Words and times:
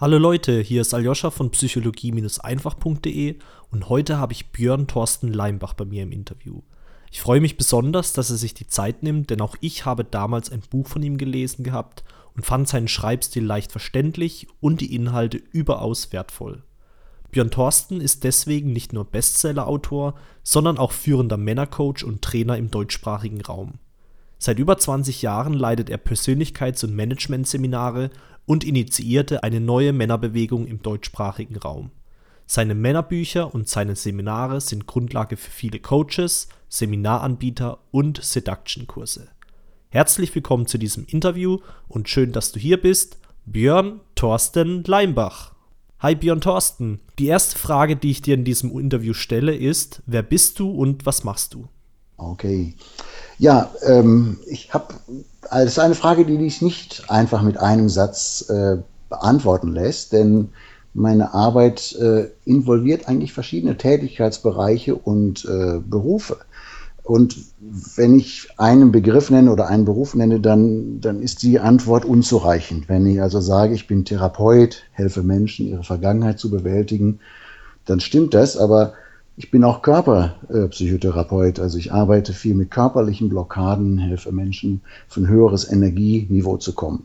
Hallo 0.00 0.16
Leute, 0.16 0.60
hier 0.60 0.82
ist 0.82 0.94
Aljoscha 0.94 1.30
von 1.30 1.50
psychologie-einfach.de 1.50 3.34
und 3.72 3.88
heute 3.88 4.16
habe 4.16 4.32
ich 4.32 4.52
Björn 4.52 4.86
Thorsten 4.86 5.32
Leimbach 5.32 5.74
bei 5.74 5.84
mir 5.84 6.04
im 6.04 6.12
Interview. 6.12 6.62
Ich 7.10 7.20
freue 7.20 7.40
mich 7.40 7.56
besonders, 7.56 8.12
dass 8.12 8.30
er 8.30 8.36
sich 8.36 8.54
die 8.54 8.68
Zeit 8.68 9.02
nimmt, 9.02 9.30
denn 9.30 9.40
auch 9.40 9.56
ich 9.60 9.86
habe 9.86 10.04
damals 10.04 10.52
ein 10.52 10.60
Buch 10.60 10.86
von 10.86 11.02
ihm 11.02 11.18
gelesen 11.18 11.64
gehabt 11.64 12.04
und 12.36 12.46
fand 12.46 12.68
seinen 12.68 12.86
Schreibstil 12.86 13.44
leicht 13.44 13.72
verständlich 13.72 14.46
und 14.60 14.80
die 14.80 14.94
Inhalte 14.94 15.38
überaus 15.50 16.12
wertvoll. 16.12 16.62
Björn 17.32 17.50
Thorsten 17.50 18.00
ist 18.00 18.22
deswegen 18.22 18.72
nicht 18.72 18.92
nur 18.92 19.04
Bestseller-Autor, 19.04 20.14
sondern 20.44 20.78
auch 20.78 20.92
führender 20.92 21.38
Männercoach 21.38 22.04
und 22.04 22.22
Trainer 22.22 22.56
im 22.56 22.70
deutschsprachigen 22.70 23.40
Raum. 23.40 23.80
Seit 24.38 24.60
über 24.60 24.78
20 24.78 25.22
Jahren 25.22 25.54
leitet 25.54 25.90
er 25.90 25.98
Persönlichkeits- 25.98 26.84
und 26.84 26.94
Managementseminare 26.94 28.10
und 28.48 28.64
initiierte 28.64 29.42
eine 29.42 29.60
neue 29.60 29.92
Männerbewegung 29.92 30.66
im 30.66 30.80
deutschsprachigen 30.80 31.56
Raum. 31.58 31.90
Seine 32.46 32.74
Männerbücher 32.74 33.54
und 33.54 33.68
seine 33.68 33.94
Seminare 33.94 34.62
sind 34.62 34.86
Grundlage 34.86 35.36
für 35.36 35.50
viele 35.50 35.80
Coaches, 35.80 36.48
Seminaranbieter 36.70 37.78
und 37.90 38.22
Seduction-Kurse. 38.22 39.28
Herzlich 39.90 40.34
willkommen 40.34 40.66
zu 40.66 40.78
diesem 40.78 41.04
Interview 41.04 41.58
und 41.88 42.08
schön, 42.08 42.32
dass 42.32 42.50
du 42.50 42.58
hier 42.58 42.80
bist, 42.80 43.18
Björn 43.44 44.00
Thorsten 44.14 44.82
Leimbach. 44.84 45.52
Hi 45.98 46.14
Björn 46.14 46.40
Thorsten, 46.40 47.00
die 47.18 47.26
erste 47.26 47.58
Frage, 47.58 47.96
die 47.96 48.10
ich 48.10 48.22
dir 48.22 48.32
in 48.32 48.44
diesem 48.44 48.70
Interview 48.78 49.12
stelle, 49.12 49.54
ist, 49.54 50.02
wer 50.06 50.22
bist 50.22 50.58
du 50.58 50.70
und 50.70 51.04
was 51.04 51.22
machst 51.22 51.52
du? 51.52 51.68
Okay. 52.18 52.74
Ja, 53.38 53.70
ähm, 53.86 54.38
ich 54.46 54.74
habe, 54.74 54.94
das 55.50 55.64
ist 55.64 55.78
eine 55.78 55.94
Frage, 55.94 56.26
die 56.26 56.36
sich 56.36 56.60
nicht 56.60 57.04
einfach 57.08 57.42
mit 57.42 57.56
einem 57.56 57.88
Satz 57.88 58.50
äh, 58.50 58.78
beantworten 59.08 59.72
lässt, 59.72 60.12
denn 60.12 60.50
meine 60.94 61.32
Arbeit 61.32 61.94
äh, 61.96 62.28
involviert 62.44 63.08
eigentlich 63.08 63.32
verschiedene 63.32 63.76
Tätigkeitsbereiche 63.76 64.96
und 64.96 65.44
äh, 65.44 65.78
Berufe. 65.78 66.38
Und 67.04 67.36
wenn 67.96 68.18
ich 68.18 68.48
einen 68.58 68.92
Begriff 68.92 69.30
nenne 69.30 69.50
oder 69.50 69.68
einen 69.68 69.86
Beruf 69.86 70.14
nenne, 70.14 70.40
dann, 70.40 71.00
dann 71.00 71.22
ist 71.22 71.42
die 71.42 71.58
Antwort 71.58 72.04
unzureichend. 72.04 72.88
Wenn 72.88 73.06
ich 73.06 73.22
also 73.22 73.40
sage, 73.40 73.74
ich 73.74 73.86
bin 73.86 74.04
Therapeut, 74.04 74.82
helfe 74.92 75.22
Menschen, 75.22 75.68
ihre 75.68 75.84
Vergangenheit 75.84 76.38
zu 76.38 76.50
bewältigen, 76.50 77.20
dann 77.86 78.00
stimmt 78.00 78.34
das, 78.34 78.58
aber 78.58 78.92
ich 79.38 79.52
bin 79.52 79.62
auch 79.62 79.82
Körperpsychotherapeut, 79.82 81.60
also 81.60 81.78
ich 81.78 81.92
arbeite 81.92 82.32
viel 82.32 82.56
mit 82.56 82.72
körperlichen 82.72 83.28
Blockaden, 83.28 83.96
helfe 83.96 84.32
Menschen, 84.32 84.80
auf 85.08 85.16
ein 85.16 85.28
höheres 85.28 85.70
Energieniveau 85.70 86.56
zu 86.56 86.74
kommen. 86.74 87.04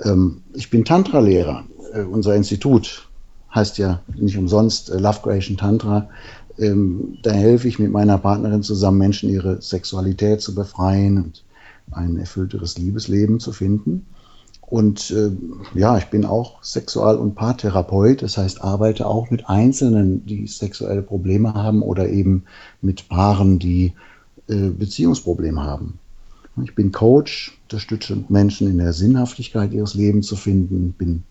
Ähm, 0.00 0.42
ich 0.54 0.70
bin 0.70 0.84
Tantra-Lehrer. 0.84 1.64
Äh, 1.92 2.02
unser 2.02 2.36
Institut 2.36 3.08
heißt 3.52 3.78
ja 3.78 4.00
nicht 4.14 4.38
umsonst 4.38 4.90
äh, 4.90 4.98
Love 4.98 5.18
Creation 5.22 5.56
Tantra. 5.56 6.08
Ähm, 6.56 7.18
da 7.24 7.32
helfe 7.32 7.66
ich 7.66 7.80
mit 7.80 7.90
meiner 7.90 8.18
Partnerin 8.18 8.62
zusammen, 8.62 8.98
Menschen 8.98 9.28
ihre 9.28 9.60
Sexualität 9.60 10.42
zu 10.42 10.54
befreien 10.54 11.16
und 11.18 11.44
ein 11.90 12.16
erfüllteres 12.16 12.78
Liebesleben 12.78 13.40
zu 13.40 13.50
finden. 13.50 14.06
Und 14.66 15.12
äh, 15.12 15.30
ja, 15.78 15.96
ich 15.96 16.06
bin 16.06 16.24
auch 16.24 16.62
Sexual- 16.62 17.18
und 17.18 17.36
Paartherapeut, 17.36 18.22
das 18.22 18.36
heißt, 18.36 18.62
arbeite 18.62 19.06
auch 19.06 19.30
mit 19.30 19.48
Einzelnen, 19.48 20.26
die 20.26 20.48
sexuelle 20.48 21.02
Probleme 21.02 21.54
haben 21.54 21.82
oder 21.82 22.08
eben 22.08 22.44
mit 22.82 23.08
Paaren, 23.08 23.60
die 23.60 23.92
äh, 24.48 24.70
Beziehungsprobleme 24.70 25.62
haben. 25.62 25.98
Ich 26.64 26.74
bin 26.74 26.90
Coach, 26.90 27.56
unterstütze 27.64 28.24
Menschen 28.28 28.68
in 28.68 28.78
der 28.78 28.92
Sinnhaftigkeit 28.92 29.72
ihres 29.72 29.94
Lebens 29.94 30.26
zu 30.26 30.36
finden, 30.36 30.92
bin 30.92 31.22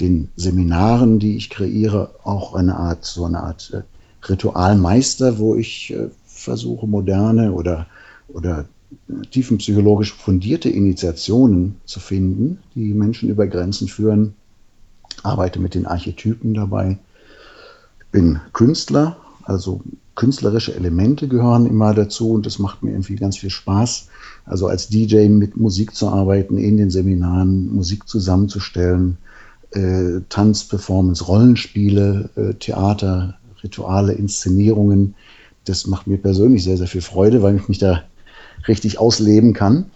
den 0.00 0.28
Seminaren, 0.36 1.18
die 1.18 1.36
ich 1.36 1.50
kreiere, 1.50 2.10
auch 2.24 2.54
eine 2.54 2.76
Art, 2.76 3.04
so 3.04 3.24
eine 3.24 3.42
Art 3.42 3.70
äh, 3.72 3.82
Ritualmeister, 4.28 5.38
wo 5.38 5.54
ich 5.54 5.92
äh, 5.92 6.08
versuche, 6.26 6.86
moderne 6.86 7.52
oder, 7.52 7.86
oder 8.28 8.66
tiefenpsychologisch 9.30 10.12
fundierte 10.12 10.68
Initiationen 10.68 11.76
zu 11.84 12.00
finden, 12.00 12.58
die 12.74 12.94
Menschen 12.94 13.28
über 13.28 13.46
Grenzen 13.46 13.88
führen. 13.88 14.34
Arbeite 15.22 15.60
mit 15.60 15.74
den 15.74 15.86
Archetypen 15.86 16.54
dabei. 16.54 16.98
Ich 18.00 18.06
bin 18.12 18.40
Künstler, 18.52 19.16
also 19.42 19.80
künstlerische 20.14 20.74
Elemente 20.74 21.28
gehören 21.28 21.66
immer 21.66 21.94
dazu 21.94 22.30
und 22.30 22.46
das 22.46 22.58
macht 22.58 22.82
mir 22.82 22.90
irgendwie 22.90 23.16
ganz 23.16 23.36
viel 23.36 23.50
Spaß. 23.50 24.08
Also 24.44 24.66
als 24.66 24.88
DJ 24.88 25.28
mit 25.28 25.56
Musik 25.56 25.94
zu 25.94 26.08
arbeiten, 26.08 26.58
in 26.58 26.76
den 26.76 26.90
Seminaren 26.90 27.72
Musik 27.74 28.08
zusammenzustellen, 28.08 29.18
äh, 29.72 30.20
Tanz, 30.28 30.64
Performance, 30.64 31.24
Rollenspiele, 31.24 32.30
äh, 32.36 32.54
Theater, 32.54 33.36
Rituale, 33.62 34.12
Inszenierungen. 34.12 35.14
Das 35.64 35.86
macht 35.86 36.06
mir 36.06 36.18
persönlich 36.18 36.64
sehr, 36.64 36.76
sehr 36.76 36.86
viel 36.86 37.02
Freude, 37.02 37.42
weil 37.42 37.56
ich 37.56 37.68
mich 37.68 37.78
da 37.78 38.04
richtig 38.68 38.98
ausleben 38.98 39.52
kann. 39.52 39.86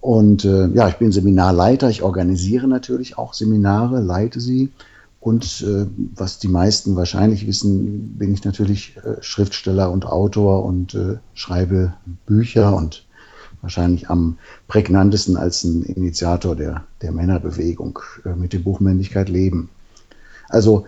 Und 0.00 0.44
äh, 0.44 0.66
ja, 0.68 0.88
ich 0.88 0.96
bin 0.96 1.12
Seminarleiter, 1.12 1.88
ich 1.88 2.02
organisiere 2.02 2.66
natürlich 2.66 3.18
auch 3.18 3.34
Seminare, 3.34 4.00
leite 4.00 4.40
sie. 4.40 4.70
Und 5.20 5.62
äh, 5.62 5.86
was 6.16 6.40
die 6.40 6.48
meisten 6.48 6.96
wahrscheinlich 6.96 7.46
wissen, 7.46 8.18
bin 8.18 8.34
ich 8.34 8.44
natürlich 8.44 8.96
äh, 8.96 9.22
Schriftsteller 9.22 9.92
und 9.92 10.04
Autor 10.04 10.64
und 10.64 10.94
äh, 10.94 11.18
schreibe 11.34 11.94
Bücher 12.26 12.74
und 12.74 13.06
wahrscheinlich 13.60 14.10
am 14.10 14.38
prägnantesten 14.66 15.36
als 15.36 15.62
ein 15.62 15.84
Initiator 15.84 16.56
der, 16.56 16.84
der 17.00 17.12
Männerbewegung 17.12 18.00
äh, 18.24 18.34
mit 18.34 18.52
dem 18.52 18.64
Buch 18.64 18.80
Männlichkeit 18.80 19.28
leben. 19.28 19.68
Also 20.48 20.86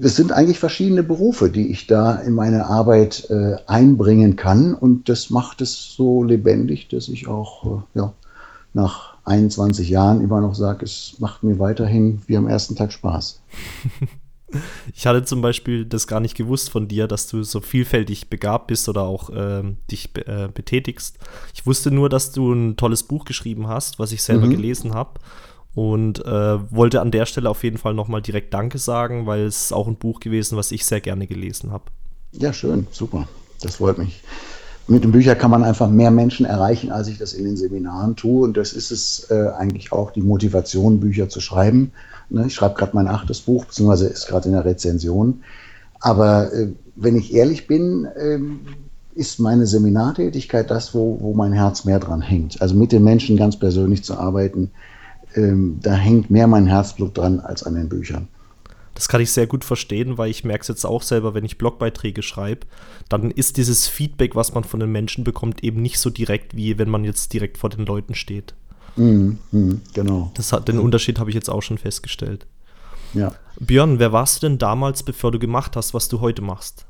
es 0.00 0.16
sind 0.16 0.32
eigentlich 0.32 0.58
verschiedene 0.58 1.02
Berufe, 1.02 1.50
die 1.50 1.70
ich 1.70 1.86
da 1.86 2.16
in 2.16 2.34
meine 2.34 2.66
Arbeit 2.66 3.28
äh, 3.30 3.56
einbringen 3.66 4.36
kann. 4.36 4.74
Und 4.74 5.08
das 5.08 5.30
macht 5.30 5.60
es 5.60 5.94
so 5.94 6.22
lebendig, 6.22 6.88
dass 6.88 7.08
ich 7.08 7.28
auch 7.28 7.82
äh, 7.94 7.98
ja, 7.98 8.12
nach 8.74 9.14
21 9.24 9.88
Jahren 9.88 10.20
immer 10.20 10.40
noch 10.40 10.54
sage, 10.54 10.84
es 10.84 11.16
macht 11.18 11.42
mir 11.42 11.58
weiterhin 11.58 12.22
wie 12.26 12.36
am 12.36 12.46
ersten 12.46 12.76
Tag 12.76 12.92
Spaß. 12.92 13.42
Ich 14.94 15.08
hatte 15.08 15.24
zum 15.24 15.42
Beispiel 15.42 15.84
das 15.84 16.06
gar 16.06 16.20
nicht 16.20 16.36
gewusst 16.36 16.70
von 16.70 16.86
dir, 16.86 17.08
dass 17.08 17.26
du 17.26 17.42
so 17.42 17.60
vielfältig 17.60 18.30
begabt 18.30 18.68
bist 18.68 18.88
oder 18.88 19.02
auch 19.02 19.28
äh, 19.28 19.64
dich 19.90 20.12
be 20.12 20.50
betätigst. 20.54 21.18
Ich 21.52 21.66
wusste 21.66 21.90
nur, 21.90 22.08
dass 22.08 22.30
du 22.30 22.52
ein 22.52 22.76
tolles 22.76 23.02
Buch 23.02 23.24
geschrieben 23.24 23.66
hast, 23.66 23.98
was 23.98 24.12
ich 24.12 24.22
selber 24.22 24.46
mhm. 24.46 24.50
gelesen 24.50 24.94
habe 24.94 25.18
und 25.76 26.24
äh, 26.24 26.72
wollte 26.72 27.02
an 27.02 27.10
der 27.10 27.26
Stelle 27.26 27.50
auf 27.50 27.62
jeden 27.62 27.76
Fall 27.76 27.92
nochmal 27.92 28.22
direkt 28.22 28.54
Danke 28.54 28.78
sagen, 28.78 29.26
weil 29.26 29.44
es 29.44 29.72
auch 29.72 29.86
ein 29.86 29.96
Buch 29.96 30.20
gewesen, 30.20 30.56
was 30.56 30.72
ich 30.72 30.86
sehr 30.86 31.02
gerne 31.02 31.26
gelesen 31.26 31.70
habe. 31.70 31.84
Ja, 32.32 32.54
schön, 32.54 32.86
super. 32.90 33.28
Das 33.60 33.76
freut 33.76 33.98
mich. 33.98 34.22
Mit 34.88 35.04
den 35.04 35.12
Büchern 35.12 35.36
kann 35.36 35.50
man 35.50 35.62
einfach 35.62 35.90
mehr 35.90 36.10
Menschen 36.10 36.46
erreichen, 36.46 36.90
als 36.90 37.08
ich 37.08 37.18
das 37.18 37.34
in 37.34 37.44
den 37.44 37.58
Seminaren 37.58 38.16
tue. 38.16 38.42
Und 38.42 38.56
das 38.56 38.72
ist 38.72 38.90
es 38.90 39.26
äh, 39.30 39.50
eigentlich 39.58 39.92
auch 39.92 40.12
die 40.12 40.22
Motivation, 40.22 40.98
Bücher 40.98 41.28
zu 41.28 41.40
schreiben. 41.40 41.92
Ne, 42.30 42.46
ich 42.46 42.54
schreibe 42.54 42.76
gerade 42.76 42.92
mein 42.94 43.06
achtes 43.06 43.40
Buch, 43.40 43.66
beziehungsweise 43.66 44.06
ist 44.06 44.28
gerade 44.28 44.48
in 44.48 44.54
der 44.54 44.64
Rezension. 44.64 45.42
Aber 46.00 46.54
äh, 46.54 46.68
wenn 46.94 47.16
ich 47.16 47.34
ehrlich 47.34 47.66
bin, 47.66 48.08
ähm, 48.18 48.60
ist 49.14 49.40
meine 49.40 49.66
Seminartätigkeit 49.66 50.70
das, 50.70 50.94
wo, 50.94 51.18
wo 51.20 51.34
mein 51.34 51.52
Herz 51.52 51.84
mehr 51.84 51.98
dran 51.98 52.22
hängt. 52.22 52.62
Also 52.62 52.74
mit 52.74 52.92
den 52.92 53.04
Menschen 53.04 53.36
ganz 53.36 53.58
persönlich 53.58 54.04
zu 54.04 54.16
arbeiten, 54.16 54.70
ähm, 55.36 55.78
da 55.82 55.94
hängt 55.94 56.30
mehr 56.30 56.46
mein 56.46 56.66
Herzblut 56.66 57.16
dran 57.16 57.40
als 57.40 57.62
an 57.62 57.74
den 57.74 57.88
Büchern. 57.88 58.28
Das 58.94 59.08
kann 59.08 59.20
ich 59.20 59.30
sehr 59.30 59.46
gut 59.46 59.62
verstehen, 59.62 60.16
weil 60.16 60.30
ich 60.30 60.42
merke 60.42 60.62
es 60.62 60.68
jetzt 60.68 60.86
auch 60.86 61.02
selber, 61.02 61.34
wenn 61.34 61.44
ich 61.44 61.58
Blogbeiträge 61.58 62.22
schreibe, 62.22 62.66
dann 63.10 63.30
ist 63.30 63.58
dieses 63.58 63.86
Feedback, 63.86 64.34
was 64.34 64.54
man 64.54 64.64
von 64.64 64.80
den 64.80 64.90
Menschen 64.90 65.22
bekommt, 65.22 65.62
eben 65.62 65.82
nicht 65.82 65.98
so 65.98 66.08
direkt, 66.08 66.56
wie 66.56 66.78
wenn 66.78 66.88
man 66.88 67.04
jetzt 67.04 67.34
direkt 67.34 67.58
vor 67.58 67.68
den 67.68 67.84
Leuten 67.84 68.14
steht. 68.14 68.54
Mhm, 68.96 69.38
mh, 69.52 69.76
genau. 69.92 70.32
Das 70.34 70.52
hat, 70.52 70.68
den 70.68 70.78
Unterschied 70.78 71.18
habe 71.18 71.28
ich 71.28 71.34
jetzt 71.34 71.50
auch 71.50 71.60
schon 71.60 71.76
festgestellt. 71.76 72.46
Ja. 73.12 73.32
Björn, 73.60 73.98
wer 73.98 74.12
warst 74.12 74.42
du 74.42 74.48
denn 74.48 74.58
damals, 74.58 75.02
bevor 75.02 75.30
du 75.30 75.38
gemacht 75.38 75.76
hast, 75.76 75.92
was 75.92 76.08
du 76.08 76.20
heute 76.20 76.40
machst? 76.40 76.85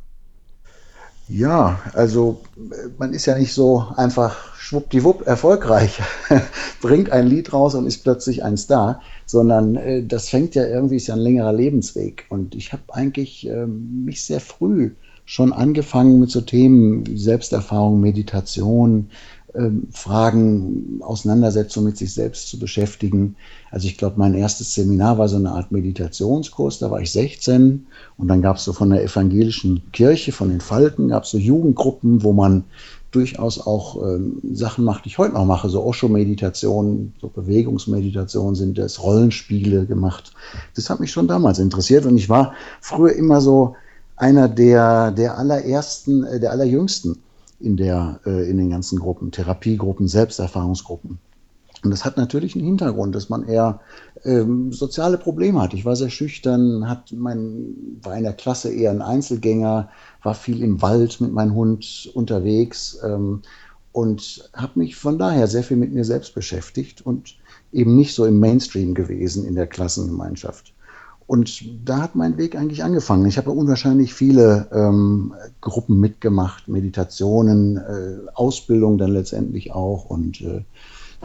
Ja, 1.28 1.80
also 1.92 2.40
man 2.98 3.12
ist 3.12 3.26
ja 3.26 3.36
nicht 3.36 3.52
so 3.52 3.84
einfach 3.96 4.56
schwuppdiwupp 4.58 5.26
erfolgreich, 5.26 6.00
bringt 6.80 7.10
ein 7.10 7.26
Lied 7.26 7.52
raus 7.52 7.74
und 7.74 7.86
ist 7.86 8.04
plötzlich 8.04 8.44
ein 8.44 8.56
Star, 8.56 9.00
sondern 9.24 9.74
äh, 9.74 10.04
das 10.04 10.28
fängt 10.28 10.54
ja 10.54 10.64
irgendwie, 10.66 10.96
ist 10.96 11.08
ja 11.08 11.14
ein 11.14 11.20
längerer 11.20 11.52
Lebensweg. 11.52 12.26
Und 12.28 12.54
ich 12.54 12.72
habe 12.72 12.82
eigentlich 12.92 13.48
äh, 13.48 13.66
mich 13.66 14.24
sehr 14.24 14.40
früh 14.40 14.92
schon 15.24 15.52
angefangen 15.52 16.20
mit 16.20 16.30
so 16.30 16.40
Themen 16.40 17.04
wie 17.06 17.18
Selbsterfahrung, 17.18 18.00
Meditation, 18.00 19.10
Fragen, 19.90 21.00
Auseinandersetzung 21.02 21.84
mit 21.84 21.96
sich 21.96 22.12
selbst 22.12 22.48
zu 22.48 22.58
beschäftigen. 22.58 23.36
Also 23.70 23.86
ich 23.86 23.96
glaube, 23.96 24.18
mein 24.18 24.34
erstes 24.34 24.74
Seminar 24.74 25.18
war 25.18 25.28
so 25.28 25.36
eine 25.36 25.50
Art 25.50 25.72
Meditationskurs, 25.72 26.78
da 26.78 26.90
war 26.90 27.00
ich 27.00 27.10
16 27.12 27.86
und 28.18 28.28
dann 28.28 28.42
gab 28.42 28.56
es 28.56 28.64
so 28.64 28.72
von 28.72 28.90
der 28.90 29.02
evangelischen 29.02 29.82
Kirche, 29.92 30.32
von 30.32 30.50
den 30.50 30.60
Falken, 30.60 31.08
gab 31.08 31.24
es 31.24 31.30
so 31.30 31.38
Jugendgruppen, 31.38 32.22
wo 32.22 32.32
man 32.32 32.64
durchaus 33.12 33.58
auch 33.58 34.02
ähm, 34.02 34.42
Sachen 34.52 34.84
macht, 34.84 35.04
die 35.04 35.08
ich 35.08 35.18
heute 35.18 35.34
noch 35.34 35.46
mache, 35.46 35.70
so 35.70 35.82
Osho-Meditationen, 35.82 37.14
so 37.18 37.28
Bewegungsmeditationen 37.28 38.54
sind 38.54 38.76
das, 38.76 39.02
Rollenspiele 39.02 39.86
gemacht. 39.86 40.32
Das 40.74 40.90
hat 40.90 41.00
mich 41.00 41.12
schon 41.12 41.28
damals 41.28 41.58
interessiert 41.58 42.04
und 42.04 42.18
ich 42.18 42.28
war 42.28 42.52
früher 42.82 43.14
immer 43.14 43.40
so 43.40 43.74
einer 44.16 44.48
der, 44.48 45.12
der 45.12 45.38
allerersten, 45.38 46.24
äh, 46.24 46.40
der 46.40 46.50
allerjüngsten 46.50 47.16
in, 47.60 47.76
der, 47.76 48.20
äh, 48.26 48.48
in 48.48 48.58
den 48.58 48.70
ganzen 48.70 48.98
Gruppen, 48.98 49.30
Therapiegruppen, 49.30 50.08
Selbsterfahrungsgruppen. 50.08 51.18
Und 51.84 51.90
das 51.90 52.04
hat 52.04 52.16
natürlich 52.16 52.54
einen 52.54 52.64
Hintergrund, 52.64 53.14
dass 53.14 53.28
man 53.28 53.46
eher 53.46 53.80
ähm, 54.24 54.72
soziale 54.72 55.18
Probleme 55.18 55.60
hat. 55.60 55.74
Ich 55.74 55.84
war 55.84 55.94
sehr 55.94 56.10
schüchtern, 56.10 56.88
hat 56.88 57.12
mein, 57.12 57.74
war 58.02 58.16
in 58.16 58.24
der 58.24 58.32
Klasse 58.32 58.72
eher 58.72 58.90
ein 58.90 59.02
Einzelgänger, 59.02 59.90
war 60.22 60.34
viel 60.34 60.62
im 60.62 60.82
Wald 60.82 61.20
mit 61.20 61.32
meinem 61.32 61.54
Hund 61.54 62.10
unterwegs 62.14 62.98
ähm, 63.04 63.42
und 63.92 64.50
habe 64.54 64.78
mich 64.78 64.96
von 64.96 65.18
daher 65.18 65.46
sehr 65.46 65.62
viel 65.62 65.76
mit 65.76 65.92
mir 65.92 66.04
selbst 66.04 66.34
beschäftigt 66.34 67.04
und 67.04 67.36
eben 67.72 67.94
nicht 67.94 68.14
so 68.14 68.24
im 68.24 68.40
Mainstream 68.40 68.94
gewesen 68.94 69.46
in 69.46 69.54
der 69.54 69.66
Klassengemeinschaft. 69.66 70.74
Und 71.26 71.64
da 71.84 72.02
hat 72.02 72.14
mein 72.14 72.38
Weg 72.38 72.54
eigentlich 72.54 72.84
angefangen. 72.84 73.26
Ich 73.26 73.36
habe 73.36 73.50
unwahrscheinlich 73.50 74.14
viele 74.14 74.68
ähm, 74.72 75.34
Gruppen 75.60 75.98
mitgemacht, 75.98 76.68
Meditationen, 76.68 77.78
äh, 77.78 78.30
Ausbildung 78.34 78.96
dann 78.96 79.12
letztendlich 79.12 79.72
auch 79.72 80.04
und 80.04 80.40
äh, 80.40 80.62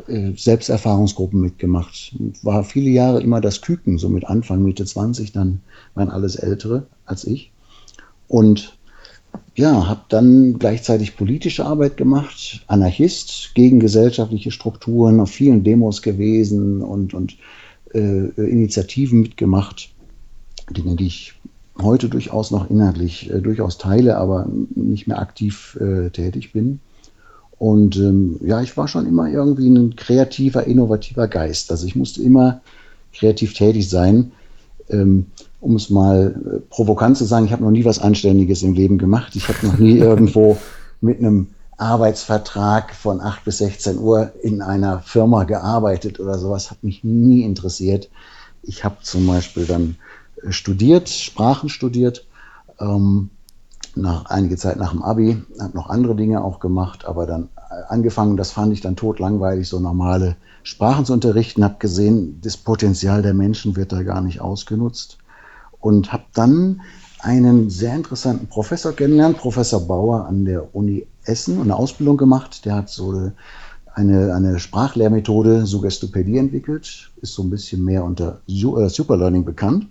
äh, 0.07 0.33
Selbsterfahrungsgruppen 0.36 1.39
mitgemacht. 1.39 2.15
War 2.42 2.63
viele 2.63 2.89
Jahre 2.89 3.21
immer 3.21 3.42
das 3.42 3.62
Küken, 3.62 4.00
so 4.00 4.09
mit 4.09 4.25
Anfang, 4.25 4.63
Mitte 4.63 4.86
20, 4.86 5.33
dann 5.33 5.62
waren 5.94 6.09
alles 6.09 6.36
Ältere 6.36 6.88
als 7.06 7.25
ich. 7.25 7.51
Und 8.27 8.77
ja, 9.56 9.88
habe 9.88 10.01
dann 10.09 10.57
gleichzeitig 10.57 11.15
politische 11.15 11.65
Arbeit 11.65 11.98
gemacht, 11.98 12.63
Anarchist, 12.68 13.51
gegen 13.53 13.80
gesellschaftliche 13.80 14.51
Strukturen, 14.51 15.19
auf 15.19 15.30
vielen 15.30 15.63
Demos 15.63 16.01
gewesen 16.01 16.81
und, 16.81 17.13
und 17.13 17.38
äh, 17.93 18.29
Initiativen 18.35 19.21
mitgemacht, 19.21 19.89
Dinge, 20.69 20.95
die 20.95 21.07
ich 21.07 21.33
heute 21.81 22.09
durchaus 22.09 22.51
noch 22.51 22.69
inhaltlich 22.69 23.29
äh, 23.31 23.39
durchaus 23.39 23.77
teile, 23.77 24.17
aber 24.17 24.47
nicht 24.75 25.07
mehr 25.07 25.19
aktiv 25.19 25.77
äh, 25.79 26.09
tätig 26.09 26.53
bin. 26.53 26.79
Und 27.57 27.95
ähm, 27.97 28.39
ja, 28.43 28.61
ich 28.61 28.75
war 28.75 28.88
schon 28.88 29.05
immer 29.05 29.29
irgendwie 29.29 29.69
ein 29.69 29.95
kreativer, 29.95 30.65
innovativer 30.65 31.27
Geist. 31.27 31.69
Also 31.71 31.85
ich 31.85 31.95
musste 31.95 32.21
immer 32.21 32.61
kreativ 33.13 33.53
tätig 33.53 33.89
sein. 33.89 34.31
Ähm, 34.89 35.27
um 35.61 35.75
es 35.75 35.89
mal 35.89 36.35
äh, 36.43 36.59
provokant 36.69 37.17
zu 37.17 37.25
sagen, 37.25 37.45
ich 37.45 37.51
habe 37.51 37.63
noch 37.63 37.71
nie 37.71 37.85
was 37.85 37.99
Anständiges 37.99 38.63
im 38.63 38.73
Leben 38.73 38.97
gemacht. 38.97 39.35
Ich 39.35 39.47
habe 39.47 39.65
noch 39.65 39.77
nie 39.77 39.97
irgendwo 39.99 40.57
mit 40.99 41.19
einem 41.19 41.47
Arbeitsvertrag 41.81 42.94
von 42.94 43.22
8 43.22 43.44
bis 43.44 43.57
16 43.57 43.98
Uhr 43.98 44.31
in 44.44 44.62
einer 44.62 45.00
Firma 45.00 45.45
gearbeitet 45.45 46.19
oder 46.19 46.38
sowas, 46.38 46.69
hat 46.69 46.83
mich 46.83 47.04
nie 47.04 47.42
interessiert. 47.42 48.10
Ich 48.62 48.83
habe 48.83 48.98
zum 49.01 49.25
Beispiel 49.25 49.66
dann 49.66 49.95
äh, 50.44 50.51
studiert, 50.51 51.10
Sprachen 51.10 51.69
studiert, 51.69 52.28
ähm, 52.80 53.31
nach 53.95 54.25
einige 54.25 54.57
Zeit 54.57 54.78
nach 54.78 54.92
dem 54.92 55.01
Abi, 55.01 55.44
habe 55.60 55.75
noch 55.75 55.89
andere 55.89 56.16
Dinge 56.16 56.44
auch 56.44 56.60
gemacht, 56.60 57.06
aber 57.06 57.25
dann 57.25 57.50
äh, 57.56 57.74
angefangen, 57.89 58.38
das 58.38 58.51
fand 58.51 58.72
ich 58.74 58.81
dann 58.81 58.95
totlangweilig, 58.95 59.68
so 59.68 59.80
normale 59.80 60.36
Sprachen 60.63 61.06
zu 61.06 61.13
unterrichten, 61.13 61.63
habe 61.63 61.77
gesehen, 61.80 62.39
das 62.42 62.57
Potenzial 62.57 63.24
der 63.24 63.34
Menschen 63.34 63.75
wird 63.75 63.92
da 63.92 64.04
gar 64.04 64.22
nicht 64.22 64.39
ausgenutzt 64.39 65.18
und 65.80 66.13
habe 66.13 66.25
dann 66.34 66.81
einen 67.21 67.69
sehr 67.69 67.95
interessanten 67.95 68.47
Professor 68.47 68.94
kennengelernt, 68.94 69.38
Professor 69.38 69.81
Bauer 69.81 70.25
an 70.25 70.45
der 70.45 70.75
Uni 70.75 71.06
Essen, 71.23 71.57
und 71.57 71.63
eine 71.63 71.75
Ausbildung 71.75 72.18
gemacht. 72.18 72.65
Der 72.65 72.75
hat 72.75 72.89
so 72.89 73.31
eine, 73.94 74.33
eine 74.33 74.59
Sprachlehrmethode 74.59 75.65
Suggestopädie 75.65 76.38
entwickelt, 76.38 77.12
ist 77.21 77.33
so 77.33 77.44
ein 77.44 77.50
bisschen 77.50 77.83
mehr 77.83 78.03
unter 78.03 78.41
äh, 78.47 78.89
Superlearning 78.89 79.45
bekannt, 79.45 79.88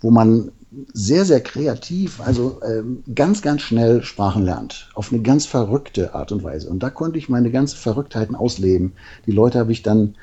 wo 0.00 0.10
man 0.10 0.50
sehr, 0.92 1.24
sehr 1.24 1.40
kreativ, 1.40 2.20
also 2.20 2.60
ähm, 2.66 3.04
ganz, 3.14 3.42
ganz 3.42 3.60
schnell 3.60 4.02
Sprachen 4.02 4.42
lernt, 4.42 4.90
auf 4.94 5.12
eine 5.12 5.22
ganz 5.22 5.44
verrückte 5.44 6.14
Art 6.14 6.32
und 6.32 6.42
Weise. 6.44 6.70
Und 6.70 6.82
da 6.82 6.90
konnte 6.90 7.18
ich 7.18 7.28
meine 7.28 7.50
ganzen 7.50 7.76
Verrücktheiten 7.76 8.34
ausleben. 8.34 8.92
Die 9.26 9.32
Leute 9.32 9.58
habe 9.58 9.72
ich 9.72 9.82
dann 9.82 10.14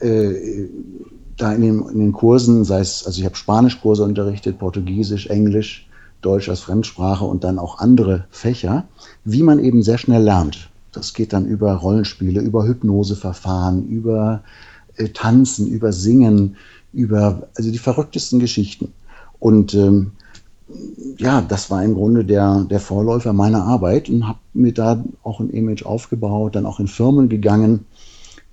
äh, 0.00 0.68
da 1.36 1.52
in 1.52 1.62
den, 1.62 1.88
in 1.88 1.98
den 1.98 2.12
Kursen, 2.12 2.64
sei 2.64 2.80
es, 2.80 3.04
also 3.06 3.18
ich 3.18 3.24
habe 3.24 3.36
Spanischkurse 3.36 4.04
unterrichtet, 4.04 4.58
Portugiesisch, 4.58 5.26
Englisch, 5.26 5.88
Deutsch 6.22 6.48
als 6.48 6.60
Fremdsprache 6.60 7.24
und 7.24 7.44
dann 7.44 7.58
auch 7.58 7.78
andere 7.78 8.24
Fächer, 8.30 8.88
wie 9.24 9.42
man 9.42 9.58
eben 9.58 9.82
sehr 9.82 9.98
schnell 9.98 10.22
lernt. 10.22 10.70
Das 10.92 11.12
geht 11.12 11.32
dann 11.32 11.44
über 11.46 11.74
Rollenspiele, 11.74 12.40
über 12.40 12.66
Hypnoseverfahren, 12.66 13.86
über 13.86 14.42
äh, 14.96 15.08
Tanzen, 15.10 15.66
über 15.66 15.92
Singen, 15.92 16.56
über 16.92 17.48
also 17.54 17.70
die 17.70 17.78
verrücktesten 17.78 18.40
Geschichten. 18.40 18.92
Und 19.38 19.74
ähm, 19.74 20.12
ja, 21.18 21.42
das 21.42 21.70
war 21.70 21.84
im 21.84 21.94
Grunde 21.94 22.24
der, 22.24 22.66
der 22.68 22.80
Vorläufer 22.80 23.32
meiner 23.32 23.64
Arbeit 23.64 24.08
und 24.08 24.26
habe 24.26 24.38
mir 24.54 24.72
da 24.72 25.04
auch 25.22 25.38
ein 25.40 25.50
Image 25.50 25.84
aufgebaut, 25.84 26.56
dann 26.56 26.66
auch 26.66 26.80
in 26.80 26.88
Firmen 26.88 27.28
gegangen, 27.28 27.84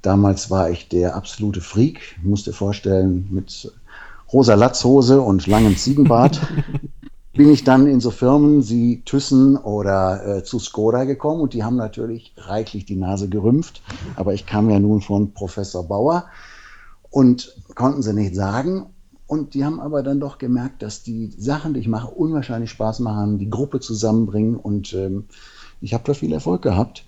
Damals 0.03 0.51
war 0.51 0.69
ich 0.69 0.89
der 0.89 1.15
absolute 1.15 1.61
Freak. 1.61 2.19
Musste 2.21 2.51
vorstellen, 2.51 3.27
mit 3.31 3.71
rosa 4.31 4.53
Latzhose 4.53 5.21
und 5.21 5.47
langem 5.47 5.77
Ziegenbart 5.77 6.41
bin 7.33 7.49
ich 7.49 7.63
dann 7.63 7.87
in 7.87 8.01
so 8.01 8.11
Firmen 8.11 8.67
wie 8.67 9.01
Thyssen 9.05 9.55
oder 9.55 10.25
äh, 10.25 10.43
zu 10.43 10.59
Skoda 10.59 11.05
gekommen 11.05 11.39
und 11.39 11.53
die 11.53 11.63
haben 11.63 11.77
natürlich 11.77 12.33
reichlich 12.35 12.85
die 12.85 12.97
Nase 12.97 13.29
gerümpft. 13.29 13.81
Aber 14.17 14.33
ich 14.33 14.45
kam 14.45 14.69
ja 14.69 14.77
nun 14.77 14.99
von 14.99 15.33
Professor 15.33 15.87
Bauer 15.87 16.25
und 17.09 17.55
konnten 17.73 18.01
sie 18.01 18.13
nicht 18.13 18.35
sagen. 18.35 18.87
Und 19.25 19.53
die 19.53 19.63
haben 19.63 19.79
aber 19.79 20.03
dann 20.03 20.19
doch 20.19 20.37
gemerkt, 20.37 20.81
dass 20.81 21.01
die 21.01 21.33
Sachen, 21.37 21.73
die 21.73 21.79
ich 21.79 21.87
mache, 21.87 22.09
unwahrscheinlich 22.09 22.71
Spaß 22.71 22.99
machen, 22.99 23.39
die 23.39 23.49
Gruppe 23.49 23.79
zusammenbringen 23.79 24.57
und 24.57 24.93
ähm, 24.93 25.27
ich 25.79 25.93
habe 25.93 26.03
da 26.05 26.13
viel 26.13 26.33
Erfolg 26.33 26.61
gehabt 26.61 27.05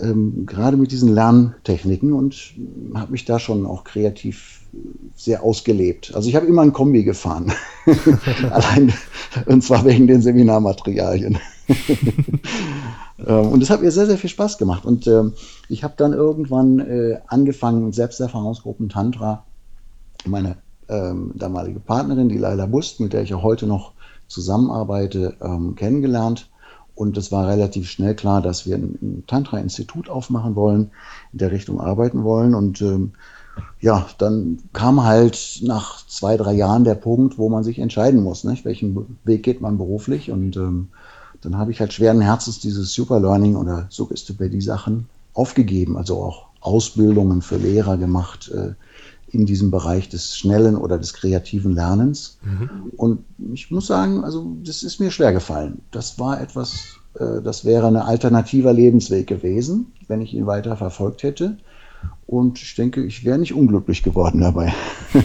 ähm, 0.00 0.46
gerade 0.46 0.76
mit 0.76 0.92
diesen 0.92 1.14
Lerntechniken 1.14 2.12
und 2.12 2.54
habe 2.94 3.12
mich 3.12 3.24
da 3.24 3.38
schon 3.38 3.66
auch 3.66 3.84
kreativ 3.84 4.60
sehr 5.14 5.42
ausgelebt. 5.42 6.14
Also 6.14 6.28
ich 6.28 6.36
habe 6.36 6.46
immer 6.46 6.62
ein 6.62 6.72
Kombi 6.72 7.02
gefahren. 7.02 7.52
Allein, 8.50 8.92
und 9.46 9.62
zwar 9.62 9.84
wegen 9.84 10.06
den 10.06 10.22
Seminarmaterialien. 10.22 11.38
Ähm, 13.26 13.48
und 13.48 13.60
das 13.60 13.68
hat 13.68 13.82
mir 13.82 13.90
sehr, 13.90 14.06
sehr 14.06 14.16
viel 14.16 14.30
Spaß 14.30 14.58
gemacht. 14.58 14.84
Und 14.84 15.08
ähm, 15.08 15.32
ich 15.68 15.82
habe 15.82 15.94
dann 15.96 16.12
irgendwann 16.12 16.78
äh, 16.78 17.18
angefangen, 17.26 17.92
Selbsterfahrungsgruppen 17.92 18.88
Tantra, 18.88 19.44
meine 20.24 20.56
ähm, 20.88 21.32
damalige 21.34 21.80
Partnerin, 21.80 22.28
die 22.28 22.38
Laila 22.38 22.66
Bust, 22.66 23.00
mit 23.00 23.12
der 23.12 23.22
ich 23.22 23.34
auch 23.34 23.42
heute 23.42 23.66
noch 23.66 23.92
zusammenarbeite, 24.28 25.34
ähm, 25.42 25.74
kennengelernt 25.74 26.48
und 26.98 27.16
es 27.16 27.30
war 27.30 27.46
relativ 27.46 27.88
schnell 27.88 28.16
klar, 28.16 28.42
dass 28.42 28.66
wir 28.66 28.74
ein, 28.74 29.22
Tantra-Institut 29.28 30.08
aufmachen 30.08 30.56
wollen, 30.56 30.90
in 31.32 31.38
der 31.38 31.52
Richtung 31.52 31.80
arbeiten 31.80 32.24
wollen. 32.24 32.56
Und 32.56 32.80
ähm, 32.82 33.12
ja, 33.80 34.08
dann 34.18 34.58
kam 34.72 35.04
halt 35.04 35.60
nach 35.62 36.04
zwei, 36.08 36.36
drei 36.36 36.54
Jahren 36.54 36.82
der 36.82 36.96
Punkt, 36.96 37.38
wo 37.38 37.48
man 37.48 37.62
sich 37.62 37.78
entscheiden 37.78 38.22
muss, 38.22 38.42
nicht? 38.42 38.64
welchen 38.64 39.18
Weg 39.22 39.44
geht 39.44 39.60
man 39.60 39.78
beruflich. 39.78 40.32
Und 40.32 40.56
ähm, 40.56 40.88
dann 41.40 41.56
habe 41.56 41.70
ich 41.70 41.78
halt 41.78 41.92
schweren 41.92 42.20
Herzens 42.20 42.58
dieses 42.58 42.92
Superlearning 42.92 43.54
oder 43.54 43.86
Suggestopädie-Sachen 43.90 45.06
aufgegeben, 45.34 45.96
also 45.96 46.20
auch 46.20 46.46
Ausbildungen 46.60 47.42
für 47.42 47.58
Lehrer 47.58 47.96
gemacht 47.96 48.50
äh, 48.52 48.72
in 49.30 49.46
diesem 49.46 49.70
Bereich 49.70 50.08
des 50.08 50.36
schnellen 50.36 50.76
oder 50.76 50.98
des 50.98 51.12
kreativen 51.12 51.74
Lernens. 51.74 52.38
Mhm. 52.42 52.92
Und 52.96 53.24
ich 53.52 53.70
muss 53.70 53.86
sagen, 53.86 54.24
also 54.24 54.56
das 54.64 54.82
ist 54.82 55.00
mir 55.00 55.10
schwer 55.10 55.32
gefallen. 55.32 55.82
Das 55.90 56.18
war 56.18 56.40
etwas, 56.40 56.98
äh, 57.14 57.42
das 57.42 57.64
wäre 57.64 57.86
ein 57.86 57.96
alternativer 57.96 58.72
Lebensweg 58.72 59.26
gewesen, 59.26 59.92
wenn 60.08 60.20
ich 60.20 60.34
ihn 60.34 60.46
weiter 60.46 60.76
verfolgt 60.76 61.22
hätte. 61.22 61.58
Und 62.26 62.60
ich 62.60 62.74
denke, 62.74 63.04
ich 63.04 63.24
wäre 63.24 63.38
nicht 63.38 63.54
unglücklich 63.54 64.02
geworden 64.02 64.40
dabei. 64.40 64.72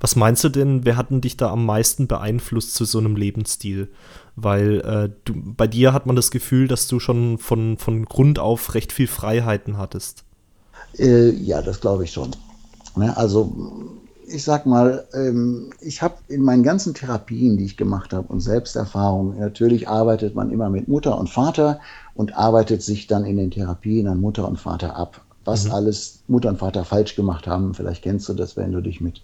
Was 0.00 0.14
meinst 0.14 0.44
du 0.44 0.48
denn, 0.48 0.84
wer 0.84 0.96
hat 0.96 1.08
dich 1.10 1.36
da 1.36 1.50
am 1.50 1.66
meisten 1.66 2.06
beeinflusst 2.06 2.74
zu 2.74 2.84
so 2.84 2.98
einem 2.98 3.16
Lebensstil? 3.16 3.88
Weil 4.36 4.80
äh, 4.80 5.10
du, 5.24 5.34
bei 5.34 5.66
dir 5.66 5.92
hat 5.92 6.06
man 6.06 6.14
das 6.14 6.30
Gefühl, 6.30 6.68
dass 6.68 6.86
du 6.86 7.00
schon 7.00 7.38
von, 7.38 7.78
von 7.78 8.04
Grund 8.04 8.38
auf 8.38 8.74
recht 8.74 8.92
viel 8.92 9.08
Freiheiten 9.08 9.76
hattest. 9.76 10.24
Äh, 10.96 11.30
ja, 11.30 11.62
das 11.62 11.80
glaube 11.80 12.04
ich 12.04 12.12
schon. 12.12 12.30
Ne? 12.96 13.16
Also 13.16 13.52
ich 14.30 14.44
sag 14.44 14.66
mal, 14.66 15.06
ähm, 15.14 15.70
ich 15.80 16.02
habe 16.02 16.16
in 16.28 16.42
meinen 16.42 16.62
ganzen 16.62 16.94
Therapien, 16.94 17.56
die 17.56 17.64
ich 17.64 17.76
gemacht 17.76 18.12
habe 18.12 18.28
und 18.28 18.40
Selbsterfahrungen, 18.40 19.38
natürlich 19.38 19.88
arbeitet 19.88 20.34
man 20.34 20.50
immer 20.50 20.68
mit 20.70 20.88
Mutter 20.88 21.18
und 21.18 21.30
Vater 21.30 21.80
und 22.14 22.36
arbeitet 22.36 22.82
sich 22.82 23.06
dann 23.06 23.24
in 23.24 23.36
den 23.36 23.50
Therapien 23.50 24.06
an 24.06 24.20
Mutter 24.20 24.46
und 24.46 24.58
Vater 24.58 24.96
ab. 24.96 25.22
Was 25.44 25.64
mhm. 25.64 25.72
alles 25.72 26.22
Mutter 26.28 26.50
und 26.50 26.58
Vater 26.58 26.84
falsch 26.84 27.16
gemacht 27.16 27.46
haben, 27.46 27.74
vielleicht 27.74 28.02
kennst 28.02 28.28
du 28.28 28.34
das, 28.34 28.56
wenn 28.56 28.72
du 28.72 28.80
dich 28.80 29.00
mit 29.00 29.22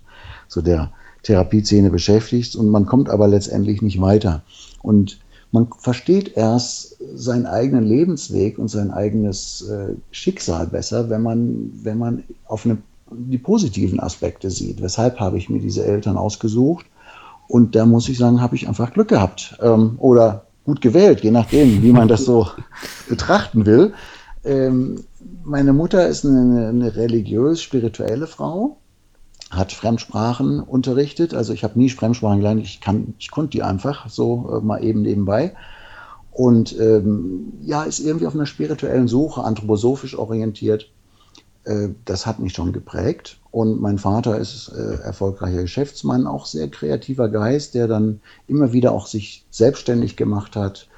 so 0.49 0.62
der 0.62 0.90
Therapieszene 1.23 1.90
beschäftigst 1.90 2.56
und 2.56 2.68
man 2.68 2.87
kommt 2.87 3.11
aber 3.11 3.28
letztendlich 3.28 3.83
nicht 3.83 4.00
weiter. 4.00 4.42
Und 4.83 5.18
man 5.54 5.68
versteht 5.78 6.37
erst 6.37 6.96
seinen 7.14 7.46
eigenen 7.46 7.84
Lebensweg 7.84 8.58
und 8.58 8.66
sein 8.66 8.90
eigenes 8.90 9.62
äh, 9.62 9.94
Schicksal 10.11 10.66
besser, 10.66 11.08
wenn 11.11 11.23
man, 11.23 11.70
wenn 11.80 11.96
man 11.96 12.25
auf 12.46 12.66
eine, 12.66 12.78
die 13.12 13.38
positiven 13.38 14.00
Aspekte 14.00 14.50
sieht. 14.50 14.82
Weshalb 14.82 15.20
habe 15.20 15.38
ich 15.38 15.49
mir 15.49 15.61
diese 15.61 15.84
Eltern 15.84 16.16
ausgesucht? 16.16 16.87
Und 17.46 17.76
da 17.76 17.87
muss 17.87 18.08
ich 18.08 18.18
sagen, 18.18 18.40
habe 18.40 18.56
ich 18.56 18.66
einfach 18.66 18.92
Glück 18.92 19.06
gehabt 19.06 19.56
ähm, 19.62 19.94
oder 19.99 20.46
gut 20.64 20.80
gewählt, 20.80 21.20
je 21.20 21.30
nachdem, 21.30 21.84
wie 21.84 21.92
man 21.92 22.08
das 22.08 22.25
so 22.25 22.49
betrachten 23.08 23.64
will. 23.64 23.92
Ähm, 24.44 25.04
meine 25.44 25.73
Mutter 25.73 26.08
ist 26.08 26.26
eine, 26.26 26.68
eine 26.68 26.96
religiös-spirituelle 26.96 28.26
Frau, 28.26 28.78
hat 29.56 29.73
Fremdsprachen 29.73 30.61
unterrichtet. 30.61 31.34
Also 31.34 31.52
ich 31.52 31.64
habe 31.64 31.78
nie 31.78 31.90
Fremdsprachen 31.90 32.38
gelernt, 32.38 32.62
ich, 32.62 32.80
kann, 32.80 33.14
ich 33.18 33.30
konnte 33.30 33.50
die 33.50 33.62
einfach 33.62 34.08
so 34.08 34.58
äh, 34.58 34.64
mal 34.64 34.82
eben 34.82 35.02
nebenbei. 35.02 35.54
Und 36.32 36.78
ähm, 36.80 37.52
ja, 37.62 37.84
ist 37.84 38.00
irgendwie 38.00 38.26
auf 38.26 38.34
einer 38.34 38.46
spirituellen 38.46 39.06
Suche, 39.06 39.44
anthroposophisch 39.44 40.18
orientiert. 40.18 40.90
Äh, 41.64 41.90
das 42.04 42.26
hat 42.26 42.40
mich 42.40 42.52
schon 42.52 42.73
geprägt. 42.73 43.38
Und 43.50 43.80
mein 43.80 43.99
Vater 43.99 44.38
ist 44.38 44.68
äh, 44.68 45.00
erfolgreicher 45.02 45.62
Geschäftsmann, 45.62 46.26
auch 46.26 46.46
sehr 46.46 46.68
kreativer 46.68 47.28
Geist, 47.28 47.75
der 47.75 47.87
dann 47.87 48.20
immer 48.49 48.73
wieder 48.73 48.92
auch 48.92 49.06
sich 49.06 49.46
selbstständig 49.50 50.16
gemacht 50.16 50.56
hat, 50.56 50.88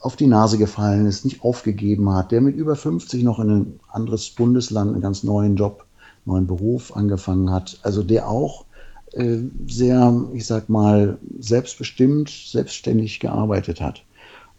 auf 0.00 0.16
die 0.16 0.26
Nase 0.26 0.58
gefallen 0.58 1.06
ist, 1.06 1.24
nicht 1.24 1.42
aufgegeben 1.42 2.12
hat, 2.12 2.30
der 2.30 2.42
mit 2.42 2.56
über 2.56 2.76
50 2.76 3.22
noch 3.22 3.38
in 3.38 3.50
ein 3.50 3.80
anderes 3.88 4.28
Bundesland, 4.28 4.92
einen 4.92 5.00
ganz 5.00 5.22
neuen 5.22 5.56
Job, 5.56 5.86
neuen 6.24 6.46
Beruf 6.46 6.96
angefangen 6.96 7.50
hat. 7.50 7.78
Also 7.82 8.02
der 8.02 8.28
auch 8.28 8.64
äh, 9.12 9.38
sehr, 9.66 10.14
ich 10.32 10.46
sag 10.46 10.68
mal, 10.68 11.18
selbstbestimmt, 11.38 12.30
selbstständig 12.30 13.20
gearbeitet 13.20 13.80
hat. 13.80 14.04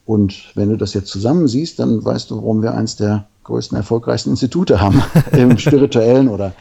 Und 0.06 0.52
wenn 0.56 0.70
du 0.70 0.78
das 0.78 0.94
jetzt 0.94 1.10
zusammen 1.10 1.48
siehst, 1.48 1.80
dann 1.80 2.04
weißt 2.04 2.30
du, 2.30 2.38
warum 2.38 2.62
wir 2.62 2.74
eins 2.74 2.96
der 2.96 3.28
größten, 3.44 3.78
erfolgreichsten 3.78 4.30
Institute 4.30 4.80
haben 4.80 5.02
im 5.32 5.58
spirituellen 5.58 6.28
oder 6.28 6.54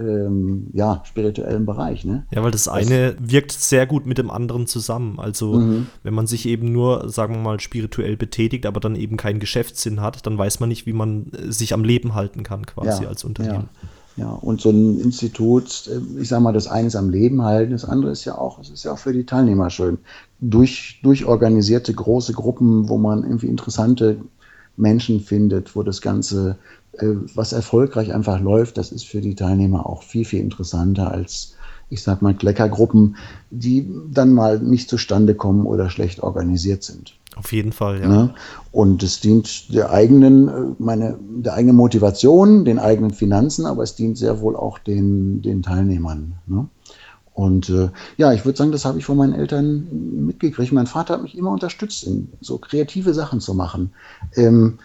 ähm, 0.00 0.68
ja, 0.72 1.02
spirituellen 1.04 1.66
Bereich. 1.66 2.04
Ne? 2.04 2.26
Ja, 2.30 2.42
weil 2.42 2.50
das 2.50 2.68
eine 2.68 3.12
das, 3.12 3.30
wirkt 3.30 3.52
sehr 3.52 3.86
gut 3.86 4.06
mit 4.06 4.18
dem 4.18 4.30
anderen 4.30 4.66
zusammen. 4.66 5.20
Also 5.20 5.54
mhm. 5.54 5.86
wenn 6.02 6.14
man 6.14 6.26
sich 6.26 6.46
eben 6.46 6.72
nur, 6.72 7.10
sagen 7.10 7.34
wir 7.34 7.42
mal, 7.42 7.60
spirituell 7.60 8.16
betätigt, 8.16 8.64
aber 8.64 8.80
dann 8.80 8.96
eben 8.96 9.16
keinen 9.16 9.40
Geschäftssinn 9.40 10.00
hat, 10.00 10.26
dann 10.26 10.38
weiß 10.38 10.60
man 10.60 10.70
nicht, 10.70 10.86
wie 10.86 10.94
man 10.94 11.32
äh, 11.32 11.52
sich 11.52 11.74
am 11.74 11.84
Leben 11.84 12.14
halten 12.14 12.42
kann, 12.42 12.64
quasi 12.64 13.02
ja, 13.02 13.08
als 13.08 13.24
Unternehmen. 13.24 13.68
Ja. 13.82 13.88
Ja. 14.16 14.30
und 14.30 14.60
so 14.60 14.70
ein 14.70 15.00
Institut, 15.00 15.88
äh, 15.88 16.20
ich 16.20 16.28
sage 16.28 16.42
mal, 16.42 16.52
das 16.52 16.66
eine 16.66 16.88
ist 16.88 16.96
am 16.96 17.10
Leben 17.10 17.42
halten, 17.42 17.72
das 17.72 17.84
andere 17.84 18.12
ist 18.12 18.24
ja 18.24 18.36
auch, 18.36 18.58
es 18.58 18.70
ist 18.70 18.84
ja 18.84 18.92
auch 18.92 18.98
für 18.98 19.12
die 19.12 19.24
Teilnehmer 19.24 19.70
schön. 19.70 19.98
Durch, 20.40 21.00
durchorganisierte 21.02 21.94
große 21.94 22.32
Gruppen, 22.32 22.88
wo 22.88 22.98
man 22.98 23.24
irgendwie 23.24 23.48
interessante 23.48 24.20
Menschen 24.76 25.20
findet, 25.20 25.76
wo 25.76 25.82
das 25.82 26.00
Ganze 26.00 26.56
äh, 26.92 27.14
was 27.34 27.52
erfolgreich 27.52 28.12
einfach 28.12 28.40
läuft, 28.40 28.78
das 28.78 28.92
ist 28.92 29.06
für 29.06 29.20
die 29.20 29.34
Teilnehmer 29.34 29.86
auch 29.86 30.02
viel, 30.02 30.24
viel 30.24 30.40
interessanter 30.40 31.10
als, 31.10 31.56
ich 31.88 32.02
sag 32.02 32.22
mal, 32.22 32.34
Kleckergruppen, 32.34 33.16
die 33.50 33.88
dann 34.12 34.32
mal 34.32 34.58
nicht 34.58 34.88
zustande 34.88 35.34
kommen 35.34 35.66
oder 35.66 35.90
schlecht 35.90 36.20
organisiert 36.22 36.82
sind. 36.82 37.19
Auf 37.36 37.52
jeden 37.52 37.72
Fall, 37.72 38.00
ja. 38.00 38.08
Ne? 38.08 38.34
Und 38.72 39.02
es 39.02 39.20
dient 39.20 39.72
der 39.72 39.90
eigenen, 39.90 40.48
äh, 40.48 40.74
meine, 40.78 41.16
der 41.20 41.54
eigenen 41.54 41.76
Motivation, 41.76 42.64
den 42.64 42.78
eigenen 42.78 43.12
Finanzen, 43.12 43.66
aber 43.66 43.82
es 43.82 43.94
dient 43.94 44.18
sehr 44.18 44.40
wohl 44.40 44.56
auch 44.56 44.78
den, 44.78 45.42
den 45.42 45.62
Teilnehmern. 45.62 46.34
Ne? 46.46 46.68
Und 47.32 47.70
äh, 47.70 47.88
ja, 48.16 48.32
ich 48.32 48.44
würde 48.44 48.58
sagen, 48.58 48.72
das 48.72 48.84
habe 48.84 48.98
ich 48.98 49.04
von 49.04 49.16
meinen 49.16 49.32
Eltern 49.32 50.26
mitgekriegt. 50.26 50.72
Mein 50.72 50.86
Vater 50.86 51.14
hat 51.14 51.22
mich 51.22 51.38
immer 51.38 51.50
unterstützt, 51.50 52.04
in 52.04 52.28
so 52.40 52.58
kreative 52.58 53.14
Sachen 53.14 53.40
zu 53.40 53.54
machen. 53.54 53.92
Ähm, 54.34 54.78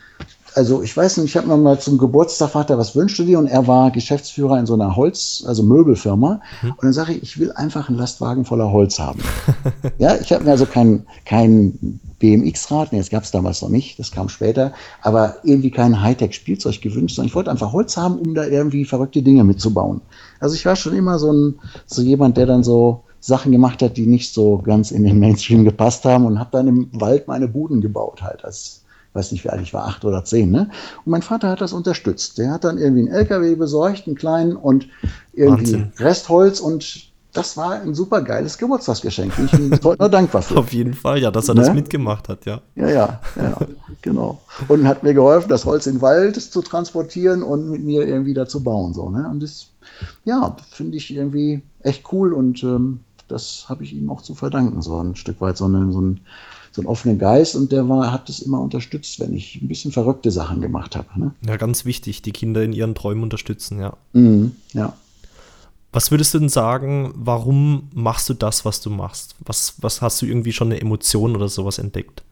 also 0.56 0.82
ich 0.82 0.96
weiß 0.96 1.18
nicht, 1.18 1.32
ich 1.32 1.38
habe 1.38 1.48
mir 1.48 1.58
mal 1.58 1.80
zum 1.80 1.98
Geburtstag 1.98 2.52
Vater, 2.52 2.78
was 2.78 2.96
wünschst 2.96 3.20
du 3.20 3.24
dir? 3.24 3.40
Und 3.40 3.48
er 3.48 3.68
war 3.68 3.92
Geschäftsführer 3.92 4.58
in 4.58 4.66
so 4.66 4.74
einer 4.74 4.96
Holz, 4.96 5.44
also 5.46 5.64
Möbelfirma. 5.64 6.40
Mhm. 6.62 6.72
Und 6.72 6.84
dann 6.84 6.94
sage 6.94 7.14
ich, 7.14 7.24
ich 7.24 7.40
will 7.40 7.52
einfach 7.52 7.90
einen 7.90 7.98
Lastwagen 7.98 8.46
voller 8.46 8.72
Holz 8.72 8.98
haben. 8.98 9.20
ja, 9.98 10.16
ich 10.16 10.32
habe 10.32 10.46
mir 10.46 10.52
also 10.52 10.66
kein, 10.66 11.06
kein 11.26 12.00
BMX-Rad, 12.20 12.94
nee, 12.94 13.00
das 13.00 13.10
gab 13.10 13.24
es 13.24 13.32
damals 13.32 13.62
noch 13.62 13.70
nicht, 13.70 14.00
das 14.00 14.12
kam 14.12 14.30
später, 14.30 14.72
aber 15.02 15.36
irgendwie 15.44 15.72
kein 15.72 16.02
Hightech-Spielzeug 16.02 16.82
gewünscht, 16.82 17.18
sondern 17.18 17.28
ich 17.28 17.36
wollte 17.36 17.52
einfach 17.52 17.74
Holz 17.74 17.98
haben, 17.98 18.18
um 18.18 18.34
da 18.34 18.46
irgendwie 18.46 18.86
verrückte 18.86 19.22
Dinge 19.22 19.44
mitzubauen. 19.44 20.02
Also 20.40 20.56
ich 20.56 20.66
war 20.66 20.78
schon 20.78 20.96
immer 20.96 21.20
so, 21.20 21.34
ein, 21.34 21.60
so 21.86 22.02
jemand, 22.02 22.38
der 22.38 22.46
dann 22.46 22.64
so 22.64 23.04
Sachen 23.20 23.52
gemacht 23.52 23.82
hat, 23.82 23.98
die 23.98 24.08
nicht 24.08 24.34
so 24.34 24.60
ganz 24.60 24.92
in 24.92 25.04
den 25.04 25.20
Mainstream 25.20 25.66
gepasst 25.66 26.06
haben 26.06 26.26
und 26.26 26.40
habe 26.40 26.52
dann 26.54 26.68
im 26.68 26.90
Wald 26.94 27.28
meine 27.28 27.50
Buden 27.50 27.82
gebaut 27.82 28.22
halt 28.22 28.46
als 28.46 28.85
weiß 29.15 29.31
nicht, 29.31 29.43
wie 29.43 29.50
alt 29.50 29.62
ich 29.62 29.74
war, 29.74 29.88
acht 29.88 30.05
oder 30.05 30.24
zehn. 30.25 30.51
Ne? 30.51 30.69
Und 31.05 31.12
mein 31.12 31.22
Vater 31.22 31.50
hat 31.50 31.62
das 31.62 31.74
unterstützt. 31.74 32.38
Der 32.38 32.51
hat 32.51 32.63
dann 32.63 32.77
irgendwie 32.77 33.01
einen 33.01 33.12
LKW 33.12 33.55
besorgt, 33.55 34.07
einen 34.07 34.15
kleinen 34.15 34.55
und 34.55 34.88
irgendwie 35.34 35.74
Wahnsinn. 35.74 35.91
Restholz 35.98 36.60
und 36.60 37.13
das 37.36 37.57
war 37.57 37.74
ein 37.74 37.93
super 37.93 38.22
geiles 38.22 38.57
Geburtstagsgeschenk. 38.57 39.34
Ich 39.38 39.51
bin 39.51 39.72
heute 39.84 40.01
nur 40.01 40.10
dankbar 40.10 40.41
für. 40.41 40.57
Auf 40.57 40.72
jeden 40.72 40.93
Fall, 40.93 41.19
ja, 41.19 41.31
dass 41.31 41.50
er 41.50 41.55
ne? 41.55 41.62
das 41.62 41.74
mitgemacht 41.74 42.29
hat, 42.29 42.45
ja. 42.45 42.62
Ja, 42.75 42.89
ja, 42.89 43.22
ja, 43.36 43.57
genau. 44.01 44.41
Und 44.69 44.88
hat 44.88 45.03
mir 45.03 45.13
geholfen, 45.13 45.50
das 45.50 45.65
Holz 45.65 45.86
in 45.86 45.95
den 45.95 46.01
Wald 46.01 46.41
zu 46.41 46.62
transportieren 46.62 47.43
und 47.43 47.69
mit 47.69 47.84
mir 47.84 48.07
irgendwie 48.07 48.34
da 48.34 48.48
zu 48.48 48.63
bauen. 48.63 48.93
So, 48.93 49.10
ne? 49.10 49.27
Und 49.29 49.43
das, 49.43 49.67
ja, 50.24 50.55
finde 50.72 50.95
ich 50.95 51.13
irgendwie 51.13 51.62
echt 51.81 52.05
cool 52.13 52.34
und 52.34 52.63
ähm, 52.63 53.01
das 53.27 53.65
habe 53.67 53.84
ich 53.84 53.93
ihm 53.93 54.10
auch 54.10 54.22
zu 54.22 54.34
verdanken, 54.34 54.81
so 54.81 54.98
ein 55.01 55.15
Stück 55.15 55.41
weit, 55.41 55.57
so, 55.57 55.65
eine, 55.65 55.91
so 55.91 56.00
ein 56.00 56.22
so 56.75 56.82
einen 56.82 56.89
offenen 56.89 57.17
Geist 57.17 57.55
und 57.55 57.72
der 57.72 57.88
war, 57.88 58.12
hat 58.12 58.27
das 58.27 58.39
immer 58.39 58.60
unterstützt, 58.60 59.22
wenn 59.22 59.34
ich 59.34 59.62
ein 59.62 59.70
bisschen 59.70 59.94
verrückte 59.94 60.29
Sachen 60.29 60.60
gemacht 60.60 60.98
habe. 60.98 61.08
Ne? 61.15 61.34
Ja, 61.48 61.55
ganz 61.55 61.86
wichtig, 61.86 62.22
die 62.22 62.34
Kinder 62.34 62.63
in 62.63 62.74
ihren 62.74 62.96
Träumen 62.96 63.24
unterstützen, 63.24 63.79
ja. 63.79 63.96
Mhm, 64.12 64.58
ja. 64.74 64.91
Was 65.94 66.12
würdest 66.12 66.34
du 66.34 66.39
denn 66.39 66.50
sagen, 66.50 67.13
warum 67.15 67.88
machst 67.94 68.27
du 68.27 68.34
das, 68.34 68.65
was 68.65 68.82
du 68.82 68.89
machst? 68.89 69.36
Was, 69.39 69.75
was 69.79 70.01
hast 70.01 70.22
du 70.22 70.25
irgendwie 70.25 70.51
schon 70.51 70.67
eine 70.67 70.82
Emotion 70.82 71.34
oder 71.38 71.48
sowas 71.48 71.77
entdeckt? 71.77 72.24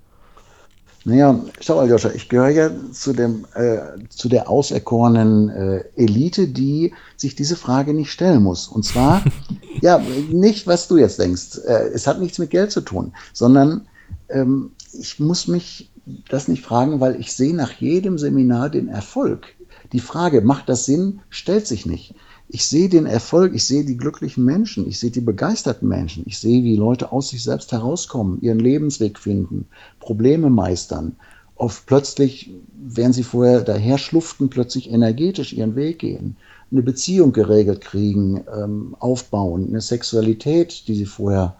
Naja, 1.05 1.39
schau 1.61 1.77
mal, 1.77 1.89
Joscha, 1.89 2.09
ich 2.13 2.27
gehöre 2.27 2.49
ja 2.49 2.69
zu, 2.91 3.13
dem, 3.13 3.45
äh, 3.53 3.77
zu 4.09 4.27
der 4.27 4.49
auserkorenen 4.49 5.49
äh, 5.49 5.83
Elite, 5.95 6.49
die 6.49 6.93
sich 7.15 7.35
diese 7.35 7.55
Frage 7.55 7.93
nicht 7.93 8.11
stellen 8.11 8.43
muss. 8.43 8.67
Und 8.67 8.83
zwar, 8.83 9.23
ja, 9.81 10.01
nicht, 10.29 10.67
was 10.67 10.89
du 10.89 10.97
jetzt 10.97 11.19
denkst. 11.19 11.59
Äh, 11.65 11.91
es 11.93 12.07
hat 12.07 12.19
nichts 12.19 12.39
mit 12.39 12.49
Geld 12.49 12.73
zu 12.73 12.81
tun, 12.81 13.13
sondern 13.31 13.87
ähm, 14.33 14.71
ich 14.91 15.19
muss 15.19 15.47
mich 15.47 15.89
das 16.29 16.47
nicht 16.47 16.63
fragen, 16.63 16.99
weil 16.99 17.19
ich 17.19 17.33
sehe 17.33 17.55
nach 17.55 17.71
jedem 17.73 18.17
Seminar 18.17 18.69
den 18.69 18.89
Erfolg. 18.89 19.47
Die 19.93 19.99
Frage, 19.99 20.41
macht 20.41 20.69
das 20.69 20.85
Sinn, 20.85 21.21
stellt 21.29 21.67
sich 21.67 21.85
nicht. 21.85 22.15
Ich 22.49 22.65
sehe 22.65 22.89
den 22.89 23.05
Erfolg, 23.05 23.55
ich 23.55 23.65
sehe 23.65 23.85
die 23.85 23.97
glücklichen 23.97 24.43
Menschen, 24.43 24.87
ich 24.87 24.99
sehe 24.99 25.11
die 25.11 25.21
begeisterten 25.21 25.87
Menschen, 25.87 26.23
ich 26.27 26.37
sehe, 26.37 26.63
wie 26.63 26.75
Leute 26.75 27.11
aus 27.11 27.29
sich 27.29 27.41
selbst 27.41 27.71
herauskommen, 27.71 28.39
ihren 28.41 28.59
Lebensweg 28.59 29.17
finden, 29.17 29.65
Probleme 29.99 30.49
meistern. 30.49 31.15
Oft 31.55 31.85
plötzlich, 31.85 32.51
während 32.75 33.15
sie 33.15 33.23
vorher 33.23 33.61
daher 33.61 33.97
schluften, 33.97 34.49
plötzlich 34.49 34.91
energetisch 34.91 35.53
ihren 35.53 35.75
Weg 35.75 35.99
gehen, 35.99 36.35
eine 36.71 36.81
Beziehung 36.81 37.31
geregelt 37.31 37.81
kriegen, 37.81 38.43
ähm, 38.53 38.95
aufbauen, 38.99 39.69
eine 39.69 39.81
Sexualität, 39.81 40.87
die 40.87 40.95
sie 40.95 41.05
vorher 41.05 41.55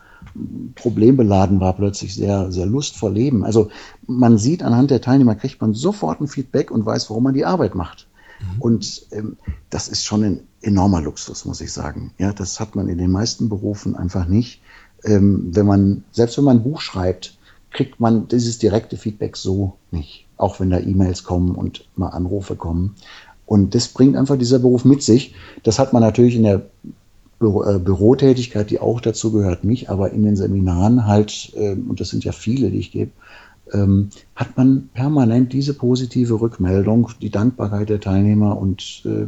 problembeladen 0.76 1.60
war, 1.60 1.74
plötzlich 1.74 2.16
sehr, 2.16 2.52
sehr 2.52 2.66
lustvoll 2.66 3.14
leben. 3.14 3.44
Also 3.44 3.70
man 4.08 4.38
sieht 4.38 4.64
anhand 4.64 4.92
der 4.92 5.02
Teilnehmer, 5.02 5.36
kriegt 5.36 5.62
man 5.62 5.74
sofort 5.74 6.22
ein 6.22 6.28
Feedback 6.28 6.72
und 6.72 6.86
weiß, 6.86 7.10
warum 7.10 7.24
man 7.24 7.34
die 7.34 7.46
Arbeit 7.46 7.76
macht. 7.76 8.08
Mhm. 8.40 8.62
Und 8.62 9.08
ähm, 9.12 9.38
das 9.70 9.88
ist 9.88 10.04
schon 10.04 10.24
ein 10.24 10.40
enormer 10.62 11.02
Luxus, 11.02 11.46
muss 11.46 11.62
ich 11.62 11.72
sagen. 11.72 12.12
Ja, 12.18 12.34
das 12.34 12.60
hat 12.60 12.76
man 12.76 12.88
in 12.88 12.98
den 12.98 13.12
meisten 13.12 13.50
Berufen 13.50 13.96
einfach 13.96 14.28
nicht. 14.28 14.62
Ähm, 15.04 15.50
wenn 15.54 15.66
man, 15.66 16.04
selbst 16.12 16.38
wenn 16.38 16.46
man 16.46 16.58
ein 16.58 16.64
Buch 16.64 16.82
schreibt, 16.82 17.38
kriegt 17.72 18.00
man 18.00 18.28
dieses 18.28 18.60
direkte 18.60 18.98
Feedback 18.98 19.36
so 19.36 19.74
nicht. 19.92 20.28
Auch 20.38 20.60
wenn 20.60 20.70
da 20.70 20.80
E-Mails 20.80 21.24
kommen 21.24 21.56
und 21.56 21.88
mal 21.96 22.10
Anrufe 22.10 22.56
kommen. 22.56 22.96
Und 23.46 23.76
das 23.76 23.90
bringt 23.90 24.16
einfach 24.16 24.38
dieser 24.38 24.60
Beruf 24.60 24.86
mit 24.86 25.04
sich. 25.04 25.36
Das 25.64 25.80
hat 25.80 25.94
man 25.94 26.02
natürlich 26.02 26.36
in 26.36 26.44
der 26.44 26.66
Büro, 27.44 27.64
äh, 27.64 27.78
Bürotätigkeit, 27.78 28.70
die 28.70 28.80
auch 28.80 29.02
dazu 29.02 29.32
gehört, 29.34 29.66
nicht, 29.66 29.90
aber 29.90 30.12
in 30.12 30.24
den 30.24 30.38
Seminaren 30.38 31.06
halt, 31.06 31.52
äh, 31.56 31.74
und 31.74 32.00
das 32.00 32.10
sind 32.10 32.24
ja 32.24 32.32
viele, 32.32 32.72
die 32.72 32.80
ich 32.80 32.92
gebe, 32.92 33.12
ähm, 33.74 34.10
hat 34.36 34.56
man 34.56 34.90
permanent 34.94 35.52
diese 35.52 35.74
positive 35.74 36.40
Rückmeldung, 36.40 37.10
die 37.22 37.30
Dankbarkeit 37.30 37.90
der 37.90 38.00
Teilnehmer 38.00 38.58
und 38.58 39.04
äh, 39.06 39.28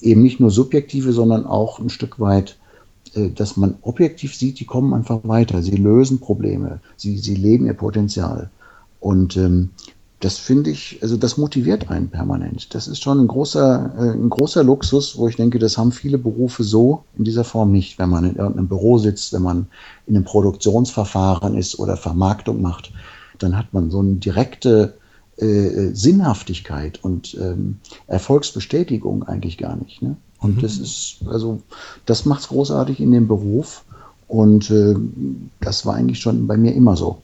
eben 0.00 0.22
nicht 0.22 0.40
nur 0.40 0.50
subjektive, 0.50 1.12
sondern 1.12 1.46
auch 1.46 1.78
ein 1.78 1.88
Stück 1.88 2.20
weit, 2.20 2.58
äh, 3.14 3.30
dass 3.30 3.56
man 3.56 3.76
objektiv 3.80 4.34
sieht, 4.34 4.60
die 4.60 4.66
kommen 4.66 4.92
einfach 4.92 5.20
weiter, 5.22 5.62
sie 5.62 5.76
lösen 5.76 6.20
Probleme, 6.20 6.80
sie, 6.96 7.16
sie 7.16 7.34
leben 7.34 7.66
ihr 7.66 7.74
Potenzial. 7.74 8.50
Und 9.00 9.36
ähm, 9.36 9.70
das 10.20 10.38
finde 10.38 10.70
ich, 10.70 10.98
also 11.00 11.16
das 11.16 11.36
motiviert 11.36 11.90
einen 11.90 12.08
permanent. 12.08 12.74
Das 12.74 12.88
ist 12.88 13.02
schon 13.02 13.20
ein 13.20 13.28
großer, 13.28 13.92
äh, 13.96 14.10
ein 14.10 14.28
großer 14.28 14.64
Luxus, 14.64 15.16
wo 15.16 15.28
ich 15.28 15.36
denke, 15.36 15.58
das 15.58 15.78
haben 15.78 15.92
viele 15.92 16.18
Berufe 16.18 16.64
so 16.64 17.04
in 17.16 17.24
dieser 17.24 17.44
Form 17.44 17.70
nicht, 17.70 17.98
wenn 17.98 18.10
man 18.10 18.24
in 18.24 18.36
irgendeinem 18.36 18.68
Büro 18.68 18.98
sitzt, 18.98 19.32
wenn 19.32 19.42
man 19.42 19.66
in 20.06 20.16
einem 20.16 20.24
Produktionsverfahren 20.24 21.56
ist 21.56 21.78
oder 21.78 21.96
Vermarktung 21.96 22.60
macht. 22.60 22.92
dann 23.38 23.56
hat 23.56 23.72
man 23.72 23.90
so 23.90 24.00
eine 24.00 24.14
direkte 24.14 24.94
äh, 25.36 25.94
Sinnhaftigkeit 25.94 27.04
und 27.04 27.36
ähm, 27.40 27.78
Erfolgsbestätigung 28.08 29.22
eigentlich 29.22 29.56
gar 29.58 29.76
nicht. 29.76 30.02
Ne? 30.02 30.16
Und 30.40 30.56
mhm. 30.56 30.60
das 30.62 30.78
ist, 30.78 31.18
also, 31.28 31.62
das 32.06 32.24
macht 32.24 32.40
es 32.40 32.48
großartig 32.48 32.98
in 32.98 33.12
dem 33.12 33.28
Beruf. 33.28 33.84
Und 34.26 34.70
äh, 34.70 34.96
das 35.60 35.86
war 35.86 35.94
eigentlich 35.94 36.18
schon 36.18 36.48
bei 36.48 36.56
mir 36.56 36.74
immer 36.74 36.96
so. 36.96 37.18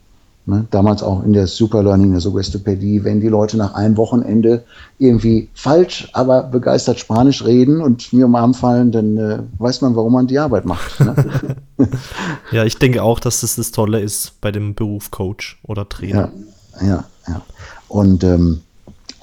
Ne? 0.47 0.67
Damals 0.69 1.01
auch 1.01 1.23
in 1.23 1.33
der 1.33 1.47
Superlearning, 1.47 2.11
der 2.11 2.21
Suggestopädie, 2.21 3.03
wenn 3.03 3.19
die 3.19 3.29
Leute 3.29 3.57
nach 3.57 3.73
einem 3.73 3.97
Wochenende 3.97 4.63
irgendwie 4.99 5.49
falsch, 5.55 6.07
aber 6.13 6.43
begeistert 6.43 6.99
Spanisch 6.99 7.43
reden 7.43 7.81
und 7.81 8.13
mir 8.13 8.27
um 8.27 8.35
Arm 8.35 8.53
fallen, 8.53 8.91
dann 8.91 9.17
äh, 9.17 9.39
weiß 9.57 9.81
man, 9.81 9.95
warum 9.95 10.13
man 10.13 10.27
die 10.27 10.37
Arbeit 10.37 10.65
macht. 10.65 10.99
Ne? 10.99 11.15
ja, 12.51 12.63
ich 12.63 12.77
denke 12.77 13.01
auch, 13.01 13.19
dass 13.19 13.41
das 13.41 13.55
das 13.55 13.71
Tolle 13.71 13.99
ist 14.01 14.33
bei 14.41 14.51
dem 14.51 14.75
Beruf 14.75 15.09
Coach 15.09 15.59
oder 15.63 15.89
Trainer. 15.89 16.31
Ja, 16.79 16.87
ja, 16.87 17.03
ja. 17.27 17.41
Und 17.87 18.23
ähm, 18.23 18.61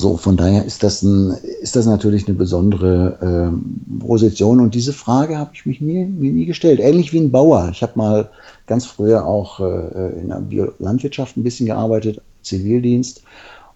so, 0.03 0.17
von 0.17 0.37
daher 0.37 0.65
ist 0.65 0.83
das, 0.83 1.03
ein, 1.03 1.31
ist 1.61 1.77
das 1.77 1.87
natürlich 1.87 2.27
eine 2.27 2.37
besondere 2.37 3.19
ähm, 3.23 3.81
Position. 4.01 4.59
Und 4.59 4.75
diese 4.75 4.93
Frage 4.93 5.39
habe 5.39 5.53
ich 5.55 5.65
mich 5.65 5.81
nie, 5.81 6.05
mir 6.05 6.33
nie 6.33 6.47
gestellt. 6.47 6.81
Ähnlich 6.81 7.13
wie 7.13 7.21
ein 7.21 7.31
Bauer. 7.31 7.69
Ich 7.71 7.83
habe 7.83 7.93
mal 7.95 8.31
ganz 8.67 8.87
früher 8.87 9.27
auch 9.27 9.61
äh, 9.61 10.21
in 10.21 10.29
der 10.29 10.41
Bio 10.41 10.73
Landwirtschaft 10.79 11.37
ein 11.37 11.43
bisschen 11.43 11.67
gearbeitet, 11.67 12.21
Zivildienst. 12.43 13.23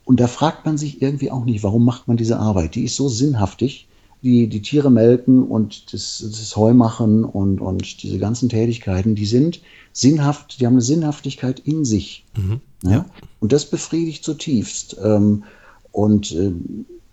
Und 0.04 0.20
da 0.20 0.28
fragt 0.28 0.64
man 0.64 0.78
sich 0.78 1.02
irgendwie 1.02 1.30
auch 1.30 1.44
nicht, 1.44 1.62
warum 1.64 1.84
macht 1.84 2.08
man 2.08 2.16
diese 2.16 2.38
Arbeit? 2.38 2.74
Die 2.74 2.84
ist 2.84 2.96
so 2.96 3.08
sinnhaftig. 3.08 3.88
Die, 4.22 4.48
die 4.48 4.62
Tiere 4.62 4.90
melken 4.90 5.44
und 5.44 5.92
das, 5.92 6.24
das 6.26 6.56
Heu 6.56 6.72
machen 6.72 7.22
und, 7.22 7.60
und 7.60 8.02
diese 8.02 8.18
ganzen 8.18 8.48
Tätigkeiten, 8.48 9.14
die 9.14 9.26
sind 9.26 9.60
sinnhaft, 9.92 10.58
die 10.58 10.66
haben 10.66 10.74
eine 10.74 10.80
Sinnhaftigkeit 10.80 11.60
in 11.60 11.84
sich. 11.84 12.24
Mhm, 12.36 12.60
ja? 12.82 12.90
ja? 12.90 13.06
Und 13.40 13.52
das 13.52 13.66
befriedigt 13.66 14.24
zutiefst. 14.24 14.96
Ähm, 15.02 15.44
und 15.92 16.32
äh, 16.32 16.52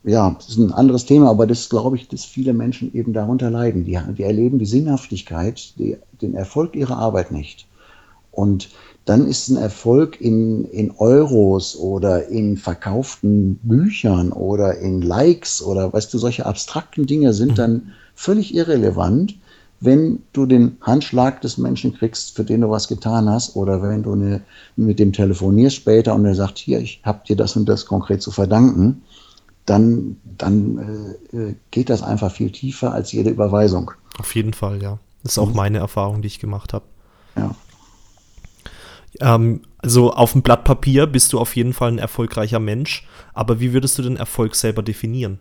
ja, 0.03 0.35
das 0.37 0.49
ist 0.49 0.57
ein 0.57 0.73
anderes 0.73 1.05
Thema, 1.05 1.29
aber 1.29 1.47
das 1.47 1.69
glaube 1.69 1.95
ich, 1.95 2.07
dass 2.07 2.25
viele 2.25 2.53
Menschen 2.53 2.93
eben 2.93 3.13
darunter 3.13 3.49
leiden. 3.49 3.85
Die, 3.85 3.97
die 4.17 4.23
erleben 4.23 4.59
die 4.59 4.65
Sinnhaftigkeit, 4.65 5.77
die, 5.77 5.97
den 6.21 6.33
Erfolg 6.33 6.75
ihrer 6.75 6.97
Arbeit 6.97 7.31
nicht. 7.31 7.67
Und 8.31 8.69
dann 9.05 9.27
ist 9.27 9.49
ein 9.49 9.57
Erfolg 9.57 10.19
in, 10.19 10.65
in 10.65 10.91
Euros 10.97 11.77
oder 11.77 12.27
in 12.27 12.57
verkauften 12.57 13.59
Büchern 13.63 14.31
oder 14.31 14.77
in 14.79 15.01
Likes 15.01 15.61
oder 15.61 15.91
weißt 15.91 16.13
du, 16.13 16.17
solche 16.17 16.45
abstrakten 16.45 17.05
Dinge 17.05 17.33
sind 17.33 17.51
mhm. 17.51 17.55
dann 17.55 17.91
völlig 18.15 18.55
irrelevant, 18.55 19.35
wenn 19.79 20.19
du 20.31 20.45
den 20.45 20.77
Handschlag 20.81 21.41
des 21.41 21.57
Menschen 21.57 21.93
kriegst, 21.93 22.35
für 22.35 22.45
den 22.45 22.61
du 22.61 22.69
was 22.69 22.87
getan 22.87 23.29
hast, 23.29 23.57
oder 23.57 23.81
wenn 23.81 24.03
du 24.03 24.13
eine, 24.13 24.41
mit 24.77 24.99
dem 24.99 25.11
telefonierst 25.11 25.75
später 25.75 26.15
und 26.15 26.25
er 26.25 26.35
sagt, 26.35 26.57
hier, 26.57 26.79
ich 26.79 27.01
habe 27.03 27.19
dir 27.27 27.35
das 27.35 27.57
und 27.57 27.67
das 27.67 27.85
konkret 27.85 28.21
zu 28.21 28.31
verdanken, 28.31 29.01
dann, 29.65 30.17
dann 30.23 31.17
äh, 31.31 31.37
äh, 31.37 31.55
geht 31.71 31.89
das 31.89 32.03
einfach 32.03 32.31
viel 32.31 32.51
tiefer 32.51 32.93
als 32.93 33.11
jede 33.11 33.29
Überweisung. 33.29 33.91
Auf 34.17 34.35
jeden 34.35 34.53
Fall, 34.53 34.81
ja. 34.81 34.99
Das 35.23 35.33
ist 35.33 35.37
auch 35.37 35.49
mhm. 35.49 35.55
meine 35.55 35.77
Erfahrung, 35.79 36.21
die 36.21 36.27
ich 36.27 36.39
gemacht 36.39 36.73
habe. 36.73 36.85
Ja. 37.35 37.55
Ähm, 39.21 39.61
also 39.77 40.11
auf 40.11 40.33
dem 40.33 40.41
Blatt 40.41 40.63
Papier 40.63 41.07
bist 41.07 41.33
du 41.33 41.39
auf 41.39 41.55
jeden 41.55 41.73
Fall 41.73 41.91
ein 41.91 41.97
erfolgreicher 41.97 42.59
Mensch, 42.59 43.07
aber 43.33 43.59
wie 43.59 43.73
würdest 43.73 43.97
du 43.97 44.01
den 44.01 44.17
Erfolg 44.17 44.55
selber 44.55 44.81
definieren? 44.81 45.39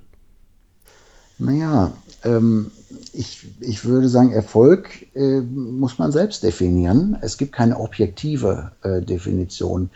Naja, 1.38 1.92
ähm, 2.24 2.70
ich, 3.12 3.46
ich 3.60 3.84
würde 3.84 4.08
sagen, 4.08 4.32
Erfolg 4.32 5.06
äh, 5.14 5.40
muss 5.40 5.98
man 5.98 6.12
selbst 6.12 6.42
definieren. 6.42 7.16
Es 7.20 7.36
gibt 7.36 7.52
keine 7.52 7.80
objektive 7.80 8.72
äh, 8.82 9.02
Definition. 9.02 9.90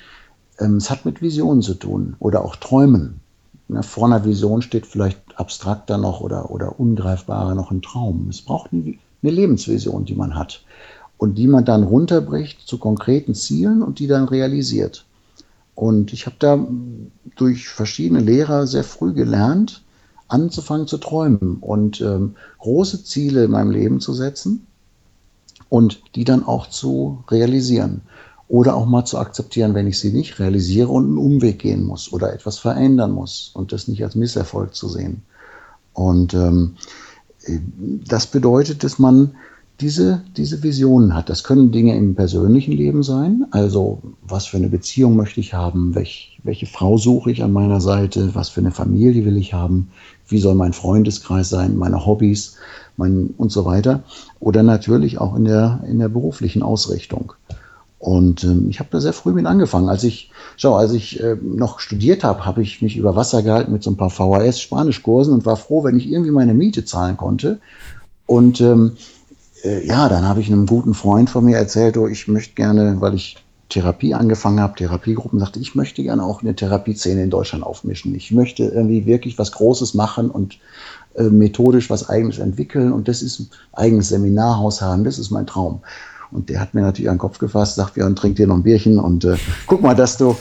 Ähm, 0.59 0.76
es 0.76 0.90
hat 0.90 1.04
mit 1.04 1.23
Visionen 1.23 1.62
zu 1.62 1.75
tun 1.75 2.16
oder 2.18 2.45
auch 2.45 2.56
Träumen. 2.56 3.21
Na, 3.68 3.82
vor 3.82 4.06
einer 4.06 4.25
Vision 4.25 4.62
steht 4.62 4.87
vielleicht 4.87 5.20
abstrakter 5.37 5.99
noch 5.99 6.20
oder, 6.20 6.50
oder 6.50 6.78
ungreifbarer 6.78 7.54
noch 7.54 7.70
ein 7.70 7.82
Traum. 7.82 8.28
Es 8.28 8.42
braucht 8.42 8.73
eine, 8.73 8.94
eine 9.23 9.32
Lebensvision, 9.32 10.04
die 10.04 10.14
man 10.14 10.37
hat 10.37 10.62
und 11.18 11.37
die 11.37 11.49
man 11.49 11.64
dann 11.64 11.82
runterbricht 11.82 12.61
zu 12.61 12.78
konkreten 12.78 13.35
Zielen 13.35 13.82
und 13.82 13.99
die 13.99 14.06
dann 14.06 14.28
realisiert. 14.28 15.04
Und 15.75 16.12
ich 16.12 16.26
habe 16.26 16.36
da 16.38 16.64
durch 17.36 17.69
verschiedene 17.69 18.21
Lehrer 18.21 18.67
sehr 18.67 18.84
früh 18.84 19.12
gelernt, 19.12 19.82
anzufangen 20.28 20.86
zu 20.86 20.99
träumen 20.99 21.58
und 21.60 22.00
ähm, 22.00 22.36
große 22.58 23.04
Ziele 23.04 23.45
in 23.45 23.50
meinem 23.50 23.71
Leben 23.71 24.00
zu 24.00 24.12
setzen 24.12 24.67
und 25.69 26.00
die 26.14 26.25
dann 26.25 26.45
auch 26.45 26.69
zu 26.69 27.25
realisieren. 27.30 28.02
Oder 28.49 28.76
auch 28.76 28.87
mal 28.87 29.04
zu 29.04 29.19
akzeptieren, 29.19 29.75
wenn 29.75 29.89
ich 29.89 29.99
sie 29.99 30.13
nicht 30.13 30.39
realisiere 30.39 30.89
und 30.89 31.04
einen 31.04 31.19
Umweg 31.19 31.59
gehen 31.59 31.82
muss 31.85 32.13
oder 32.13 32.32
etwas 32.32 32.59
verändern 32.59 33.11
muss 33.11 33.50
und 33.54 33.73
das 33.73 33.89
nicht 33.89 34.04
als 34.04 34.15
Misserfolg 34.15 34.75
zu 34.75 34.89
sehen. 34.89 35.23
Und 35.93 36.35
ähm, 36.35 36.76
äh, 37.45 37.59
das 38.06 38.26
bedeutet, 38.28 38.85
dass 38.85 38.99
man 38.99 39.32
diese, 39.80 40.23
diese 40.37 40.63
Visionen 40.63 41.15
hat. 41.15 41.28
Das 41.28 41.45
können 41.45 41.71
Dinge 41.71 41.97
im 41.97 42.15
persönlichen 42.15 42.73
Leben 42.73 43.02
sein, 43.02 43.47
also 43.50 44.00
was 44.23 44.47
für 44.47 44.56
eine 44.56 44.69
Beziehung 44.69 45.17
möchte 45.17 45.41
ich 45.41 45.52
haben, 45.52 45.95
welch, 45.95 46.39
welche 46.45 46.67
Frau 46.67 46.97
suche 46.97 47.30
ich 47.30 47.43
an 47.43 47.52
meiner 47.52 47.80
Seite, 47.80 48.35
was 48.35 48.49
für 48.49 48.61
eine 48.61 48.71
Familie 48.71 49.25
will 49.26 49.37
ich 49.37 49.52
haben, 49.52 49.91
wie 50.28 50.39
soll 50.39 50.54
mein 50.54 50.73
Freundeskreis 50.73 51.50
sein, 51.50 51.76
meine 51.76 52.06
Hobbys 52.06 52.56
mein, 52.97 53.35
und 53.37 53.52
so 53.52 53.65
weiter. 53.67 54.02
Oder 54.41 54.63
natürlich 54.63 55.19
auch 55.19 55.37
in 55.37 55.45
der, 55.45 55.80
in 55.87 55.99
der 55.99 56.09
beruflichen 56.09 56.63
Ausrichtung. 56.63 57.35
Und 57.99 58.45
ähm, 58.45 58.67
ich 58.69 58.78
habe 58.78 58.91
da 58.93 59.00
sehr 59.00 59.13
früh 59.13 59.32
mit 59.32 59.47
angefangen. 59.47 59.89
Als 59.89 60.04
ich, 60.04 60.30
schau, 60.56 60.75
als 60.75 60.93
ich 60.93 61.21
äh, 61.21 61.37
noch 61.43 61.80
studiert 61.80 62.25
habe, 62.25 62.45
habe 62.45 62.63
ich 62.63 62.82
mich 62.82 62.97
über 62.97 63.17
Wasser 63.17 63.43
gehalten 63.43 63.73
mit 63.73 63.82
so 63.82 63.91
ein 63.91 63.97
paar 63.97 64.11
VHS-Spanischkursen 64.11 65.32
und 65.32 65.47
war 65.47 65.56
froh, 65.56 65.82
wenn 65.85 65.97
ich 65.97 66.11
irgendwie 66.11 66.30
meine 66.30 66.54
Miete 66.54 66.85
zahlen 66.85 67.17
konnte. 67.17 67.59
Und 68.26 68.61
ähm, 68.61 68.97
äh, 69.65 69.87
ja, 69.87 70.09
dann 70.09 70.28
habe 70.28 70.41
ich 70.41 70.49
einem 70.49 70.67
guten 70.67 70.95
Freund 70.95 71.30
von 71.30 71.45
mir 71.45 71.56
erzählt, 71.56 71.97
oh, 71.97 72.06
ich 72.06 72.28
möchte 72.28 72.54
gerne, 72.54 73.00
weil 73.00 73.15
ich 73.15 73.39
Therapie 73.69 74.15
angefangen 74.15 74.61
habe, 74.61 74.76
Therapiegruppen, 74.76 75.41
sagte, 75.41 75.59
ich 75.59 75.75
möchte 75.75 76.02
gerne 76.02 76.23
auch 76.23 76.43
eine 76.43 76.54
Therapieszene 76.54 77.23
in 77.23 77.30
Deutschland 77.30 77.65
aufmischen. 77.65 78.15
Ich 78.15 78.30
möchte 78.30 78.65
irgendwie 78.65 79.06
wirklich 79.06 79.39
was 79.39 79.52
Großes 79.52 79.95
machen 79.95 80.30
und 80.30 80.59
äh, 81.15 81.25
methodisch 81.25 81.91
was 81.91 82.09
Eigenes 82.09 82.39
entwickeln 82.39 82.93
und 82.93 83.09
das 83.09 83.23
ist 83.23 83.41
ein 83.41 83.49
eigenes 83.73 84.11
Seminarhaus 84.11 84.82
haben, 84.82 85.02
das 85.02 85.19
ist 85.19 85.30
mein 85.30 85.47
Traum. 85.47 85.80
Und 86.36 86.50
der 86.50 86.60
hat 86.60 86.75
mir 86.75 86.82
natürlich 86.82 87.08
an 87.08 87.14
den 87.16 87.20
Kopf 87.20 87.38
gefasst, 87.38 87.76
sagt, 87.76 87.96
ja, 87.96 88.04
und 88.04 88.16
trink 88.16 88.36
dir 88.36 88.46
noch 88.46 88.56
ein 88.56 88.62
Bierchen 88.62 88.99
und 88.99 89.25
äh, 89.25 89.38
guck 89.66 89.80
mal, 89.80 89.94
dass 89.94 90.18
du 90.18 90.36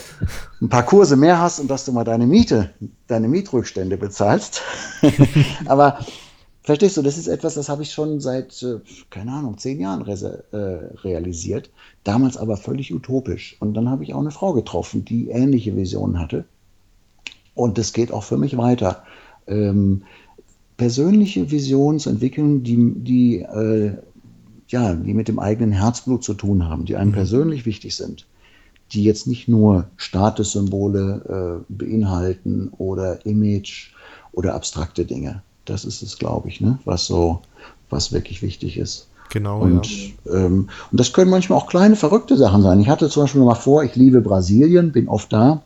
ein 0.60 0.68
paar 0.68 0.84
Kurse 0.84 1.16
mehr 1.16 1.40
hast 1.40 1.58
und 1.58 1.68
dass 1.68 1.86
du 1.86 1.92
mal 1.92 2.04
deine 2.04 2.26
Miete, 2.26 2.68
deine 3.06 3.28
Mietrückstände 3.28 3.96
bezahlst. 3.96 4.60
Aber 5.66 5.98
Verstehst 6.62 6.96
du, 6.96 7.02
das 7.02 7.16
ist 7.16 7.28
etwas, 7.28 7.54
das 7.54 7.68
habe 7.68 7.84
ich 7.84 7.92
schon 7.92 8.20
seit, 8.20 8.60
äh, 8.64 8.80
keine 9.08 9.30
Ahnung, 9.30 9.56
zehn 9.56 9.78
Jahren 9.78 10.04
äh, 10.04 10.56
realisiert. 11.04 11.70
Damals 12.02 12.36
aber 12.36 12.56
völlig 12.56 12.92
utopisch. 12.92 13.56
Und 13.60 13.74
dann 13.74 13.88
habe 13.88 14.02
ich 14.02 14.12
auch 14.12 14.20
eine 14.20 14.32
Frau 14.32 14.52
getroffen, 14.52 15.04
die 15.04 15.28
ähnliche 15.28 15.76
Visionen 15.76 16.18
hatte. 16.18 16.44
Und 17.54 17.78
das 17.78 17.92
geht 17.92 18.10
auch 18.10 18.24
für 18.24 18.36
mich 18.36 18.56
weiter. 18.56 19.04
Ähm, 19.46 20.02
persönliche 20.76 21.52
Visionen 21.52 22.00
zu 22.00 22.10
entwickeln, 22.10 22.64
die, 22.64 22.94
die, 22.96 23.42
äh, 23.42 23.92
ja, 24.68 24.94
die 24.94 25.14
mit 25.14 25.28
dem 25.28 25.38
eigenen 25.38 25.72
Herzblut 25.72 26.24
zu 26.24 26.34
tun 26.34 26.68
haben, 26.68 26.84
die 26.84 26.96
einem 26.96 27.10
mhm. 27.10 27.14
persönlich 27.14 27.66
wichtig 27.66 27.96
sind, 27.96 28.26
die 28.92 29.04
jetzt 29.04 29.26
nicht 29.26 29.48
nur 29.48 29.86
Statussymbole 29.96 31.62
äh, 31.68 31.72
beinhalten 31.72 32.70
oder 32.78 33.24
Image 33.26 33.92
oder 34.32 34.54
abstrakte 34.54 35.04
Dinge. 35.04 35.42
Das 35.64 35.84
ist 35.84 36.02
es, 36.02 36.18
glaube 36.18 36.48
ich, 36.48 36.60
ne? 36.60 36.78
was 36.84 37.06
so, 37.06 37.40
was 37.90 38.12
wirklich 38.12 38.42
wichtig 38.42 38.78
ist. 38.78 39.08
Genau. 39.30 39.60
Und, 39.60 39.88
ja. 40.24 40.34
ähm, 40.34 40.68
und 40.90 41.00
das 41.00 41.12
können 41.12 41.30
manchmal 41.30 41.58
auch 41.58 41.66
kleine 41.66 41.96
verrückte 41.96 42.36
Sachen 42.36 42.62
sein. 42.62 42.80
Ich 42.80 42.88
hatte 42.88 43.08
zum 43.08 43.24
Beispiel 43.24 43.42
mal 43.42 43.54
vor, 43.54 43.82
ich 43.82 43.96
liebe 43.96 44.20
Brasilien, 44.20 44.92
bin 44.92 45.08
oft 45.08 45.32
da 45.32 45.62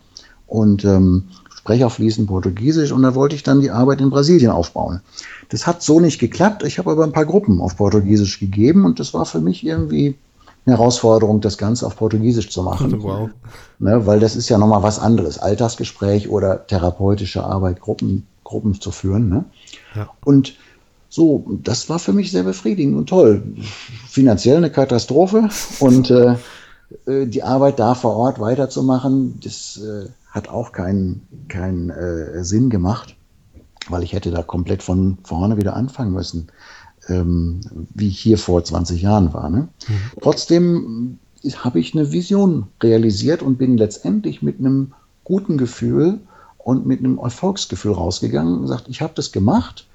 und 0.46 0.84
ähm, 0.84 1.24
spreche 1.60 1.86
auch 1.86 1.92
fließend 1.92 2.26
Portugiesisch 2.26 2.90
und 2.90 3.02
da 3.02 3.14
wollte 3.14 3.34
ich 3.36 3.42
dann 3.42 3.60
die 3.60 3.70
Arbeit 3.70 4.00
in 4.00 4.08
Brasilien 4.08 4.50
aufbauen. 4.50 5.02
Das 5.50 5.66
hat 5.66 5.82
so 5.82 6.00
nicht 6.00 6.18
geklappt. 6.18 6.62
Ich 6.62 6.78
habe 6.78 6.90
aber 6.90 7.04
ein 7.04 7.12
paar 7.12 7.26
Gruppen 7.26 7.60
auf 7.60 7.76
Portugiesisch 7.76 8.40
gegeben 8.40 8.86
und 8.86 8.98
das 8.98 9.12
war 9.12 9.26
für 9.26 9.40
mich 9.40 9.62
irgendwie 9.62 10.16
eine 10.64 10.78
Herausforderung, 10.78 11.42
das 11.42 11.58
Ganze 11.58 11.86
auf 11.86 11.96
Portugiesisch 11.96 12.48
zu 12.48 12.62
machen. 12.62 13.02
Wow. 13.02 13.28
Ne, 13.78 14.06
weil 14.06 14.20
das 14.20 14.36
ist 14.36 14.48
ja 14.48 14.56
nochmal 14.56 14.82
was 14.82 14.98
anderes. 14.98 15.38
Alltagsgespräch 15.38 16.30
oder 16.30 16.66
therapeutische 16.66 17.44
Arbeit, 17.44 17.80
Gruppen, 17.80 18.26
Gruppen 18.42 18.80
zu 18.80 18.90
führen. 18.90 19.28
Ne? 19.28 19.44
Ja. 19.94 20.08
Und 20.24 20.54
so, 21.10 21.44
das 21.62 21.90
war 21.90 21.98
für 21.98 22.14
mich 22.14 22.30
sehr 22.30 22.44
befriedigend 22.44 22.96
und 22.96 23.08
toll. 23.08 23.42
Finanziell 24.08 24.56
eine 24.56 24.70
Katastrophe 24.70 25.50
und 25.80 26.10
äh, 26.10 26.36
äh, 27.06 27.26
die 27.26 27.42
Arbeit 27.42 27.78
da 27.78 27.94
vor 27.94 28.16
Ort 28.16 28.40
weiterzumachen, 28.40 29.40
das 29.42 29.78
äh, 29.82 30.08
hat 30.30 30.48
auch 30.48 30.72
keinen 30.72 31.26
keinen 31.48 31.90
äh, 31.90 32.44
Sinn 32.44 32.70
gemacht, 32.70 33.16
weil 33.88 34.02
ich 34.02 34.12
hätte 34.12 34.30
da 34.30 34.42
komplett 34.42 34.82
von 34.82 35.18
vorne 35.24 35.56
wieder 35.56 35.74
anfangen 35.74 36.12
müssen, 36.12 36.48
ähm, 37.08 37.60
wie 37.94 38.08
ich 38.08 38.18
hier 38.18 38.38
vor 38.38 38.62
20 38.62 39.02
Jahren 39.02 39.32
war. 39.34 39.50
Ne? 39.50 39.68
Mhm. 39.88 39.94
Trotzdem 40.20 41.18
habe 41.56 41.80
ich 41.80 41.94
eine 41.94 42.12
Vision 42.12 42.68
realisiert 42.82 43.42
und 43.42 43.56
bin 43.56 43.76
letztendlich 43.76 44.42
mit 44.42 44.58
einem 44.58 44.92
guten 45.24 45.58
Gefühl 45.58 46.20
und 46.58 46.86
mit 46.86 47.00
einem 47.00 47.18
Erfolgsgefühl 47.18 47.92
rausgegangen 47.92 48.54
und 48.54 48.62
gesagt, 48.62 48.88
ich 48.88 49.00
habe 49.00 49.12
das 49.16 49.32
gemacht, 49.32 49.86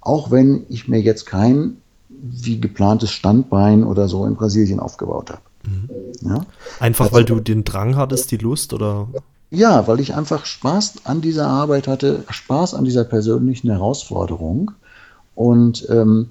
auch 0.00 0.30
wenn 0.30 0.64
ich 0.68 0.88
mir 0.88 1.00
jetzt 1.00 1.26
kein 1.26 1.78
wie 2.08 2.60
geplantes 2.60 3.10
Standbein 3.10 3.84
oder 3.84 4.08
so 4.08 4.26
in 4.26 4.36
Brasilien 4.36 4.80
aufgebaut 4.80 5.30
habe. 5.30 5.42
Mhm. 5.64 5.88
Ja? 6.28 6.46
Einfach 6.78 7.06
also, 7.06 7.16
weil 7.16 7.24
du 7.24 7.40
den 7.40 7.64
Drang 7.64 7.96
hattest, 7.96 8.30
die 8.30 8.36
Lust 8.36 8.72
oder? 8.72 9.08
Ja, 9.52 9.86
weil 9.86 10.00
ich 10.00 10.14
einfach 10.14 10.46
Spaß 10.46 11.04
an 11.04 11.20
dieser 11.20 11.46
Arbeit 11.46 11.86
hatte, 11.86 12.24
Spaß 12.30 12.72
an 12.74 12.86
dieser 12.86 13.04
persönlichen 13.04 13.70
Herausforderung. 13.70 14.70
Und 15.34 15.86
ähm, 15.90 16.30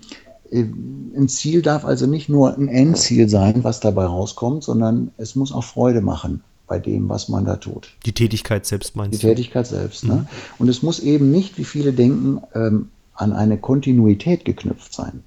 ein 0.51 1.27
Ziel 1.29 1.61
darf 1.61 1.85
also 1.85 2.07
nicht 2.07 2.29
nur 2.29 2.57
ein 2.57 2.67
Endziel 2.67 3.29
sein, 3.29 3.63
was 3.63 3.79
dabei 3.79 4.05
rauskommt, 4.05 4.63
sondern 4.63 5.11
es 5.17 5.35
muss 5.35 5.51
auch 5.51 5.63
Freude 5.63 6.01
machen 6.01 6.41
bei 6.65 6.79
dem, 6.79 7.09
was 7.09 7.29
man 7.29 7.45
da 7.45 7.57
tut. 7.57 7.89
Die 8.07 8.13
Tätigkeit 8.13 8.65
selbst 8.65 8.95
meinst 8.95 9.13
Die 9.13 9.21
du? 9.21 9.27
Die 9.27 9.35
Tätigkeit 9.35 9.67
selbst. 9.67 10.03
Ne? 10.03 10.13
Mhm. 10.13 10.19
Ne? 10.19 10.27
Und 10.57 10.69
es 10.69 10.81
muss 10.81 10.99
eben 10.99 11.29
nicht, 11.29 11.59
wie 11.59 11.63
viele 11.63 11.93
denken, 11.93 12.41
ähm, 12.55 12.89
an 13.13 13.33
eine 13.33 13.59
Kontinuität 13.59 14.45
geknüpft 14.45 14.93
sein. 14.93 15.21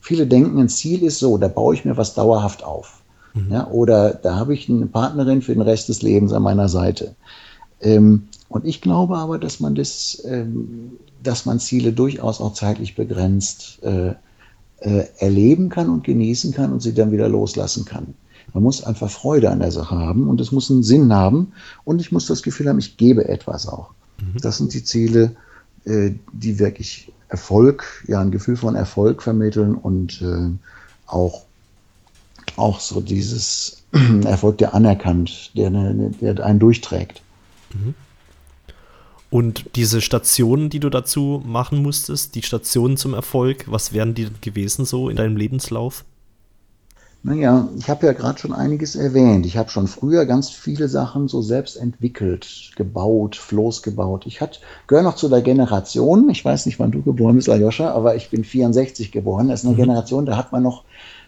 Viele 0.00 0.26
denken, 0.26 0.58
ein 0.58 0.68
Ziel 0.68 1.04
ist 1.04 1.20
so, 1.20 1.38
da 1.38 1.46
baue 1.46 1.74
ich 1.74 1.84
mir 1.84 1.96
was 1.96 2.14
dauerhaft 2.14 2.64
auf. 2.64 3.02
Mhm. 3.36 3.52
Ja, 3.52 3.68
oder 3.68 4.14
da 4.14 4.36
habe 4.36 4.54
ich 4.54 4.68
eine 4.68 4.86
Partnerin 4.86 5.42
für 5.42 5.52
den 5.52 5.62
Rest 5.62 5.88
des 5.88 6.02
Lebens 6.02 6.32
an 6.32 6.42
meiner 6.42 6.68
Seite. 6.68 7.14
Ähm, 7.80 8.28
und 8.48 8.64
ich 8.64 8.80
glaube 8.80 9.16
aber, 9.18 9.38
dass 9.38 9.60
man 9.60 9.74
das, 9.74 10.22
ähm, 10.26 10.92
dass 11.22 11.46
man 11.46 11.60
Ziele 11.60 11.92
durchaus 11.92 12.40
auch 12.40 12.54
zeitlich 12.54 12.94
begrenzt 12.94 13.82
äh, 13.82 14.14
äh, 14.78 15.04
erleben 15.18 15.68
kann 15.68 15.90
und 15.90 16.04
genießen 16.04 16.52
kann 16.52 16.72
und 16.72 16.80
sie 16.80 16.94
dann 16.94 17.12
wieder 17.12 17.28
loslassen 17.28 17.84
kann. 17.84 18.14
Man 18.54 18.62
muss 18.62 18.82
einfach 18.82 19.10
Freude 19.10 19.50
an 19.50 19.60
der 19.60 19.72
Sache 19.72 19.96
haben 19.96 20.28
und 20.28 20.40
es 20.40 20.52
muss 20.52 20.70
einen 20.70 20.82
Sinn 20.82 21.12
haben 21.12 21.52
und 21.84 22.00
ich 22.00 22.12
muss 22.12 22.26
das 22.26 22.42
Gefühl 22.42 22.68
haben, 22.68 22.78
ich 22.78 22.96
gebe 22.96 23.28
etwas 23.28 23.68
auch. 23.68 23.90
Mhm. 24.18 24.40
Das 24.40 24.58
sind 24.58 24.72
die 24.72 24.84
Ziele, 24.84 25.36
äh, 25.84 26.12
die 26.32 26.58
wirklich 26.58 27.12
Erfolg, 27.28 28.04
ja, 28.06 28.20
ein 28.20 28.30
Gefühl 28.30 28.56
von 28.56 28.76
Erfolg 28.76 29.22
vermitteln 29.22 29.74
und 29.74 30.22
äh, 30.22 30.50
auch, 31.06 31.45
auch 32.56 32.80
so 32.80 33.00
dieses 33.00 33.84
Erfolg, 34.24 34.58
der 34.58 34.74
anerkannt, 34.74 35.52
der, 35.56 35.70
der 35.70 36.44
einen 36.44 36.58
durchträgt. 36.58 37.22
Mhm. 37.72 37.94
Und 39.28 39.76
diese 39.76 40.00
Stationen, 40.00 40.70
die 40.70 40.80
du 40.80 40.88
dazu 40.88 41.42
machen 41.44 41.82
musstest, 41.82 42.34
die 42.34 42.42
Stationen 42.42 42.96
zum 42.96 43.12
Erfolg, 43.12 43.64
was 43.68 43.92
wären 43.92 44.14
die 44.14 44.28
gewesen 44.40 44.84
so 44.84 45.08
in 45.08 45.16
deinem 45.16 45.36
Lebenslauf? 45.36 46.04
Naja, 47.26 47.68
ich 47.76 47.90
habe 47.90 48.06
ja 48.06 48.12
gerade 48.12 48.38
schon 48.38 48.52
einiges 48.52 48.94
erwähnt. 48.94 49.46
Ich 49.46 49.56
habe 49.56 49.68
schon 49.68 49.88
früher 49.88 50.26
ganz 50.26 50.50
viele 50.50 50.86
Sachen 50.86 51.26
so 51.26 51.42
selbst 51.42 51.74
entwickelt, 51.74 52.70
gebaut, 52.76 53.34
Floß 53.34 53.82
gebaut. 53.82 54.26
Ich 54.26 54.38
gehöre 54.86 55.02
noch 55.02 55.16
zu 55.16 55.28
der 55.28 55.42
Generation, 55.42 56.30
ich 56.30 56.44
weiß 56.44 56.66
nicht, 56.66 56.78
wann 56.78 56.92
du 56.92 57.02
geboren 57.02 57.34
bist, 57.34 57.48
Aljoscha, 57.48 57.90
aber 57.90 58.14
ich 58.14 58.30
bin 58.30 58.44
64 58.44 59.10
geboren. 59.10 59.48
Das 59.48 59.60
ist 59.60 59.66
eine 59.66 59.74
mhm. 59.74 59.80
Generation, 59.80 60.24
da 60.24 60.36
hat 60.36 60.52
man 60.52 60.62
noch 60.62 60.84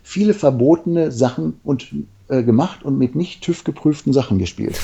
viele 0.08 0.32
verbotene 0.32 1.12
Sachen 1.12 1.60
und, 1.64 1.88
äh, 2.28 2.42
gemacht 2.42 2.82
und 2.82 2.96
mit 2.96 3.14
nicht 3.14 3.42
TÜV 3.42 3.62
geprüften 3.62 4.14
Sachen 4.14 4.38
gespielt. 4.38 4.80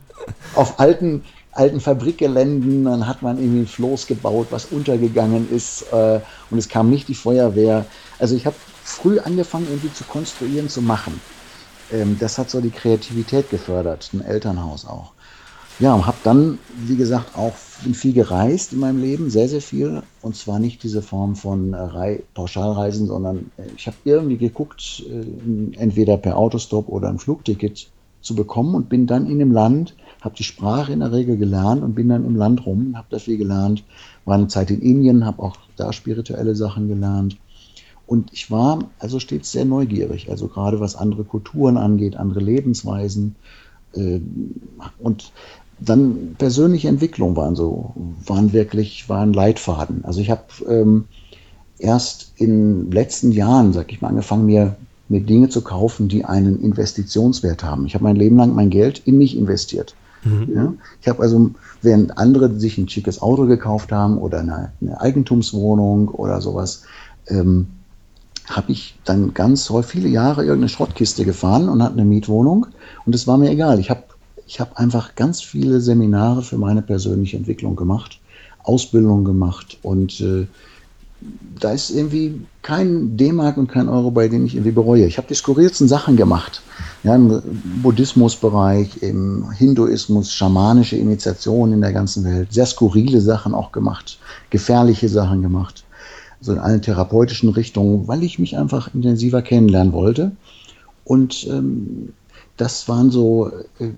Auf 0.54 0.78
alten 0.78 1.22
alten 1.52 1.80
Fabrikgeländen, 1.80 2.84
dann 2.84 3.06
hat 3.08 3.22
man 3.22 3.38
irgendwie 3.38 3.60
ein 3.60 3.66
Floß 3.66 4.06
gebaut, 4.06 4.48
was 4.50 4.66
untergegangen 4.66 5.50
ist 5.50 5.90
äh, 5.90 6.20
und 6.50 6.58
es 6.58 6.68
kam 6.68 6.90
nicht 6.90 7.08
die 7.08 7.14
Feuerwehr. 7.14 7.86
Also 8.18 8.36
ich 8.36 8.44
habe 8.44 8.54
früh 8.84 9.18
angefangen, 9.18 9.66
irgendwie 9.68 9.92
zu 9.92 10.04
konstruieren, 10.04 10.68
zu 10.68 10.82
machen. 10.82 11.18
Ähm, 11.90 12.18
das 12.20 12.36
hat 12.36 12.50
so 12.50 12.60
die 12.60 12.70
Kreativität 12.70 13.48
gefördert, 13.50 14.10
ein 14.12 14.20
Elternhaus 14.20 14.84
auch. 14.84 15.12
Ja, 15.80 15.94
und 15.94 16.06
habe 16.06 16.16
dann, 16.24 16.58
wie 16.86 16.96
gesagt, 16.96 17.36
auch 17.36 17.54
viel 17.54 18.12
gereist 18.12 18.72
in 18.72 18.80
meinem 18.80 19.00
Leben, 19.00 19.30
sehr, 19.30 19.48
sehr 19.48 19.60
viel. 19.60 20.02
Und 20.22 20.34
zwar 20.34 20.58
nicht 20.58 20.82
diese 20.82 21.02
Form 21.02 21.36
von 21.36 21.72
äh, 21.72 22.18
Pauschalreisen, 22.34 23.06
sondern 23.06 23.52
äh, 23.56 23.62
ich 23.76 23.86
habe 23.86 23.96
irgendwie 24.04 24.38
geguckt, 24.38 25.04
äh, 25.08 25.78
entweder 25.78 26.16
per 26.16 26.36
Autostop 26.36 26.88
oder 26.88 27.08
ein 27.08 27.20
Flugticket 27.20 27.88
zu 28.20 28.34
bekommen 28.34 28.74
und 28.74 28.88
bin 28.88 29.06
dann 29.06 29.30
in 29.30 29.38
dem 29.38 29.52
Land, 29.52 29.94
habe 30.20 30.34
die 30.34 30.42
Sprache 30.42 30.92
in 30.92 30.98
der 30.98 31.12
Regel 31.12 31.36
gelernt 31.36 31.84
und 31.84 31.94
bin 31.94 32.08
dann 32.08 32.24
im 32.24 32.34
Land 32.34 32.66
rum, 32.66 32.94
habe 32.96 33.06
da 33.10 33.20
viel 33.20 33.38
gelernt, 33.38 33.84
war 34.24 34.34
eine 34.34 34.48
Zeit 34.48 34.72
in 34.72 34.80
Indien, 34.80 35.24
habe 35.24 35.40
auch 35.40 35.56
da 35.76 35.92
spirituelle 35.92 36.56
Sachen 36.56 36.88
gelernt 36.88 37.36
und 38.08 38.32
ich 38.32 38.50
war 38.50 38.78
also 38.98 39.20
stets 39.20 39.52
sehr 39.52 39.66
neugierig, 39.66 40.30
also 40.30 40.48
gerade 40.48 40.80
was 40.80 40.96
andere 40.96 41.24
Kulturen 41.24 41.76
angeht, 41.76 42.16
andere 42.16 42.40
Lebensweisen. 42.40 43.36
Äh, 43.94 44.20
und 44.98 45.30
dann 45.80 46.34
persönliche 46.38 46.88
Entwicklung 46.88 47.36
waren 47.36 47.56
so, 47.56 47.94
waren 48.24 48.52
wirklich, 48.52 49.08
waren 49.08 49.32
Leitfaden. 49.32 50.04
Also 50.04 50.20
ich 50.20 50.30
habe 50.30 50.42
ähm, 50.68 51.04
erst 51.78 52.32
in 52.36 52.84
den 52.84 52.90
letzten 52.90 53.32
Jahren, 53.32 53.72
sag 53.72 53.92
ich 53.92 54.00
mal, 54.00 54.08
angefangen, 54.08 54.46
mir, 54.46 54.76
mir 55.08 55.20
Dinge 55.20 55.48
zu 55.48 55.62
kaufen, 55.62 56.08
die 56.08 56.24
einen 56.24 56.60
Investitionswert 56.60 57.62
haben. 57.62 57.86
Ich 57.86 57.94
habe 57.94 58.04
mein 58.04 58.16
Leben 58.16 58.36
lang 58.36 58.54
mein 58.54 58.70
Geld 58.70 59.02
in 59.04 59.18
mich 59.18 59.36
investiert. 59.36 59.94
Mhm. 60.24 60.52
Ja? 60.54 60.72
Ich 61.00 61.08
habe 61.08 61.22
also, 61.22 61.50
während 61.82 62.18
andere 62.18 62.58
sich 62.58 62.76
ein 62.78 62.88
schickes 62.88 63.22
Auto 63.22 63.46
gekauft 63.46 63.92
haben 63.92 64.18
oder 64.18 64.40
eine, 64.40 64.72
eine 64.80 65.00
Eigentumswohnung 65.00 66.08
oder 66.08 66.40
sowas, 66.40 66.82
ähm, 67.28 67.68
habe 68.46 68.72
ich 68.72 68.98
dann 69.04 69.34
ganz 69.34 69.70
viele 69.84 70.08
Jahre 70.08 70.42
irgendeine 70.42 70.70
Schrottkiste 70.70 71.24
gefahren 71.24 71.68
und 71.68 71.82
hatte 71.82 71.94
eine 71.94 72.06
Mietwohnung 72.06 72.66
und 73.04 73.14
es 73.14 73.26
war 73.26 73.36
mir 73.36 73.50
egal. 73.50 73.78
Ich 73.78 73.90
habe 73.90 74.04
ich 74.48 74.58
hab 74.60 74.78
einfach 74.78 75.14
ganz 75.14 75.40
viele 75.40 75.80
Seminare 75.80 76.42
für 76.42 76.58
meine 76.58 76.82
persönliche 76.82 77.36
Entwicklung 77.36 77.76
gemacht, 77.76 78.18
Ausbildung 78.64 79.24
gemacht 79.24 79.78
und 79.82 80.20
äh, 80.20 80.46
da 81.60 81.72
ist 81.72 81.90
irgendwie 81.90 82.40
kein 82.62 83.16
D-Mark 83.16 83.56
und 83.56 83.68
kein 83.68 83.88
Euro, 83.88 84.10
bei 84.10 84.28
dem 84.28 84.46
ich 84.46 84.54
irgendwie 84.54 84.70
bereue. 84.70 85.06
Ich 85.06 85.18
habe 85.18 85.26
die 85.26 85.34
skurrilsten 85.34 85.88
Sachen 85.88 86.16
gemacht. 86.16 86.62
Ja, 87.02 87.16
Im 87.16 87.42
Buddhismusbereich, 87.82 89.02
im 89.02 89.50
Hinduismus, 89.50 90.32
schamanische 90.32 90.96
Initiationen 90.96 91.74
in 91.74 91.80
der 91.80 91.92
ganzen 91.92 92.24
Welt, 92.24 92.52
sehr 92.52 92.66
skurrile 92.66 93.20
Sachen 93.20 93.52
auch 93.52 93.72
gemacht, 93.72 94.18
gefährliche 94.50 95.08
Sachen 95.08 95.42
gemacht 95.42 95.84
so 96.40 96.52
in 96.52 96.58
allen 96.58 96.82
therapeutischen 96.82 97.50
Richtungen, 97.50 98.06
weil 98.06 98.22
ich 98.22 98.38
mich 98.38 98.56
einfach 98.56 98.94
intensiver 98.94 99.42
kennenlernen 99.42 99.92
wollte. 99.92 100.32
Und 101.04 101.46
ähm, 101.48 102.12
das 102.58 102.88
waren 102.88 103.10
so, 103.10 103.50
äh, 103.78 103.90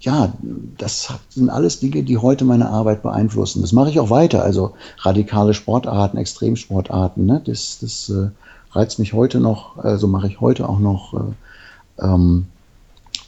ja, 0.00 0.32
das 0.76 1.14
sind 1.30 1.48
alles 1.48 1.80
Dinge, 1.80 2.02
die 2.02 2.18
heute 2.18 2.44
meine 2.44 2.68
Arbeit 2.68 3.02
beeinflussen. 3.02 3.62
Das 3.62 3.72
mache 3.72 3.90
ich 3.90 4.00
auch 4.00 4.10
weiter. 4.10 4.42
Also 4.42 4.74
radikale 4.98 5.54
Sportarten, 5.54 6.18
Extremsportarten, 6.18 7.24
ne? 7.24 7.40
das, 7.44 7.78
das 7.80 8.10
äh, 8.10 8.30
reizt 8.72 8.98
mich 8.98 9.12
heute 9.12 9.40
noch, 9.40 9.78
also 9.78 10.08
mache 10.08 10.26
ich 10.26 10.40
heute 10.40 10.68
auch 10.68 10.80
noch. 10.80 11.14
Äh, 11.14 12.04
ähm, 12.04 12.46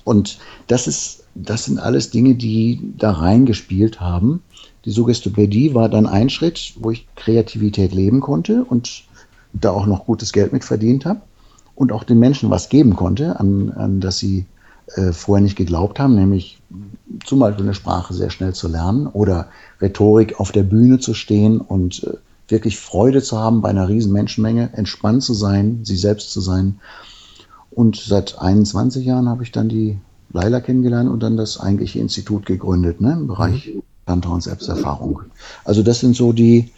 und 0.05 0.39
das 0.67 0.89
ist, 0.89 1.25
das 1.37 1.67
sind 1.67 1.79
alles 1.79 2.11
Dinge, 2.11 2.35
die 2.35 2.93
da 2.99 3.13
reingespielt 3.13 4.01
haben. 4.01 4.43
Die 4.85 4.91
Suggestopädie 4.91 5.73
war 5.73 5.89
dann 5.89 6.07
ein 6.07 6.31
Schritt, 6.31 6.75
wo 6.81 6.91
ich 6.91 7.07
Kreativität 7.15 7.93
leben 7.93 8.21
konnte 8.21 8.65
und 8.65 9.05
da 9.53 9.71
auch 9.71 9.87
noch 9.87 10.07
gutes 10.07 10.33
Geld 10.33 10.53
mit 10.53 10.65
verdient 10.65 11.05
habe 11.05 11.21
und 11.77 11.93
auch 11.93 12.03
den 12.03 12.19
Menschen 12.19 12.51
was 12.51 12.69
geben 12.69 12.97
konnte, 12.97 13.39
an, 13.39 13.71
an 13.71 14.01
das 14.01 14.19
sie 14.19 14.47
äh, 14.97 15.13
vorher 15.13 15.43
nicht 15.43 15.57
geglaubt 15.57 15.99
haben, 15.99 16.15
nämlich 16.15 16.61
zum 17.25 17.39
Beispiel 17.39 17.65
eine 17.65 17.75
Sprache 17.75 18.15
sehr 18.15 18.31
schnell 18.31 18.55
zu 18.55 18.69
lernen 18.69 19.07
oder 19.07 19.49
Rhetorik 19.81 20.41
auf 20.41 20.53
der 20.53 20.63
Bühne 20.63 20.99
zu 20.99 21.15
stehen 21.15 21.61
und 21.61 22.05
äh, 22.05 22.15
wirklich 22.49 22.79
Freude 22.79 23.23
zu 23.23 23.39
haben 23.39 23.61
bei 23.61 23.71
einer 23.71 23.89
riesen 23.89 24.13
Menschenmenge, 24.13 24.71
entspannt 24.75 25.23
zu 25.23 25.35
sein, 25.35 25.81
sie 25.85 25.97
selbst 25.97 26.33
zu 26.33 26.41
sein. 26.41 26.81
Und 27.71 27.97
seit 27.97 28.39
21 28.39 29.05
Jahren 29.05 29.29
habe 29.29 29.45
ich 29.45 29.53
dann 29.53 29.69
die 29.69 29.99
Leila 30.33 30.61
kennengelernt 30.61 31.11
und 31.11 31.23
dann 31.23 31.37
das 31.37 31.61
eigentliche 31.61 31.99
Institut 32.01 32.47
gegründet, 32.47 33.01
ne, 33.01 33.13
im 33.13 33.27
Bereich 33.27 33.75
mhm. 33.75 33.83
Tantra 34.07 34.35
und 34.35 34.43
Selbsterfahrung. 34.43 35.23
Also 35.65 35.83
das 35.83 36.01
sind 36.01 36.17
so 36.17 36.33
die, 36.33 36.71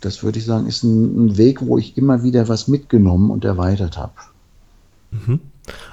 das 0.00 0.22
würde 0.22 0.38
ich 0.38 0.44
sagen, 0.44 0.66
ist 0.66 0.84
ein, 0.84 1.26
ein 1.26 1.36
Weg, 1.36 1.66
wo 1.66 1.78
ich 1.78 1.96
immer 1.96 2.22
wieder 2.22 2.48
was 2.48 2.68
mitgenommen 2.68 3.30
und 3.30 3.44
erweitert 3.44 3.96
habe. 3.96 4.12
Mhm. 5.10 5.40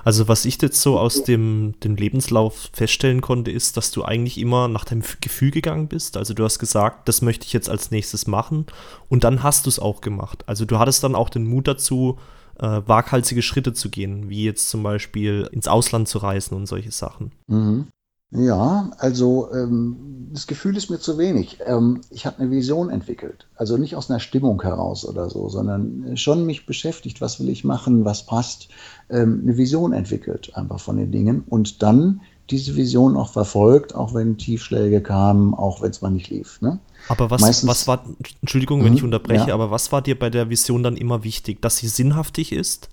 Also 0.04 0.28
was 0.28 0.46
ich 0.46 0.62
jetzt 0.62 0.82
so 0.82 1.00
aus 1.00 1.24
dem, 1.24 1.76
dem 1.84 1.96
Lebenslauf 1.96 2.70
feststellen 2.74 3.22
konnte, 3.22 3.52
ist, 3.52 3.78
dass 3.78 3.92
du 3.92 4.04
eigentlich 4.04 4.38
immer 4.38 4.68
nach 4.68 4.86
deinem 4.86 5.04
Gefühl 5.22 5.52
gegangen 5.52 5.88
bist. 5.88 6.18
Also 6.18 6.34
du 6.34 6.44
hast 6.44 6.60
gesagt, 6.60 7.08
das 7.08 7.22
möchte 7.22 7.46
ich 7.46 7.54
jetzt 7.54 7.70
als 7.70 7.92
nächstes 7.92 8.28
machen 8.28 8.66
und 9.10 9.24
dann 9.24 9.44
hast 9.44 9.66
du 9.66 9.70
es 9.70 9.80
auch 9.80 10.02
gemacht. 10.02 10.44
Also 10.48 10.66
du 10.66 10.80
hattest 10.80 11.04
dann 11.04 11.16
auch 11.16 11.30
den 11.30 11.46
Mut 11.46 11.68
dazu, 11.68 12.18
äh, 12.60 12.82
waghalsige 12.86 13.42
Schritte 13.42 13.74
zu 13.74 13.90
gehen, 13.90 14.30
wie 14.30 14.44
jetzt 14.44 14.70
zum 14.70 14.84
Beispiel 14.84 15.50
ins 15.52 15.68
Ausland 15.68 16.08
zu 16.08 16.20
reisen 16.20 16.56
und 16.56 16.68
solche 16.68 16.92
Sachen. 16.92 17.32
Mhm. 17.48 17.88
Ja, 18.36 18.92
also 18.98 19.52
ähm, 19.54 20.30
das 20.32 20.48
Gefühl 20.48 20.76
ist 20.76 20.90
mir 20.90 21.00
zu 21.00 21.20
wenig. 21.20 21.60
Ähm, 21.68 22.02
ich 22.10 22.26
habe 22.26 22.40
eine 22.40 22.50
Vision 22.50 22.90
entwickelt. 22.90 23.48
Also 23.56 23.78
nicht 23.78 23.96
aus 23.96 24.10
einer 24.10 24.20
Stimmung 24.20 24.60
heraus 24.64 25.06
oder 25.06 25.30
so, 25.30 25.50
sondern 25.50 26.18
schon 26.18 26.44
mich 26.44 26.66
beschäftigt, 26.66 27.22
was 27.22 27.40
will 27.40 27.50
ich 27.50 27.64
machen, 27.64 28.06
was 28.06 28.26
passt. 28.26 28.70
Ähm, 29.14 29.42
eine 29.44 29.58
Vision 29.58 29.94
entwickelt 29.94 30.52
einfach 30.56 30.80
von 30.80 30.98
den 30.98 31.12
Dingen 31.12 31.44
und 31.48 31.84
dann 31.84 32.22
diese 32.50 32.76
Vision 32.76 33.16
auch 33.16 33.32
verfolgt, 33.32 33.96
auch 33.96 34.14
wenn 34.14 34.38
Tiefschläge 34.38 35.02
kamen, 35.02 35.54
auch 35.54 35.82
wenn 35.82 35.92
es 35.92 36.02
mal 36.02 36.10
nicht 36.10 36.30
lief. 36.30 36.60
Ne? 36.62 36.80
Aber 37.08 37.30
was, 37.30 37.42
Meistens, 37.42 37.70
was 37.70 37.88
war, 37.88 38.04
Entschuldigung, 38.42 38.84
wenn 38.84 38.94
ich 38.94 39.02
mhm, 39.02 39.08
unterbreche, 39.08 39.50
ja. 39.50 39.54
aber 39.54 39.72
was 39.72 39.92
war 39.92 40.02
dir 40.02 40.18
bei 40.18 40.30
der 40.30 40.50
Vision 40.50 40.84
dann 40.84 40.98
immer 40.98 41.24
wichtig? 41.24 41.62
Dass 41.62 41.78
sie 41.78 41.88
sinnhaftig 41.88 42.52
ist? 42.52 42.90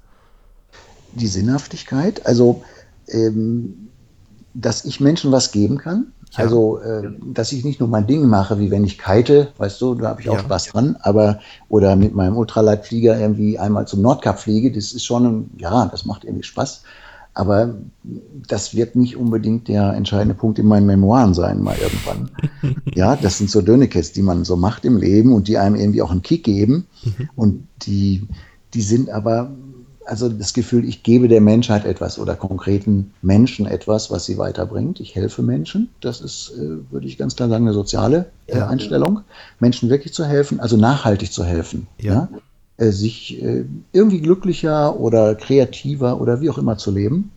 Die 1.15 1.27
Sinnhaftigkeit, 1.27 2.27
also 2.27 2.63
ähm, 3.09 3.89
dass 4.55 4.85
ich 4.85 5.01
Menschen 5.01 5.33
was 5.33 5.53
geben 5.53 5.79
kann. 5.79 6.13
Ja. 6.33 6.45
Also, 6.45 6.79
äh, 6.79 7.11
dass 7.33 7.53
ich 7.53 7.64
nicht 7.64 7.81
nur 7.81 7.88
mein 7.88 8.07
Ding 8.07 8.27
mache, 8.27 8.59
wie 8.59 8.71
wenn 8.71 8.85
ich 8.85 8.99
kite, 8.99 9.49
weißt 9.59 9.81
du, 9.81 9.95
da 9.95 10.11
habe 10.11 10.21
ich 10.21 10.29
auch 10.29 10.35
ja. 10.35 10.40
Spaß 10.40 10.66
dran, 10.66 10.97
aber 11.01 11.40
oder 11.69 11.97
mit 11.97 12.14
meinem 12.14 12.37
Ultraleitflieger 12.37 13.19
irgendwie 13.19 13.59
einmal 13.59 13.87
zum 13.87 14.03
Nordkap 14.03 14.38
fliege, 14.38 14.71
das 14.71 14.93
ist 14.93 15.05
schon, 15.05 15.51
ja, 15.59 15.87
das 15.87 16.05
macht 16.05 16.25
irgendwie 16.25 16.45
Spaß. 16.45 16.83
Aber 17.33 17.75
das 18.49 18.75
wird 18.75 18.97
nicht 18.97 19.16
unbedingt 19.16 19.69
der 19.69 19.95
entscheidende 19.95 20.35
Punkt 20.35 20.59
in 20.59 20.66
meinen 20.66 20.87
Memoiren 20.87 21.33
sein, 21.33 21.62
mal 21.62 21.77
irgendwann. 21.81 22.31
ja, 22.95 23.14
das 23.14 23.38
sind 23.38 23.51
so 23.51 23.62
Dönekes, 23.62 24.12
die 24.12 24.23
man 24.23 24.45
so 24.45 24.57
macht 24.57 24.85
im 24.85 24.97
Leben 24.97 25.33
und 25.33 25.47
die 25.47 25.57
einem 25.57 25.77
irgendwie 25.77 26.03
auch 26.03 26.11
einen 26.11 26.23
Kick 26.23 26.43
geben. 26.43 26.87
Mhm. 27.05 27.31
Und 27.37 27.69
die, 27.83 28.27
die 28.75 28.83
sind 28.83 29.11
aber 29.11 29.53
also 30.11 30.29
das 30.29 30.53
Gefühl, 30.55 30.85
ich 30.85 31.05
gebe 31.05 31.29
der 31.29 31.40
Menschheit 31.40 31.85
etwas 31.85 32.18
oder 32.18 32.35
konkreten 32.35 33.14
Menschen 33.23 33.66
etwas, 33.66 34.11
was 34.11 34.27
sie 34.27 34.38
weiterbringt. 34.38 34.99
Ich 34.99 35.14
helfe 35.14 35.42
Menschen. 35.42 35.88
Das 36.01 36.20
ist, 36.20 36.53
äh, 36.57 36.90
würde 36.90 37.07
ich 37.07 37.16
ganz 37.16 37.37
klar 37.37 37.49
sagen, 37.49 37.64
eine 37.64 37.75
soziale 37.75 38.27
äh, 38.46 38.59
ja. 38.59 38.66
Einstellung. 38.66 39.20
Menschen 39.61 39.88
wirklich 39.88 40.12
zu 40.12 40.25
helfen, 40.25 40.59
also 40.59 40.77
nachhaltig 40.77 41.33
zu 41.33 41.44
helfen. 41.44 41.87
Ja. 42.01 42.12
ja? 42.12 42.29
Äh, 42.77 42.90
sich 42.90 43.40
irgendwie 43.92 44.20
glücklicher 44.20 44.99
oder 44.99 45.37
kreativer 45.37 46.20
oder 46.20 46.40
wie 46.40 46.51
auch 46.51 46.59
immer 46.59 46.77
zu 46.77 46.90
leben. 46.90 47.31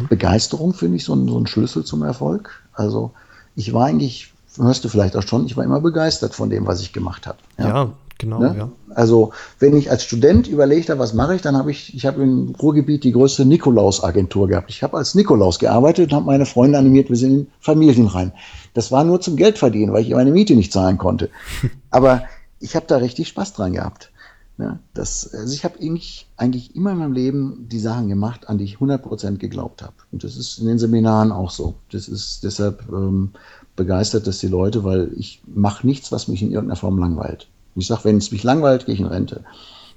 Mhm. 0.00 0.08
Begeisterung 0.08 0.74
finde 0.74 0.96
ich 0.96 1.04
so 1.04 1.14
ein, 1.14 1.26
so 1.26 1.38
ein 1.38 1.48
Schlüssel 1.48 1.84
zum 1.84 2.02
Erfolg. 2.02 2.62
Also 2.72 3.10
ich 3.56 3.72
war 3.72 3.86
eigentlich, 3.86 4.32
hörst 4.56 4.84
du 4.84 4.88
vielleicht 4.88 5.16
auch 5.16 5.22
schon, 5.22 5.46
ich 5.46 5.56
war 5.56 5.64
immer 5.64 5.80
begeistert 5.80 6.34
von 6.34 6.50
dem, 6.50 6.68
was 6.68 6.80
ich 6.80 6.92
gemacht 6.92 7.26
habe. 7.26 7.38
Ja, 7.58 7.68
ja 7.68 7.92
Genau, 8.24 8.38
ne? 8.38 8.54
ja. 8.56 8.72
Also, 8.90 9.32
wenn 9.58 9.76
ich 9.76 9.90
als 9.90 10.04
Student 10.04 10.46
überlegt 10.46 10.88
habe, 10.88 11.00
was 11.00 11.14
mache 11.14 11.34
ich, 11.34 11.42
dann 11.42 11.56
habe 11.56 11.70
ich, 11.70 11.94
ich 11.94 12.06
habe 12.06 12.22
im 12.22 12.54
Ruhrgebiet 12.60 13.04
die 13.04 13.12
größte 13.12 13.44
Nikolaus-Agentur 13.44 14.48
gehabt. 14.48 14.70
Ich 14.70 14.82
habe 14.82 14.96
als 14.96 15.14
Nikolaus 15.14 15.58
gearbeitet 15.58 16.10
und 16.10 16.16
habe 16.16 16.26
meine 16.26 16.46
Freunde 16.46 16.78
animiert, 16.78 17.10
wir 17.10 17.16
sind 17.16 17.32
in 17.32 17.46
Familien 17.60 18.06
rein. 18.06 18.32
Das 18.72 18.92
war 18.92 19.04
nur 19.04 19.20
zum 19.20 19.36
Geld 19.36 19.58
verdienen, 19.58 19.92
weil 19.92 20.02
ich 20.02 20.10
meine 20.10 20.30
Miete 20.30 20.54
nicht 20.54 20.72
zahlen 20.72 20.98
konnte. 20.98 21.30
Aber 21.90 22.22
ich 22.60 22.76
habe 22.76 22.86
da 22.86 22.96
richtig 22.96 23.28
Spaß 23.28 23.52
dran 23.52 23.74
gehabt. 23.74 24.10
Ja, 24.56 24.78
das, 24.94 25.34
also 25.34 25.52
ich 25.52 25.64
habe 25.64 25.80
eigentlich, 25.80 26.28
eigentlich 26.36 26.76
immer 26.76 26.92
in 26.92 26.98
meinem 26.98 27.12
Leben 27.12 27.66
die 27.68 27.80
Sachen 27.80 28.08
gemacht, 28.08 28.48
an 28.48 28.58
die 28.58 28.64
ich 28.64 28.76
100% 28.76 29.38
geglaubt 29.38 29.82
habe. 29.82 29.94
Und 30.12 30.22
das 30.22 30.36
ist 30.36 30.58
in 30.58 30.66
den 30.66 30.78
Seminaren 30.78 31.32
auch 31.32 31.50
so. 31.50 31.74
Das 31.90 32.06
ist 32.06 32.44
deshalb 32.44 32.84
ähm, 32.88 33.32
begeistert 33.74 34.28
das 34.28 34.38
die 34.38 34.46
Leute, 34.46 34.84
weil 34.84 35.10
ich 35.16 35.42
mache 35.46 35.84
nichts, 35.84 36.12
was 36.12 36.28
mich 36.28 36.40
in 36.40 36.52
irgendeiner 36.52 36.76
Form 36.78 36.98
langweilt. 36.98 37.48
Ich 37.76 37.86
sage, 37.86 38.04
wenn 38.04 38.18
es 38.18 38.30
mich 38.30 38.42
langweilt, 38.42 38.86
gehe 38.86 38.94
ich 38.94 39.00
in 39.00 39.06
Rente. 39.06 39.44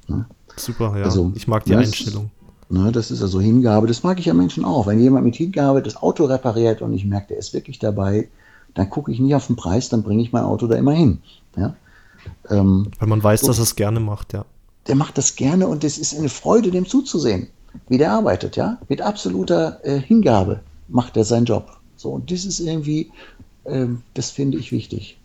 Ne? 0.08 0.26
Super, 0.56 0.98
ja. 0.98 1.06
Also, 1.06 1.32
ich 1.36 1.48
mag 1.48 1.64
die 1.66 1.72
ne, 1.72 1.80
Einstellung. 1.80 2.32
Ne, 2.70 2.92
das 2.92 3.12
ist 3.12 3.22
also 3.22 3.40
Hingabe, 3.40 3.88
das 3.88 4.04
mag 4.04 4.20
ich 4.20 4.26
ja 4.26 4.34
Menschen 4.34 4.66
auch. 4.66 4.88
Wenn 4.88 5.00
jemand 5.00 5.26
mit 5.26 5.36
Hingabe 5.36 5.82
das 5.82 5.96
Auto 5.96 6.26
repariert 6.26 6.82
und 6.82 6.94
ich 6.94 7.06
merke, 7.06 7.30
der 7.30 7.38
ist 7.38 7.54
wirklich 7.54 7.80
dabei, 7.80 8.28
dann 8.74 8.90
gucke 8.90 9.12
ich 9.12 9.20
nicht 9.20 9.36
auf 9.36 9.48
den 9.48 9.56
Preis, 9.56 9.90
dann 9.90 10.04
bringe 10.04 10.22
ich 10.22 10.34
mein 10.34 10.44
Auto 10.44 10.68
da 10.68 10.76
immer 10.76 10.92
hin. 10.92 11.20
Ja? 11.56 11.76
Ähm, 12.50 12.92
Weil 13.00 13.08
man 13.08 13.24
weiß, 13.24 13.42
so, 13.42 13.48
dass 13.48 13.60
er 13.60 13.64
es 13.64 13.76
gerne 13.76 14.00
macht, 14.00 14.34
ja. 14.34 14.46
Der 14.88 14.96
macht 14.96 15.18
das 15.18 15.36
gerne 15.36 15.68
und 15.68 15.84
es 15.84 15.98
ist 15.98 16.18
eine 16.18 16.30
Freude, 16.30 16.72
dem 16.72 16.86
zuzusehen, 16.86 17.48
wie 17.88 17.98
der 17.98 18.12
arbeitet, 18.12 18.58
ja. 18.58 18.80
Mit 18.90 19.02
absoluter 19.02 19.80
äh, 19.84 20.00
Hingabe 20.00 20.62
macht 20.90 21.16
er 21.16 21.24
seinen 21.24 21.46
Job. 21.46 21.78
So, 21.96 22.10
und 22.10 22.32
das 22.32 22.44
ist 22.44 22.60
irgendwie, 22.60 23.12
äh, 23.64 23.88
das 24.14 24.30
finde 24.30 24.58
ich 24.58 24.72
wichtig. 24.72 25.17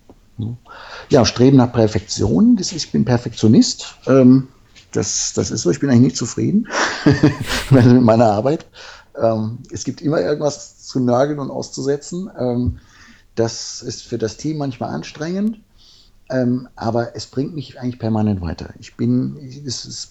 Ja, 1.09 1.25
Streben 1.25 1.57
nach 1.57 1.73
Perfektion. 1.73 2.57
Das 2.57 2.69
ist, 2.73 2.85
ich 2.85 2.93
bin 2.93 3.05
Perfektionist. 3.05 3.97
Ähm, 4.07 4.49
das, 4.93 5.33
das 5.35 5.51
ist 5.51 5.63
so. 5.63 5.71
Ich 5.71 5.81
bin 5.81 5.91
eigentlich 5.91 6.03
nicht 6.03 6.17
zufrieden 6.17 6.69
mit 7.71 8.03
meiner 8.03 8.27
Arbeit. 8.27 8.67
Ähm, 9.21 9.59
es 9.71 9.85
gibt 9.85 10.01
immer 10.01 10.21
irgendwas 10.21 10.87
zu 10.87 11.01
nörgeln 11.01 11.39
und 11.39 11.51
auszusetzen. 11.51 12.31
Ähm, 12.39 12.79
das 13.35 13.83
ist 13.83 14.03
für 14.03 14.19
das 14.19 14.37
Team 14.37 14.59
manchmal 14.59 14.91
anstrengend. 14.91 15.59
Ähm, 16.31 16.69
aber 16.77 17.15
es 17.15 17.27
bringt 17.27 17.55
mich 17.55 17.79
eigentlich 17.79 17.99
permanent 17.99 18.41
weiter. 18.41 18.71
Ich 18.79 18.97
bin, 18.97 19.37
es, 19.67 20.09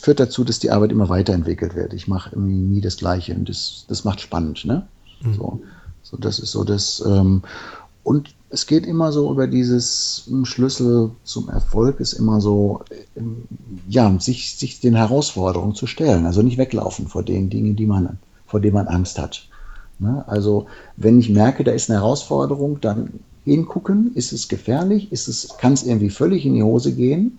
führt 0.00 0.18
dazu, 0.18 0.44
dass 0.44 0.58
die 0.58 0.70
Arbeit 0.70 0.90
immer 0.90 1.08
weiterentwickelt 1.08 1.76
wird. 1.76 1.92
Ich 1.92 2.08
mache 2.08 2.30
irgendwie 2.32 2.54
nie 2.54 2.80
das 2.80 2.96
Gleiche 2.96 3.34
und 3.34 3.48
das, 3.48 3.84
das 3.88 4.04
macht 4.04 4.20
spannend. 4.20 4.64
Ne? 4.64 4.86
Mhm. 5.20 5.34
So, 5.34 5.62
so, 6.02 6.16
das 6.16 6.38
ist 6.40 6.50
so 6.52 6.64
das. 6.64 7.02
Ähm, 7.06 7.42
und 8.02 8.34
es 8.52 8.66
geht 8.66 8.86
immer 8.86 9.12
so 9.12 9.32
über 9.32 9.46
dieses 9.46 10.30
Schlüssel 10.44 11.10
zum 11.24 11.48
Erfolg 11.48 12.00
ist 12.00 12.12
immer 12.12 12.40
so, 12.40 12.82
ähm, 13.16 13.44
ja, 13.88 14.14
sich, 14.20 14.58
sich 14.58 14.78
den 14.78 14.94
Herausforderungen 14.94 15.74
zu 15.74 15.86
stellen. 15.86 16.26
Also 16.26 16.42
nicht 16.42 16.58
weglaufen 16.58 17.08
vor 17.08 17.22
den 17.22 17.48
Dingen, 17.48 17.76
die 17.76 17.86
man, 17.86 18.18
vor 18.46 18.60
denen 18.60 18.74
man 18.74 18.88
Angst 18.88 19.18
hat. 19.18 19.48
Ne? 19.98 20.22
Also 20.28 20.66
wenn 20.98 21.18
ich 21.18 21.30
merke, 21.30 21.64
da 21.64 21.72
ist 21.72 21.90
eine 21.90 22.00
Herausforderung, 22.00 22.78
dann 22.82 23.20
hingucken, 23.44 24.14
ist 24.14 24.32
es 24.32 24.48
gefährlich, 24.48 25.10
ist 25.12 25.28
es, 25.28 25.56
kann 25.56 25.72
es 25.72 25.84
irgendwie 25.84 26.10
völlig 26.10 26.44
in 26.44 26.54
die 26.54 26.62
Hose 26.62 26.92
gehen, 26.92 27.38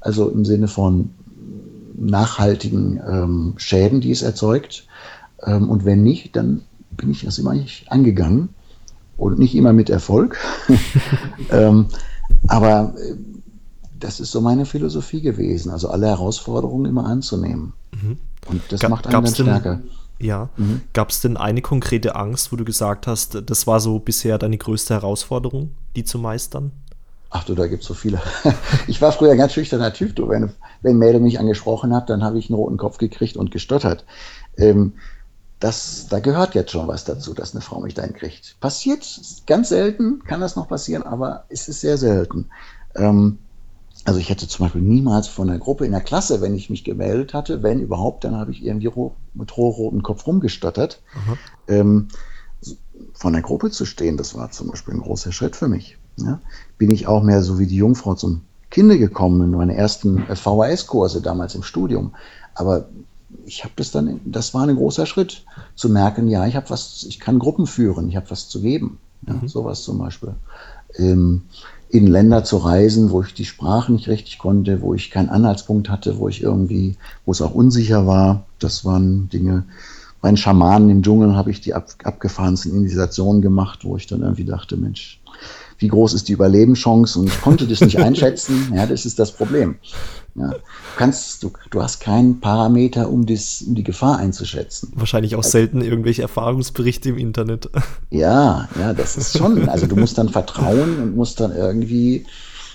also 0.00 0.30
im 0.30 0.46
Sinne 0.46 0.66
von 0.66 1.10
nachhaltigen 1.94 3.00
ähm, 3.06 3.54
Schäden, 3.58 4.00
die 4.00 4.10
es 4.10 4.22
erzeugt. 4.22 4.86
Ähm, 5.44 5.68
und 5.68 5.84
wenn 5.84 6.02
nicht, 6.02 6.34
dann 6.36 6.62
bin 6.96 7.10
ich 7.10 7.22
das 7.22 7.38
immer 7.38 7.52
nicht 7.52 7.92
angegangen 7.92 8.48
und 9.16 9.38
nicht 9.38 9.54
immer 9.54 9.72
mit 9.72 9.90
Erfolg. 9.90 10.38
ähm, 11.50 11.86
aber 12.46 12.94
äh, 12.98 13.14
das 13.98 14.20
ist 14.20 14.30
so 14.30 14.40
meine 14.40 14.66
Philosophie 14.66 15.22
gewesen, 15.22 15.70
also 15.70 15.88
alle 15.88 16.06
Herausforderungen 16.08 16.86
immer 16.86 17.06
anzunehmen. 17.06 17.72
Mhm. 17.92 18.18
Und 18.46 18.62
das 18.70 18.80
Ga 18.80 18.88
macht 18.88 19.06
einen 19.06 19.24
dann 19.24 19.34
stärker. 19.34 19.80
Ja. 20.18 20.50
Mhm. 20.56 20.82
Gab 20.92 21.10
es 21.10 21.20
denn 21.20 21.36
eine 21.36 21.62
konkrete 21.62 22.14
Angst, 22.14 22.52
wo 22.52 22.56
du 22.56 22.64
gesagt 22.64 23.06
hast, 23.06 23.42
das 23.46 23.66
war 23.66 23.80
so 23.80 23.98
bisher 23.98 24.38
deine 24.38 24.58
größte 24.58 24.94
Herausforderung, 24.94 25.70
die 25.96 26.04
zu 26.04 26.18
meistern? 26.18 26.72
Ach 27.30 27.44
du, 27.44 27.54
da 27.54 27.66
gibt 27.66 27.82
es 27.82 27.88
so 27.88 27.94
viele. 27.94 28.20
Ich 28.86 29.02
war 29.02 29.10
früher 29.10 29.32
ein 29.32 29.38
ganz 29.38 29.52
schüchterner 29.52 29.92
Typ. 29.92 30.14
Du, 30.14 30.28
wenn, 30.28 30.52
wenn 30.82 30.98
Mädel 30.98 31.20
mich 31.20 31.40
angesprochen 31.40 31.92
hat, 31.94 32.08
dann 32.08 32.22
habe 32.22 32.38
ich 32.38 32.48
einen 32.48 32.56
roten 32.56 32.76
Kopf 32.76 32.98
gekriegt 32.98 33.36
und 33.36 33.50
gestottert. 33.50 34.04
Ähm, 34.56 34.92
das, 35.64 36.08
da 36.10 36.20
gehört 36.20 36.54
jetzt 36.54 36.72
schon 36.72 36.88
was 36.88 37.04
dazu, 37.04 37.32
dass 37.32 37.54
eine 37.54 37.62
Frau 37.62 37.80
mich 37.80 37.94
dahin 37.94 38.12
kriegt. 38.12 38.60
Passiert 38.60 39.18
ganz 39.46 39.70
selten, 39.70 40.22
kann 40.22 40.42
das 40.42 40.56
noch 40.56 40.68
passieren, 40.68 41.02
aber 41.02 41.46
es 41.48 41.68
ist 41.68 41.80
sehr 41.80 41.96
selten. 41.96 42.50
Ähm, 42.94 43.38
also 44.04 44.20
ich 44.20 44.28
hätte 44.28 44.46
zum 44.46 44.66
Beispiel 44.66 44.82
niemals 44.82 45.26
von 45.26 45.48
der 45.48 45.58
Gruppe 45.58 45.86
in 45.86 45.92
der 45.92 46.02
Klasse, 46.02 46.42
wenn 46.42 46.54
ich 46.54 46.68
mich 46.68 46.84
gemeldet 46.84 47.32
hatte, 47.32 47.62
wenn 47.62 47.80
überhaupt, 47.80 48.24
dann 48.24 48.36
habe 48.36 48.50
ich 48.50 48.62
irgendwie 48.62 48.92
mit 49.32 49.56
rotem 49.56 50.02
Kopf 50.02 50.26
rumgestottert. 50.26 51.00
Ähm, 51.66 52.08
von 53.14 53.32
der 53.32 53.40
Gruppe 53.40 53.70
zu 53.70 53.86
stehen, 53.86 54.18
das 54.18 54.34
war 54.34 54.50
zum 54.50 54.68
Beispiel 54.68 54.92
ein 54.92 55.00
großer 55.00 55.32
Schritt 55.32 55.56
für 55.56 55.68
mich. 55.68 55.96
Ja? 56.18 56.40
Bin 56.76 56.90
ich 56.90 57.06
auch 57.06 57.22
mehr 57.22 57.42
so 57.42 57.58
wie 57.58 57.66
die 57.66 57.76
Jungfrau 57.76 58.14
zum 58.14 58.42
Kinder 58.68 58.98
gekommen 58.98 59.40
in 59.40 59.50
meine 59.52 59.76
ersten 59.76 60.26
VHS-Kurse 60.26 61.22
damals 61.22 61.54
im 61.54 61.62
Studium. 61.62 62.14
Aber 62.54 62.88
ich 63.46 63.64
habe 63.64 63.74
das 63.76 63.90
dann, 63.90 64.20
das 64.24 64.54
war 64.54 64.66
ein 64.66 64.76
großer 64.76 65.06
Schritt, 65.06 65.44
zu 65.74 65.88
merken, 65.88 66.28
ja, 66.28 66.46
ich 66.46 66.56
habe 66.56 66.70
was, 66.70 67.04
ich 67.08 67.20
kann 67.20 67.38
Gruppen 67.38 67.66
führen, 67.66 68.08
ich 68.08 68.16
habe 68.16 68.30
was 68.30 68.48
zu 68.48 68.60
geben. 68.60 68.98
Ja, 69.26 69.34
mhm. 69.34 69.48
Sowas 69.48 69.82
zum 69.82 69.98
Beispiel. 69.98 70.34
Ähm, 70.96 71.42
in 71.88 72.06
Länder 72.06 72.44
zu 72.44 72.56
reisen, 72.56 73.10
wo 73.10 73.22
ich 73.22 73.34
die 73.34 73.44
Sprache 73.44 73.92
nicht 73.92 74.08
richtig 74.08 74.38
konnte, 74.38 74.82
wo 74.82 74.94
ich 74.94 75.10
keinen 75.10 75.28
Anhaltspunkt 75.28 75.88
hatte, 75.88 76.18
wo 76.18 76.28
ich 76.28 76.42
irgendwie, 76.42 76.96
wo 77.24 77.32
es 77.32 77.40
auch 77.40 77.54
unsicher 77.54 78.06
war. 78.06 78.46
Das 78.58 78.84
waren 78.84 79.28
Dinge. 79.28 79.64
Bei 80.20 80.28
den 80.28 80.36
Schamanen 80.36 80.90
im 80.90 81.02
Dschungel 81.02 81.36
habe 81.36 81.50
ich 81.50 81.60
die 81.60 81.74
ab, 81.74 81.88
abgefahrensten 82.02 82.74
Initiationen 82.74 83.42
gemacht, 83.42 83.84
wo 83.84 83.96
ich 83.96 84.06
dann 84.06 84.22
irgendwie 84.22 84.44
dachte, 84.44 84.76
Mensch, 84.76 85.20
wie 85.78 85.88
groß 85.88 86.14
ist 86.14 86.28
die 86.28 86.32
Überlebenschance? 86.32 87.18
Und 87.18 87.26
ich 87.28 87.40
konnte 87.40 87.66
das 87.66 87.80
nicht 87.80 87.98
einschätzen. 87.98 88.72
Ja, 88.74 88.86
das 88.86 89.06
ist 89.06 89.18
das 89.18 89.32
Problem. 89.32 89.76
Ja, 90.36 90.48
du, 90.48 90.58
kannst, 90.96 91.42
du, 91.42 91.52
du 91.70 91.82
hast 91.82 92.00
keinen 92.00 92.40
Parameter, 92.40 93.08
um, 93.08 93.24
das, 93.24 93.62
um 93.62 93.74
die 93.76 93.84
Gefahr 93.84 94.18
einzuschätzen. 94.18 94.92
Wahrscheinlich 94.96 95.36
auch 95.36 95.44
also, 95.44 95.50
selten 95.50 95.80
irgendwelche 95.80 96.22
Erfahrungsberichte 96.22 97.10
im 97.10 97.18
Internet. 97.18 97.70
Ja, 98.10 98.68
ja, 98.78 98.92
das 98.92 99.16
ist 99.16 99.36
schon. 99.36 99.68
Also 99.68 99.86
du 99.86 99.96
musst 99.96 100.18
dann 100.18 100.28
vertrauen 100.28 101.02
und 101.02 101.16
musst 101.16 101.40
dann 101.40 101.54
irgendwie, 101.54 102.26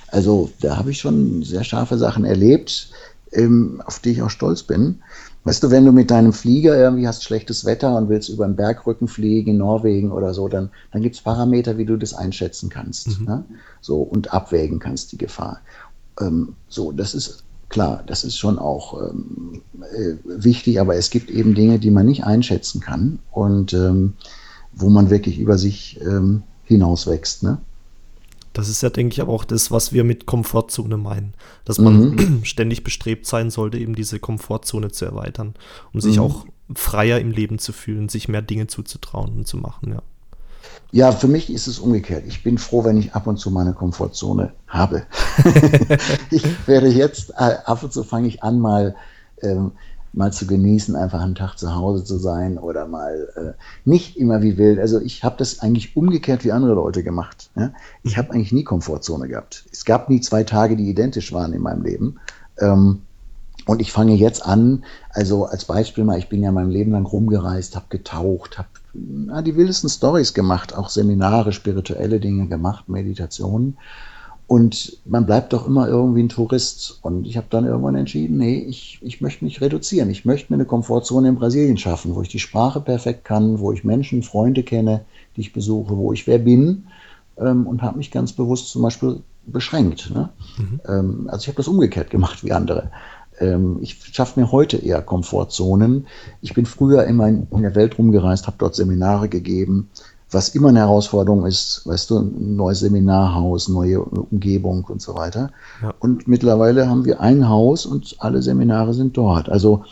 also 0.07 0.51
da 0.59 0.75
habe 0.75 0.91
ich 0.91 0.99
schon 0.99 1.43
sehr 1.43 1.63
scharfe 1.63 1.97
Sachen 1.97 2.25
erlebt, 2.25 2.89
ähm, 3.31 3.81
auf 3.85 3.99
die 3.99 4.11
ich 4.11 4.21
auch 4.21 4.29
stolz 4.29 4.63
bin. 4.63 5.01
Weißt 5.45 5.63
du, 5.63 5.71
wenn 5.71 5.85
du 5.85 5.91
mit 5.91 6.11
deinem 6.11 6.33
Flieger 6.33 6.77
irgendwie 6.77 7.07
hast 7.07 7.23
schlechtes 7.23 7.65
Wetter 7.65 7.95
und 7.95 8.09
willst 8.09 8.29
über 8.29 8.45
einen 8.45 8.57
Bergrücken 8.57 9.07
fliegen 9.07 9.51
in 9.51 9.57
Norwegen 9.57 10.11
oder 10.11 10.33
so, 10.33 10.47
dann, 10.47 10.69
dann 10.91 11.01
gibt 11.01 11.15
es 11.15 11.21
Parameter, 11.21 11.77
wie 11.77 11.85
du 11.85 11.95
das 11.95 12.13
einschätzen 12.13 12.69
kannst. 12.69 13.19
Mhm. 13.19 13.25
Ne? 13.25 13.45
So 13.81 14.01
und 14.01 14.33
abwägen 14.33 14.79
kannst 14.79 15.11
die 15.13 15.17
Gefahr. 15.17 15.61
Ähm, 16.19 16.55
so, 16.67 16.91
das 16.91 17.15
ist 17.15 17.43
klar, 17.69 18.03
das 18.05 18.23
ist 18.23 18.37
schon 18.37 18.59
auch 18.59 19.09
ähm, 19.09 19.61
äh, 19.81 20.15
wichtig, 20.25 20.81
aber 20.81 20.95
es 20.95 21.09
gibt 21.09 21.29
eben 21.29 21.55
Dinge, 21.55 21.79
die 21.79 21.91
man 21.91 22.05
nicht 22.05 22.25
einschätzen 22.25 22.81
kann 22.81 23.19
und 23.31 23.73
ähm, 23.73 24.13
wo 24.73 24.89
man 24.89 25.09
wirklich 25.09 25.39
über 25.39 25.57
sich 25.57 25.99
ähm, 26.01 26.43
hinauswächst. 26.65 27.43
Ne? 27.43 27.59
Das 28.59 28.69
ist 28.69 28.81
ja, 28.81 28.89
denke 28.89 29.13
ich, 29.13 29.21
aber 29.21 29.33
auch 29.33 29.45
das, 29.45 29.71
was 29.71 29.93
wir 29.93 30.03
mit 30.03 30.25
Komfortzone 30.25 30.97
meinen. 30.97 31.33
Dass 31.65 31.79
man 31.79 32.11
mhm. 32.11 32.39
ständig 32.43 32.83
bestrebt 32.83 33.25
sein 33.25 33.49
sollte, 33.49 33.77
eben 33.77 33.95
diese 33.95 34.19
Komfortzone 34.19 34.91
zu 34.91 35.05
erweitern, 35.05 35.55
um 35.93 36.01
sich 36.01 36.17
mhm. 36.17 36.23
auch 36.23 36.45
freier 36.75 37.19
im 37.19 37.31
Leben 37.31 37.57
zu 37.59 37.73
fühlen, 37.73 38.09
sich 38.09 38.27
mehr 38.27 38.41
Dinge 38.41 38.67
zuzutrauen 38.67 39.37
und 39.37 39.47
zu 39.47 39.57
machen, 39.57 39.91
ja. 39.91 40.01
Ja, 40.91 41.11
für 41.11 41.27
mich 41.27 41.51
ist 41.51 41.67
es 41.67 41.77
umgekehrt. 41.77 42.23
Ich 42.27 42.43
bin 42.43 42.57
froh, 42.57 42.83
wenn 42.83 42.97
ich 42.97 43.13
ab 43.13 43.27
und 43.27 43.37
zu 43.37 43.51
meine 43.51 43.73
Komfortzone 43.73 44.53
habe. 44.67 45.03
ich 46.31 46.43
werde 46.67 46.87
jetzt, 46.87 47.29
äh, 47.31 47.57
ab 47.63 47.83
und 47.83 47.93
zu 47.93 48.03
fange 48.03 48.27
ich 48.27 48.41
an, 48.41 48.59
mal 48.59 48.95
ähm, 49.41 49.71
mal 50.13 50.33
zu 50.33 50.47
genießen, 50.47 50.95
einfach 50.95 51.21
einen 51.21 51.35
Tag 51.35 51.55
zu 51.55 51.75
Hause 51.75 52.03
zu 52.03 52.17
sein 52.17 52.57
oder 52.57 52.87
mal 52.87 53.29
äh, 53.35 53.61
nicht 53.85 54.17
immer 54.17 54.41
wie 54.41 54.57
wild. 54.57 54.79
Also 54.79 54.99
ich 54.99 55.23
habe 55.23 55.35
das 55.37 55.59
eigentlich 55.59 55.95
umgekehrt 55.95 56.43
wie 56.43 56.51
andere 56.51 56.73
Leute 56.73 57.03
gemacht. 57.03 57.49
Ja? 57.55 57.71
Ich 58.03 58.17
habe 58.17 58.31
eigentlich 58.31 58.51
nie 58.51 58.63
Komfortzone 58.63 59.27
gehabt. 59.27 59.65
Es 59.71 59.85
gab 59.85 60.09
nie 60.09 60.21
zwei 60.21 60.43
Tage, 60.43 60.75
die 60.75 60.89
identisch 60.89 61.31
waren 61.31 61.53
in 61.53 61.61
meinem 61.61 61.83
Leben. 61.83 62.19
Ähm, 62.59 63.01
und 63.65 63.81
ich 63.81 63.91
fange 63.91 64.15
jetzt 64.15 64.43
an, 64.43 64.83
also 65.11 65.45
als 65.45 65.65
Beispiel 65.65 66.03
mal, 66.03 66.17
ich 66.17 66.29
bin 66.29 66.41
ja 66.41 66.51
mein 66.51 66.71
Leben 66.71 66.91
lang 66.91 67.05
rumgereist, 67.05 67.75
habe 67.75 67.85
getaucht, 67.89 68.57
habe 68.57 68.69
die 69.43 69.55
wildesten 69.55 69.89
Stories 69.89 70.33
gemacht, 70.33 70.75
auch 70.75 70.89
Seminare, 70.89 71.51
spirituelle 71.51 72.19
Dinge 72.19 72.47
gemacht, 72.47 72.89
Meditationen. 72.89 73.77
Und 74.49 74.97
man 75.05 75.27
bleibt 75.27 75.53
doch 75.53 75.67
immer 75.67 75.87
irgendwie 75.87 76.23
ein 76.23 76.29
Tourist. 76.29 76.97
Und 77.03 77.27
ich 77.27 77.37
habe 77.37 77.45
dann 77.51 77.65
irgendwann 77.65 77.93
entschieden, 77.93 78.37
nee, 78.39 78.57
ich, 78.57 78.97
ich 79.03 79.21
möchte 79.21 79.45
mich 79.45 79.61
reduzieren. 79.61 80.09
Ich 80.09 80.25
möchte 80.25 80.51
mir 80.51 80.55
eine 80.55 80.65
Komfortzone 80.65 81.29
in 81.29 81.35
Brasilien 81.35 81.77
schaffen, 81.77 82.15
wo 82.15 82.23
ich 82.23 82.29
die 82.29 82.39
Sprache 82.39 82.81
perfekt 82.81 83.25
kann, 83.25 83.59
wo 83.59 83.71
ich 83.71 83.83
Menschen, 83.83 84.23
Freunde 84.23 84.63
kenne, 84.63 85.01
die 85.35 85.41
ich 85.41 85.53
besuche, 85.53 85.95
wo 85.95 86.13
ich 86.13 86.25
wer 86.25 86.39
bin. 86.39 86.85
Ähm, 87.37 87.67
und 87.67 87.83
habe 87.83 87.99
mich 87.99 88.09
ganz 88.09 88.33
bewusst 88.33 88.69
zum 88.71 88.81
Beispiel 88.81 89.21
beschränkt. 89.45 90.09
Ne? 90.11 90.29
Mhm. 90.57 90.79
Ähm, 90.87 91.29
also 91.29 91.43
ich 91.43 91.47
habe 91.47 91.57
das 91.57 91.67
umgekehrt 91.67 92.09
gemacht 92.09 92.43
wie 92.43 92.51
andere. 92.51 92.89
Ähm, 93.39 93.77
ich 93.81 94.03
schaffe 94.03 94.39
mir 94.39 94.51
heute 94.51 94.77
eher 94.77 95.03
Komfortzonen. 95.03 96.07
Ich 96.41 96.55
bin 96.55 96.65
früher 96.65 97.03
immer 97.03 97.27
in, 97.27 97.45
in 97.51 97.61
der 97.61 97.75
Welt 97.75 97.99
rumgereist, 97.99 98.47
habe 98.47 98.57
dort 98.57 98.73
Seminare 98.73 99.29
gegeben 99.29 99.91
was 100.31 100.49
immer 100.49 100.69
eine 100.69 100.79
Herausforderung 100.79 101.45
ist, 101.45 101.81
weißt 101.85 102.09
du, 102.11 102.19
ein 102.19 102.55
neues 102.55 102.79
Seminarhaus, 102.79 103.67
neue 103.67 104.01
Umgebung 104.01 104.85
und 104.85 105.01
so 105.01 105.15
weiter. 105.15 105.51
Ja. 105.81 105.93
Und 105.99 106.27
mittlerweile 106.27 106.87
haben 106.87 107.05
wir 107.05 107.19
ein 107.19 107.49
Haus 107.49 107.85
und 107.85 108.15
alle 108.19 108.41
Seminare 108.41 108.93
sind 108.93 109.17
dort. 109.17 109.49
Also 109.49 109.85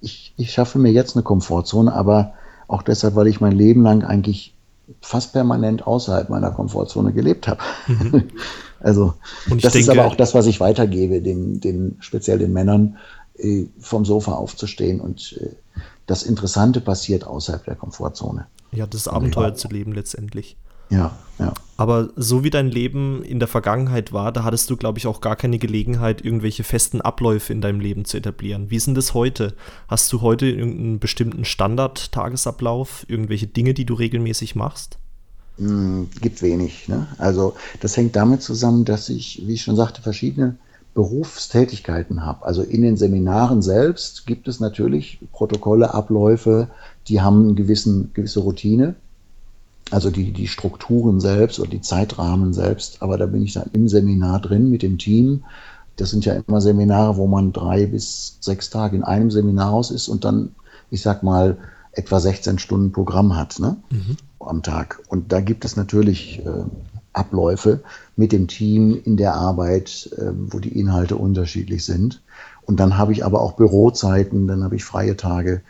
ich, 0.00 0.34
ich 0.36 0.52
schaffe 0.52 0.78
mir 0.78 0.92
jetzt 0.92 1.16
eine 1.16 1.22
Komfortzone, 1.22 1.92
aber 1.92 2.34
auch 2.66 2.82
deshalb, 2.82 3.16
weil 3.16 3.28
ich 3.28 3.40
mein 3.40 3.56
Leben 3.56 3.82
lang 3.82 4.04
eigentlich 4.04 4.54
fast 5.00 5.32
permanent 5.32 5.86
außerhalb 5.86 6.28
meiner 6.28 6.50
Komfortzone 6.50 7.12
gelebt 7.12 7.48
habe. 7.48 7.60
Mhm. 7.86 8.24
also 8.80 9.14
das 9.48 9.72
denke, 9.72 9.78
ist 9.78 9.88
aber 9.88 10.06
auch 10.06 10.16
das, 10.16 10.34
was 10.34 10.46
ich 10.46 10.60
weitergebe, 10.60 11.22
den, 11.22 11.60
den 11.60 11.96
speziell 12.00 12.38
den 12.38 12.52
Männern, 12.52 12.98
äh, 13.38 13.66
vom 13.78 14.04
Sofa 14.04 14.32
aufzustehen 14.32 15.00
und 15.00 15.38
äh, 15.40 15.54
das 16.08 16.22
Interessante 16.24 16.80
passiert 16.80 17.24
außerhalb 17.24 17.64
der 17.64 17.76
Komfortzone. 17.76 18.46
Ja, 18.72 18.86
das 18.86 19.06
Abenteuer 19.06 19.54
zu 19.54 19.68
leben 19.68 19.92
letztendlich. 19.92 20.56
Ja, 20.90 21.18
ja. 21.38 21.52
Aber 21.76 22.08
so 22.16 22.44
wie 22.44 22.50
dein 22.50 22.70
Leben 22.70 23.22
in 23.22 23.38
der 23.38 23.46
Vergangenheit 23.46 24.12
war, 24.12 24.32
da 24.32 24.42
hattest 24.42 24.70
du, 24.70 24.76
glaube 24.76 24.98
ich, 24.98 25.06
auch 25.06 25.20
gar 25.20 25.36
keine 25.36 25.58
Gelegenheit, 25.58 26.24
irgendwelche 26.24 26.64
festen 26.64 27.02
Abläufe 27.02 27.52
in 27.52 27.60
deinem 27.60 27.80
Leben 27.80 28.06
zu 28.06 28.16
etablieren. 28.16 28.70
Wie 28.70 28.76
ist 28.76 28.86
denn 28.86 28.94
das 28.94 29.12
heute? 29.12 29.54
Hast 29.86 30.10
du 30.12 30.22
heute 30.22 30.46
irgendeinen 30.46 30.98
bestimmten 30.98 31.44
Standard-Tagesablauf, 31.44 33.04
irgendwelche 33.06 33.46
Dinge, 33.46 33.74
die 33.74 33.84
du 33.84 33.92
regelmäßig 33.92 34.54
machst? 34.54 34.98
Hm, 35.58 36.08
gibt 36.22 36.40
wenig. 36.40 36.88
Ne? 36.88 37.06
Also 37.18 37.54
das 37.80 37.96
hängt 37.98 38.16
damit 38.16 38.42
zusammen, 38.42 38.86
dass 38.86 39.10
ich, 39.10 39.42
wie 39.46 39.54
ich 39.54 39.62
schon 39.62 39.76
sagte, 39.76 40.00
verschiedene 40.00 40.56
Berufstätigkeiten 40.98 42.26
habe. 42.26 42.44
Also 42.44 42.62
in 42.62 42.82
den 42.82 42.96
Seminaren 42.96 43.62
selbst 43.62 44.26
gibt 44.26 44.48
es 44.48 44.58
natürlich 44.58 45.20
Protokolle, 45.30 45.94
Abläufe, 45.94 46.66
die 47.06 47.20
haben 47.20 47.44
eine 47.44 47.54
gewissen, 47.54 48.10
gewisse 48.14 48.40
Routine, 48.40 48.96
also 49.92 50.10
die, 50.10 50.32
die 50.32 50.48
Strukturen 50.48 51.20
selbst 51.20 51.60
oder 51.60 51.70
die 51.70 51.82
Zeitrahmen 51.82 52.52
selbst. 52.52 53.00
Aber 53.00 53.16
da 53.16 53.26
bin 53.26 53.44
ich 53.44 53.52
dann 53.52 53.70
im 53.74 53.88
Seminar 53.88 54.40
drin 54.40 54.70
mit 54.70 54.82
dem 54.82 54.98
Team. 54.98 55.44
Das 55.94 56.10
sind 56.10 56.24
ja 56.24 56.34
immer 56.34 56.60
Seminare, 56.60 57.16
wo 57.16 57.28
man 57.28 57.52
drei 57.52 57.86
bis 57.86 58.38
sechs 58.40 58.68
Tage 58.68 58.96
in 58.96 59.04
einem 59.04 59.30
Seminarhaus 59.30 59.92
ist 59.92 60.08
und 60.08 60.24
dann, 60.24 60.56
ich 60.90 61.02
sag 61.02 61.22
mal, 61.22 61.58
etwa 61.92 62.18
16 62.18 62.58
Stunden 62.58 62.90
Programm 62.90 63.36
hat 63.36 63.60
ne? 63.60 63.76
Mhm. 63.90 64.16
am 64.40 64.64
Tag. 64.64 65.00
Und 65.06 65.30
da 65.30 65.40
gibt 65.40 65.64
es 65.64 65.76
natürlich 65.76 66.40
äh, 66.44 66.64
Abläufe 67.12 67.80
mit 68.16 68.32
dem 68.32 68.48
Team 68.48 69.00
in 69.04 69.16
der 69.16 69.34
Arbeit, 69.34 70.10
äh, 70.16 70.30
wo 70.34 70.58
die 70.58 70.78
Inhalte 70.78 71.16
unterschiedlich 71.16 71.84
sind. 71.84 72.22
Und 72.62 72.80
dann 72.80 72.98
habe 72.98 73.12
ich 73.12 73.24
aber 73.24 73.40
auch 73.40 73.52
Bürozeiten, 73.52 74.46
dann 74.46 74.62
habe 74.62 74.76
ich 74.76 74.84
freie 74.84 75.16
Tage. 75.16 75.62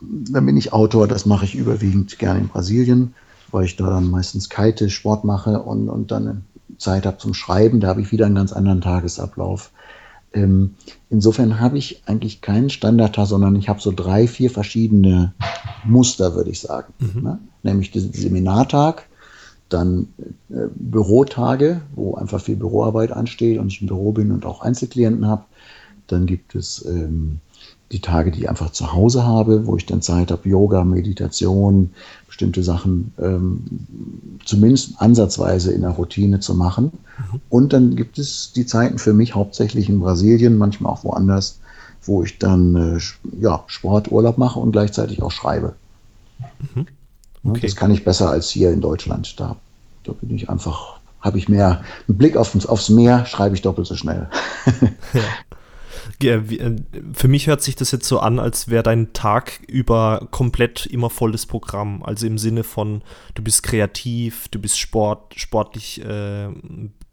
Dann 0.00 0.46
bin 0.46 0.56
ich 0.56 0.72
Autor, 0.72 1.08
das 1.08 1.26
mache 1.26 1.44
ich 1.44 1.54
überwiegend 1.54 2.18
gerne 2.18 2.40
in 2.40 2.48
Brasilien, 2.48 3.14
weil 3.50 3.64
ich 3.64 3.76
da 3.76 3.90
dann 3.90 4.10
meistens 4.10 4.48
kite, 4.48 4.88
Sport 4.90 5.24
mache 5.24 5.60
und, 5.60 5.88
und 5.88 6.10
dann 6.10 6.44
Zeit 6.78 7.06
habe 7.06 7.18
zum 7.18 7.34
Schreiben. 7.34 7.80
Da 7.80 7.88
habe 7.88 8.00
ich 8.00 8.12
wieder 8.12 8.26
einen 8.26 8.34
ganz 8.34 8.52
anderen 8.52 8.80
Tagesablauf. 8.80 9.70
Ähm, 10.32 10.74
insofern 11.10 11.60
habe 11.60 11.78
ich 11.78 12.02
eigentlich 12.06 12.40
keinen 12.40 12.70
Standardtag, 12.70 13.26
sondern 13.26 13.56
ich 13.56 13.68
habe 13.68 13.80
so 13.80 13.92
drei, 13.92 14.26
vier 14.26 14.50
verschiedene 14.50 15.34
Muster, 15.84 16.34
würde 16.34 16.50
ich 16.50 16.60
sagen. 16.60 16.92
Mhm. 16.98 17.22
Ne? 17.22 17.38
Nämlich 17.62 17.90
den 17.90 18.12
Seminartag, 18.12 19.06
dann 19.72 20.08
äh, 20.50 20.66
Bürotage, 20.74 21.80
wo 21.94 22.14
einfach 22.14 22.40
viel 22.40 22.56
Büroarbeit 22.56 23.12
ansteht 23.12 23.58
und 23.58 23.68
ich 23.68 23.80
im 23.80 23.88
Büro 23.88 24.12
bin 24.12 24.32
und 24.32 24.44
auch 24.44 24.62
Einzelklienten 24.62 25.26
habe. 25.26 25.44
Dann 26.06 26.26
gibt 26.26 26.54
es 26.54 26.84
ähm, 26.84 27.38
die 27.92 28.00
Tage, 28.00 28.30
die 28.30 28.40
ich 28.40 28.48
einfach 28.48 28.70
zu 28.70 28.92
Hause 28.92 29.24
habe, 29.24 29.66
wo 29.66 29.76
ich 29.76 29.86
dann 29.86 30.00
Zeit 30.00 30.30
habe, 30.30 30.48
Yoga, 30.48 30.82
Meditation, 30.82 31.90
bestimmte 32.26 32.62
Sachen 32.62 33.12
ähm, 33.20 33.62
zumindest 34.44 35.00
ansatzweise 35.00 35.72
in 35.72 35.82
der 35.82 35.90
Routine 35.90 36.40
zu 36.40 36.54
machen. 36.54 36.84
Mhm. 36.84 37.40
Und 37.50 37.72
dann 37.72 37.94
gibt 37.94 38.18
es 38.18 38.52
die 38.52 38.66
Zeiten 38.66 38.98
für 38.98 39.12
mich 39.12 39.34
hauptsächlich 39.34 39.88
in 39.88 40.00
Brasilien, 40.00 40.56
manchmal 40.56 40.92
auch 40.92 41.04
woanders, 41.04 41.60
wo 42.02 42.22
ich 42.22 42.38
dann 42.38 42.74
äh, 42.74 42.98
ja, 43.40 43.62
Sport, 43.66 44.10
Urlaub 44.10 44.38
mache 44.38 44.58
und 44.58 44.72
gleichzeitig 44.72 45.22
auch 45.22 45.30
schreibe. 45.30 45.74
Mhm. 46.74 46.86
Okay. 47.44 47.60
Das 47.60 47.76
kann 47.76 47.90
ich 47.90 48.04
besser 48.04 48.30
als 48.30 48.50
hier 48.50 48.70
in 48.70 48.80
Deutschland. 48.80 49.38
Da, 49.38 49.56
da 50.04 50.12
bin 50.12 50.34
ich 50.34 50.48
einfach, 50.48 51.00
habe 51.20 51.38
ich 51.38 51.48
mehr 51.48 51.82
einen 52.08 52.18
Blick 52.18 52.36
auf, 52.36 52.54
aufs 52.68 52.88
Meer, 52.88 53.26
schreibe 53.26 53.54
ich 53.54 53.62
doppelt 53.62 53.86
so 53.86 53.96
schnell. 53.96 54.28
ja. 55.12 55.22
Äh, 56.20 56.40
für 57.12 57.28
mich 57.28 57.46
hört 57.46 57.62
sich 57.62 57.76
das 57.76 57.90
jetzt 57.90 58.06
so 58.06 58.20
an, 58.20 58.38
als 58.38 58.68
wäre 58.68 58.82
dein 58.82 59.12
Tag 59.12 59.60
über 59.66 60.28
komplett 60.30 60.86
immer 60.86 61.10
volles 61.10 61.46
Programm. 61.46 62.02
Also 62.02 62.26
im 62.26 62.38
Sinne 62.38 62.64
von, 62.64 63.02
du 63.34 63.42
bist 63.42 63.62
kreativ, 63.62 64.48
du 64.48 64.60
bist 64.60 64.78
Sport, 64.78 65.34
sportlich 65.36 66.04
äh, 66.04 66.48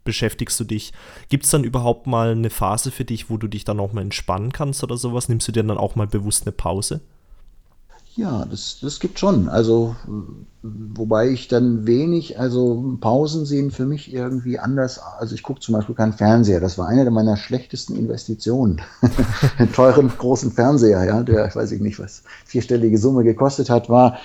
beschäftigst 0.04 0.58
du 0.58 0.64
dich. 0.64 0.92
Gibt 1.28 1.44
es 1.44 1.50
dann 1.50 1.64
überhaupt 1.64 2.06
mal 2.06 2.32
eine 2.32 2.50
Phase 2.50 2.90
für 2.90 3.04
dich, 3.04 3.30
wo 3.30 3.36
du 3.36 3.48
dich 3.48 3.64
dann 3.64 3.80
auch 3.80 3.92
mal 3.92 4.02
entspannen 4.02 4.52
kannst 4.52 4.82
oder 4.82 4.96
sowas? 4.96 5.28
Nimmst 5.28 5.48
du 5.48 5.52
dir 5.52 5.62
dann 5.62 5.78
auch 5.78 5.94
mal 5.94 6.06
bewusst 6.06 6.46
eine 6.46 6.52
Pause? 6.52 7.00
Ja, 8.16 8.44
das, 8.44 8.78
das 8.82 8.98
gibt 8.98 9.20
schon. 9.20 9.48
Also, 9.48 9.94
wobei 10.62 11.28
ich 11.28 11.46
dann 11.46 11.86
wenig, 11.86 12.40
also 12.40 12.96
Pausen 13.00 13.46
sehen 13.46 13.70
für 13.70 13.86
mich 13.86 14.12
irgendwie 14.12 14.58
anders. 14.58 14.98
Also 14.98 15.34
ich 15.34 15.44
gucke 15.44 15.60
zum 15.60 15.74
Beispiel 15.74 15.94
keinen 15.94 16.12
Fernseher. 16.12 16.60
Das 16.60 16.76
war 16.76 16.88
eine 16.88 17.08
meiner 17.10 17.36
schlechtesten 17.36 17.96
Investitionen. 17.96 18.80
Einen 19.58 19.72
teuren 19.74 20.08
großen 20.08 20.50
Fernseher, 20.50 21.04
ja, 21.04 21.22
der, 21.22 21.46
ich 21.46 21.54
weiß 21.54 21.70
ich 21.70 21.80
nicht, 21.80 22.00
was 22.00 22.24
vierstellige 22.44 22.98
Summe 22.98 23.22
gekostet 23.22 23.70
hat, 23.70 23.88
war 23.88 24.18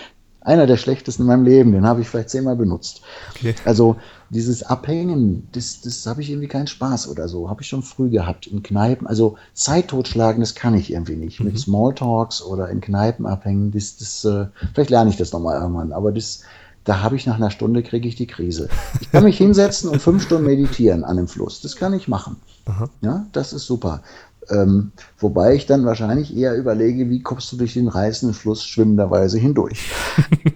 einer 0.45 0.67
der 0.67 0.77
schlechtesten 0.77 1.23
in 1.23 1.27
meinem 1.27 1.43
Leben. 1.43 1.71
Den 1.71 1.85
habe 1.85 2.01
ich 2.01 2.07
vielleicht 2.07 2.29
zehnmal 2.29 2.55
benutzt. 2.55 3.01
Okay. 3.35 3.55
Also 3.65 3.97
dieses 4.29 4.63
Abhängen, 4.63 5.47
das, 5.51 5.81
das 5.81 6.05
habe 6.05 6.21
ich 6.21 6.29
irgendwie 6.29 6.47
keinen 6.47 6.67
Spaß 6.67 7.09
oder 7.09 7.27
so. 7.27 7.49
Habe 7.49 7.61
ich 7.61 7.67
schon 7.67 7.83
früh 7.83 8.09
gehabt 8.09 8.47
in 8.47 8.63
Kneipen. 8.63 9.07
Also 9.07 9.37
Zeit 9.53 9.89
totschlagen, 9.89 10.39
das 10.41 10.55
kann 10.55 10.75
ich 10.75 10.91
irgendwie 10.91 11.15
nicht. 11.15 11.39
Mhm. 11.39 11.47
Mit 11.47 11.59
Smalltalks 11.59 12.41
oder 12.43 12.69
in 12.69 12.79
Kneipen 12.81 13.25
abhängen, 13.25 13.71
das, 13.71 13.97
das, 13.97 14.23
äh, 14.25 14.47
vielleicht 14.73 14.91
lerne 14.91 15.09
ich 15.09 15.17
das 15.17 15.33
nochmal 15.33 15.59
irgendwann. 15.59 15.91
Aber 15.91 16.11
das, 16.11 16.43
da 16.83 17.01
habe 17.01 17.15
ich 17.15 17.25
nach 17.25 17.35
einer 17.35 17.51
Stunde 17.51 17.81
kriege 17.81 18.07
ich 18.07 18.15
die 18.15 18.27
Krise. 18.27 18.69
Ich 19.01 19.11
kann 19.11 19.23
mich 19.23 19.37
hinsetzen 19.37 19.89
und 19.89 20.01
fünf 20.01 20.23
Stunden 20.23 20.45
meditieren 20.45 21.03
an 21.03 21.17
dem 21.17 21.27
Fluss. 21.27 21.61
Das 21.61 21.75
kann 21.75 21.93
ich 21.93 22.07
machen. 22.07 22.37
Aha. 22.65 22.89
Ja, 23.01 23.25
das 23.31 23.53
ist 23.53 23.65
super. 23.65 24.03
Ähm, 24.49 24.91
wobei 25.17 25.55
ich 25.55 25.65
dann 25.65 25.85
wahrscheinlich 25.85 26.35
eher 26.35 26.55
überlege, 26.55 27.09
wie 27.09 27.21
kommst 27.21 27.51
du 27.51 27.57
durch 27.57 27.73
den 27.73 27.87
reißenden 27.87 28.33
Fluss 28.33 28.63
schwimmenderweise 28.65 29.39
hindurch. 29.39 29.91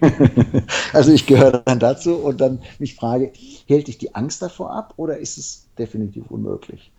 also 0.92 1.12
ich 1.12 1.26
gehöre 1.26 1.62
dann 1.64 1.78
dazu 1.78 2.16
und 2.16 2.40
dann 2.40 2.60
mich 2.78 2.94
frage, 2.94 3.32
hält 3.66 3.88
dich 3.88 3.98
die 3.98 4.14
Angst 4.14 4.42
davor 4.42 4.72
ab 4.72 4.94
oder 4.96 5.18
ist 5.18 5.38
es 5.38 5.66
definitiv 5.78 6.30
unmöglich? 6.30 6.92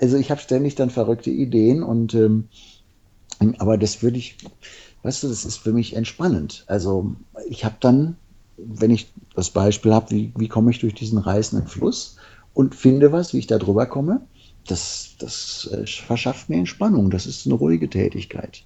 Also 0.00 0.16
ich 0.16 0.30
habe 0.30 0.40
ständig 0.40 0.74
dann 0.76 0.90
verrückte 0.90 1.30
Ideen 1.30 1.82
und 1.82 2.14
ähm, 2.14 2.48
aber 3.58 3.78
das 3.78 4.02
würde 4.02 4.18
ich, 4.18 4.36
weißt 5.02 5.22
du, 5.22 5.28
das 5.28 5.44
ist 5.44 5.58
für 5.58 5.72
mich 5.72 5.94
entspannend. 5.94 6.64
Also 6.66 7.14
ich 7.48 7.64
habe 7.64 7.76
dann, 7.80 8.16
wenn 8.56 8.90
ich 8.90 9.12
das 9.34 9.50
Beispiel 9.50 9.92
habe, 9.92 10.10
wie, 10.10 10.32
wie 10.36 10.48
komme 10.48 10.70
ich 10.70 10.80
durch 10.80 10.94
diesen 10.94 11.18
reißenden 11.18 11.68
Fluss 11.68 12.16
und 12.54 12.74
finde 12.74 13.12
was, 13.12 13.32
wie 13.32 13.38
ich 13.38 13.46
da 13.46 13.58
drüber 13.58 13.86
komme, 13.86 14.22
das, 14.70 15.10
das 15.18 15.68
äh, 15.72 15.86
verschafft 15.86 16.48
mir 16.48 16.56
Entspannung. 16.56 17.10
Das 17.10 17.26
ist 17.26 17.46
eine 17.46 17.54
ruhige 17.54 17.88
Tätigkeit. 17.88 18.62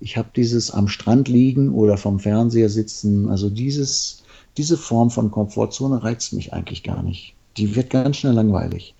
Ich 0.00 0.16
habe 0.16 0.28
dieses 0.36 0.70
am 0.70 0.88
Strand 0.88 1.28
liegen 1.28 1.72
oder 1.72 1.96
vom 1.96 2.20
Fernseher 2.20 2.68
sitzen, 2.68 3.28
also 3.28 3.48
dieses, 3.48 4.22
diese 4.56 4.76
Form 4.76 5.10
von 5.10 5.30
Komfortzone 5.30 6.02
reizt 6.02 6.32
mich 6.34 6.52
eigentlich 6.52 6.82
gar 6.82 7.02
nicht. 7.02 7.34
Die 7.56 7.74
wird 7.74 7.90
ganz 7.90 8.18
schnell 8.18 8.34
langweilig. 8.34 8.94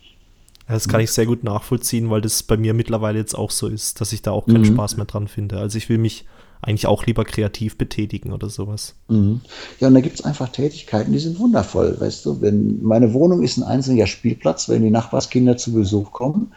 Das 0.69 0.89
kann 0.89 1.01
ich 1.01 1.13
sehr 1.13 1.27
gut 1.27 1.45
nachvollziehen, 1.45 2.11
weil 2.11 2.21
das 2.21 2.43
bei 2.43 2.57
mir 2.57 2.75
mittlerweile 2.75 3.19
jetzt 3.19 3.35
auch 3.35 3.53
so 3.53 3.69
ist, 3.69 4.01
dass 4.01 4.13
ich 4.13 4.23
da 4.23 4.33
auch 4.33 4.47
keinen 4.47 4.63
mhm. 4.63 4.75
Spaß 4.75 4.97
mehr 4.97 5.07
dran 5.07 5.29
finde. 5.29 5.59
Also 5.59 5.79
ich 5.79 5.89
will 5.89 5.99
mich 5.99 6.25
eigentlich 6.63 6.87
auch 6.87 7.07
lieber 7.07 7.25
kreativ 7.25 7.79
betätigen 7.79 8.33
oder 8.33 8.49
sowas. 8.49 8.95
Mhm. 9.09 9.41
Ja, 9.81 9.89
und 9.89 9.95
da 9.95 10.01
gibt 10.01 10.19
es 10.19 10.25
einfach 10.25 10.49
Tätigkeiten, 10.49 11.13
die 11.13 11.19
sind 11.19 11.39
wundervoll, 11.39 11.97
weißt 11.99 12.27
du. 12.27 12.41
Wenn 12.41 12.83
meine 12.83 13.13
Wohnung 13.13 13.43
ist 13.43 13.57
ein 13.57 13.63
einzelner 13.63 14.07
Spielplatz, 14.07 14.69
wenn 14.69 14.83
die 14.83 14.91
Nachbarskinder 14.91 15.57
zu 15.57 15.73
Besuch 15.73 16.13
kommen, 16.13 16.53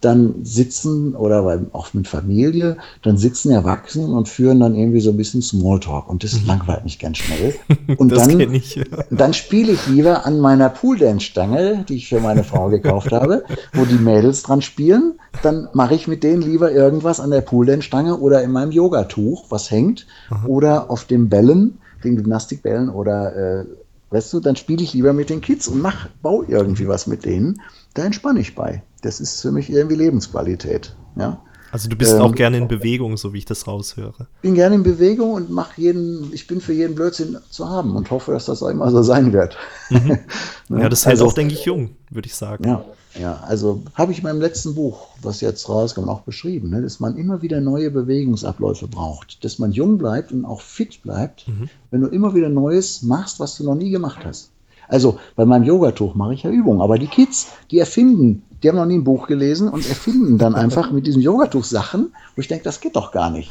dann 0.00 0.44
sitzen 0.44 1.14
oder 1.16 1.66
auch 1.72 1.92
mit 1.92 2.06
Familie, 2.06 2.76
dann 3.02 3.18
sitzen 3.18 3.50
Erwachsene 3.50 4.06
und 4.06 4.28
führen 4.28 4.60
dann 4.60 4.76
irgendwie 4.76 5.00
so 5.00 5.10
ein 5.10 5.16
bisschen 5.16 5.42
Smalltalk 5.42 6.08
und 6.08 6.22
das 6.22 6.40
mhm. 6.40 6.46
langweilt 6.46 6.84
mich 6.84 6.98
ganz 6.98 7.18
schnell. 7.18 7.54
Und 7.96 8.12
dann, 8.12 8.38
ich, 8.38 8.76
ja. 8.76 8.84
dann 9.10 9.32
spiele 9.32 9.72
ich 9.72 9.86
lieber 9.88 10.26
an 10.26 10.40
meiner 10.40 10.68
Pooldance-Stange, 10.68 11.84
die 11.88 11.96
ich 11.96 12.08
für 12.08 12.20
meine 12.20 12.44
Frau 12.44 12.68
gekauft 12.68 13.12
habe, 13.12 13.44
wo 13.72 13.84
die 13.84 13.98
Mädels 13.98 14.42
dran 14.42 14.62
spielen. 14.62 15.14
Dann 15.42 15.68
mache 15.72 15.94
ich 15.94 16.06
mit 16.06 16.22
denen 16.22 16.42
lieber 16.42 16.70
irgendwas 16.70 17.18
an 17.18 17.30
der 17.30 17.40
Pooldance-Stange 17.40 18.18
oder 18.18 18.42
in 18.42 18.52
meinem 18.52 18.72
Yogatuch, 18.72 19.46
was 19.50 19.70
hängt, 19.70 20.06
Aha. 20.30 20.46
oder 20.46 20.90
auf 20.90 21.04
den 21.04 21.28
Bällen, 21.28 21.78
den 22.04 22.16
Gymnastikbällen 22.16 22.88
oder 22.88 23.60
äh, 23.60 23.64
weißt 24.10 24.32
du, 24.32 24.40
dann 24.40 24.56
spiele 24.56 24.82
ich 24.82 24.94
lieber 24.94 25.12
mit 25.12 25.30
den 25.30 25.40
Kids 25.40 25.68
und 25.68 25.82
mach, 25.82 26.08
baue 26.22 26.46
irgendwie 26.46 26.88
was 26.88 27.06
mit 27.06 27.24
denen. 27.24 27.60
Da 27.94 28.04
entspanne 28.04 28.40
ich 28.40 28.54
bei. 28.54 28.82
Das 29.02 29.20
ist 29.20 29.40
für 29.40 29.52
mich 29.52 29.70
irgendwie 29.70 29.96
Lebensqualität. 29.96 30.94
Ja? 31.16 31.40
Also 31.70 31.88
du 31.88 31.96
bist 31.96 32.14
ähm, 32.14 32.22
auch 32.22 32.34
gerne 32.34 32.56
in 32.56 32.68
Bewegung, 32.68 33.16
so 33.16 33.32
wie 33.32 33.38
ich 33.38 33.44
das 33.44 33.66
raushöre. 33.66 34.26
Bin 34.40 34.54
gerne 34.54 34.76
in 34.76 34.82
Bewegung 34.82 35.32
und 35.32 35.50
mache 35.50 35.80
jeden, 35.80 36.32
ich 36.32 36.46
bin 36.46 36.60
für 36.60 36.72
jeden 36.72 36.94
Blödsinn 36.94 37.38
zu 37.50 37.68
haben 37.68 37.94
und 37.94 38.10
hoffe, 38.10 38.32
dass 38.32 38.46
das 38.46 38.62
auch 38.62 38.68
immer 38.68 38.90
so 38.90 39.02
sein 39.02 39.32
wird. 39.32 39.56
Mhm. 39.90 40.18
ne? 40.68 40.82
Ja, 40.82 40.88
das 40.88 41.04
hält 41.04 41.14
also, 41.14 41.26
auch, 41.26 41.32
denke 41.34 41.54
ich, 41.54 41.64
jung, 41.64 41.90
würde 42.10 42.26
ich 42.26 42.34
sagen. 42.34 42.64
Ja, 42.64 42.84
ja 43.20 43.40
also 43.46 43.82
habe 43.94 44.12
ich 44.12 44.18
in 44.18 44.24
meinem 44.24 44.40
letzten 44.40 44.74
Buch, 44.74 45.08
was 45.20 45.42
jetzt 45.42 45.68
rauskommt, 45.68 46.08
auch 46.08 46.22
beschrieben, 46.22 46.70
ne, 46.70 46.80
dass 46.80 47.00
man 47.00 47.16
immer 47.16 47.42
wieder 47.42 47.60
neue 47.60 47.90
Bewegungsabläufe 47.90 48.88
braucht, 48.88 49.44
dass 49.44 49.58
man 49.58 49.72
jung 49.72 49.98
bleibt 49.98 50.32
und 50.32 50.46
auch 50.46 50.62
fit 50.62 51.02
bleibt, 51.02 51.48
mhm. 51.48 51.68
wenn 51.90 52.00
du 52.00 52.06
immer 52.08 52.34
wieder 52.34 52.48
Neues 52.48 53.02
machst, 53.02 53.40
was 53.40 53.56
du 53.58 53.64
noch 53.64 53.74
nie 53.74 53.90
gemacht 53.90 54.20
hast. 54.24 54.50
Also 54.88 55.18
bei 55.36 55.44
meinem 55.44 55.64
Yogatuch 55.64 56.14
mache 56.14 56.32
ich 56.32 56.44
ja 56.44 56.50
Übungen, 56.50 56.80
aber 56.80 56.98
die 56.98 57.08
Kids, 57.08 57.48
die 57.70 57.78
erfinden 57.78 58.42
die 58.62 58.68
haben 58.68 58.76
noch 58.76 58.86
nie 58.86 58.98
ein 58.98 59.04
Buch 59.04 59.26
gelesen 59.26 59.68
und 59.68 59.88
erfinden 59.88 60.38
dann 60.38 60.54
einfach 60.54 60.90
mit 60.90 61.06
diesem 61.06 61.22
Yogatuch 61.22 61.64
Sachen, 61.64 62.12
wo 62.34 62.40
ich 62.40 62.48
denke, 62.48 62.64
das 62.64 62.80
geht 62.80 62.96
doch 62.96 63.12
gar 63.12 63.30
nicht. 63.30 63.50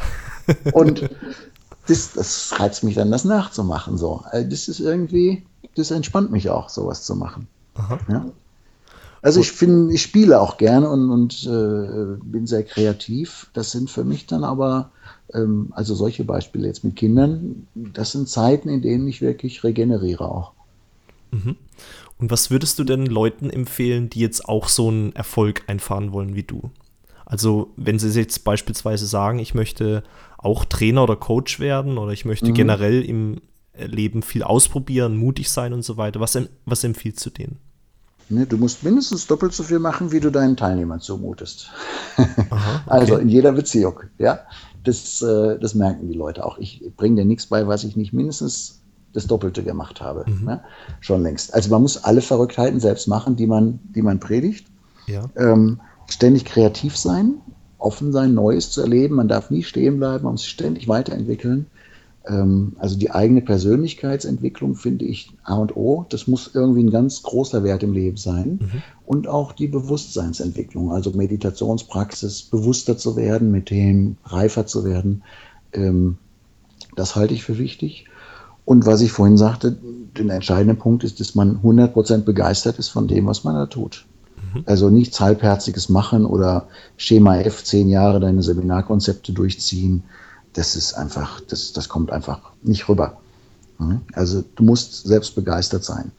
Und 0.73 1.09
das, 1.87 2.13
das 2.13 2.53
reizt 2.59 2.83
mich 2.83 2.95
dann, 2.95 3.11
das 3.11 3.25
nachzumachen. 3.25 3.97
So. 3.97 4.21
Also 4.25 4.49
das 4.49 4.67
ist 4.67 4.79
irgendwie, 4.79 5.43
das 5.75 5.91
entspannt 5.91 6.31
mich 6.31 6.49
auch, 6.49 6.69
sowas 6.69 7.03
zu 7.03 7.15
machen. 7.15 7.47
Ja? 8.09 8.25
Also 9.21 9.39
ich 9.39 9.51
finde, 9.51 9.93
ich 9.93 10.01
spiele 10.01 10.39
auch 10.39 10.57
gerne 10.57 10.89
und, 10.89 11.09
und 11.09 11.45
äh, 11.45 12.17
bin 12.23 12.45
sehr 12.45 12.63
kreativ. 12.63 13.49
Das 13.53 13.71
sind 13.71 13.89
für 13.89 14.03
mich 14.03 14.27
dann 14.27 14.43
aber, 14.43 14.91
ähm, 15.33 15.69
also 15.71 15.95
solche 15.95 16.23
Beispiele 16.23 16.67
jetzt 16.67 16.83
mit 16.83 16.95
Kindern, 16.95 17.67
das 17.73 18.11
sind 18.11 18.29
Zeiten, 18.29 18.69
in 18.69 18.81
denen 18.81 19.07
ich 19.07 19.21
wirklich 19.21 19.63
regeneriere 19.63 20.25
auch. 20.25 20.51
Mhm. 21.31 21.55
Und 22.19 22.31
was 22.31 22.49
würdest 22.49 22.79
du 22.79 22.83
denn 22.83 23.05
Leuten 23.05 23.49
empfehlen, 23.49 24.09
die 24.09 24.19
jetzt 24.19 24.47
auch 24.47 24.69
so 24.69 24.87
einen 24.87 25.15
Erfolg 25.15 25.63
einfahren 25.67 26.11
wollen 26.13 26.35
wie 26.35 26.43
du? 26.43 26.71
Also, 27.25 27.73
wenn 27.75 27.99
sie 27.99 28.09
jetzt 28.19 28.43
beispielsweise 28.43 29.05
sagen, 29.05 29.39
ich 29.39 29.53
möchte 29.53 30.03
auch 30.37 30.65
Trainer 30.65 31.03
oder 31.03 31.15
Coach 31.15 31.59
werden 31.59 31.97
oder 31.97 32.13
ich 32.13 32.25
möchte 32.25 32.49
mhm. 32.49 32.53
generell 32.53 33.01
im 33.03 33.41
Leben 33.77 34.23
viel 34.23 34.43
ausprobieren, 34.43 35.17
mutig 35.17 35.49
sein 35.49 35.73
und 35.73 35.83
so 35.83 35.97
weiter, 35.97 36.19
was, 36.19 36.39
was 36.65 36.83
empfiehlst 36.83 37.25
du 37.25 37.29
denen? 37.29 37.59
Ne, 38.29 38.45
du 38.45 38.57
musst 38.57 38.83
mindestens 38.83 39.25
doppelt 39.27 39.53
so 39.53 39.63
viel 39.63 39.79
machen, 39.79 40.11
wie 40.11 40.19
du 40.19 40.31
deinen 40.31 40.57
Teilnehmern 40.57 40.99
zumutest. 40.99 41.69
Aha, 42.17 42.81
okay. 42.85 42.91
Also 42.91 43.17
in 43.17 43.29
jeder 43.29 43.53
Beziehung, 43.53 44.01
ja. 44.17 44.39
Das, 44.83 45.21
äh, 45.21 45.59
das 45.59 45.75
merken 45.75 46.07
die 46.07 46.17
Leute 46.17 46.45
auch. 46.45 46.57
Ich 46.57 46.81
bringe 46.95 47.17
dir 47.17 47.25
nichts 47.25 47.47
bei, 47.47 47.67
was 47.67 47.83
ich 47.83 47.95
nicht 47.95 48.13
mindestens 48.13 48.81
das 49.13 49.27
Doppelte 49.27 49.63
gemacht 49.63 50.01
habe. 50.01 50.25
Mhm. 50.27 50.47
Ja, 50.47 50.63
schon 50.99 51.23
längst. 51.23 51.53
Also 51.53 51.69
man 51.69 51.81
muss 51.81 52.03
alle 52.03 52.21
Verrücktheiten 52.21 52.79
selbst 52.79 53.07
machen, 53.07 53.35
die 53.35 53.47
man, 53.47 53.79
die 53.95 54.01
man 54.01 54.19
predigt. 54.19 54.67
Ja. 55.07 55.25
Ähm, 55.35 55.79
ständig 56.09 56.45
kreativ 56.45 56.97
sein, 56.97 57.35
offen 57.77 58.11
sein, 58.11 58.33
Neues 58.33 58.71
zu 58.71 58.81
erleben. 58.81 59.15
Man 59.15 59.27
darf 59.27 59.49
nie 59.49 59.63
stehen 59.63 59.97
bleiben, 59.97 60.23
man 60.23 60.33
muss 60.33 60.41
sich 60.41 60.51
ständig 60.51 60.87
weiterentwickeln. 60.87 61.67
Ähm, 62.27 62.73
also 62.77 62.97
die 62.97 63.11
eigene 63.11 63.41
Persönlichkeitsentwicklung 63.41 64.75
finde 64.75 65.05
ich 65.05 65.31
A 65.43 65.55
und 65.55 65.75
O. 65.75 66.05
Das 66.09 66.27
muss 66.27 66.51
irgendwie 66.53 66.83
ein 66.83 66.91
ganz 66.91 67.23
großer 67.23 67.63
Wert 67.63 67.83
im 67.83 67.93
Leben 67.93 68.17
sein. 68.17 68.59
Mhm. 68.61 68.83
Und 69.05 69.27
auch 69.27 69.53
die 69.53 69.67
Bewusstseinsentwicklung, 69.67 70.91
also 70.91 71.11
Meditationspraxis, 71.11 72.43
bewusster 72.43 72.97
zu 72.97 73.15
werden, 73.15 73.51
mit 73.51 73.69
dem 73.69 74.17
reifer 74.25 74.65
zu 74.65 74.83
werden. 74.83 75.23
Ähm, 75.73 76.17
das 76.95 77.15
halte 77.15 77.33
ich 77.33 77.43
für 77.43 77.57
wichtig. 77.57 78.05
Und 78.67 78.85
was 78.85 78.99
ich 78.99 79.13
vorhin 79.13 79.37
sagte, 79.37 79.77
der 80.17 80.35
entscheidende 80.35 80.73
Punkt 80.73 81.05
ist, 81.05 81.21
dass 81.21 81.35
man 81.35 81.61
100% 81.63 82.23
begeistert 82.23 82.77
ist 82.79 82.89
von 82.89 83.07
dem, 83.07 83.25
was 83.25 83.45
man 83.45 83.55
da 83.55 83.65
tut. 83.65 84.05
Mhm. 84.35 84.63
Also 84.65 84.89
nichts 84.89 85.21
halbherziges 85.21 85.87
machen 85.87 86.25
oder 86.25 86.67
Schema 86.97 87.37
F, 87.37 87.63
zehn 87.63 87.87
Jahre 87.87 88.19
deine 88.19 88.43
Seminarkonzepte 88.43 89.31
durchziehen. 89.31 90.03
Das 90.51 90.75
ist 90.75 90.95
einfach, 90.95 91.39
das, 91.47 91.71
das 91.71 91.87
kommt 91.87 92.11
einfach 92.11 92.41
nicht 92.61 92.89
rüber. 92.89 93.15
Mhm. 93.79 94.01
Also 94.11 94.43
du 94.57 94.63
musst 94.63 95.07
selbst 95.07 95.33
begeistert 95.35 95.85
sein. 95.85 96.11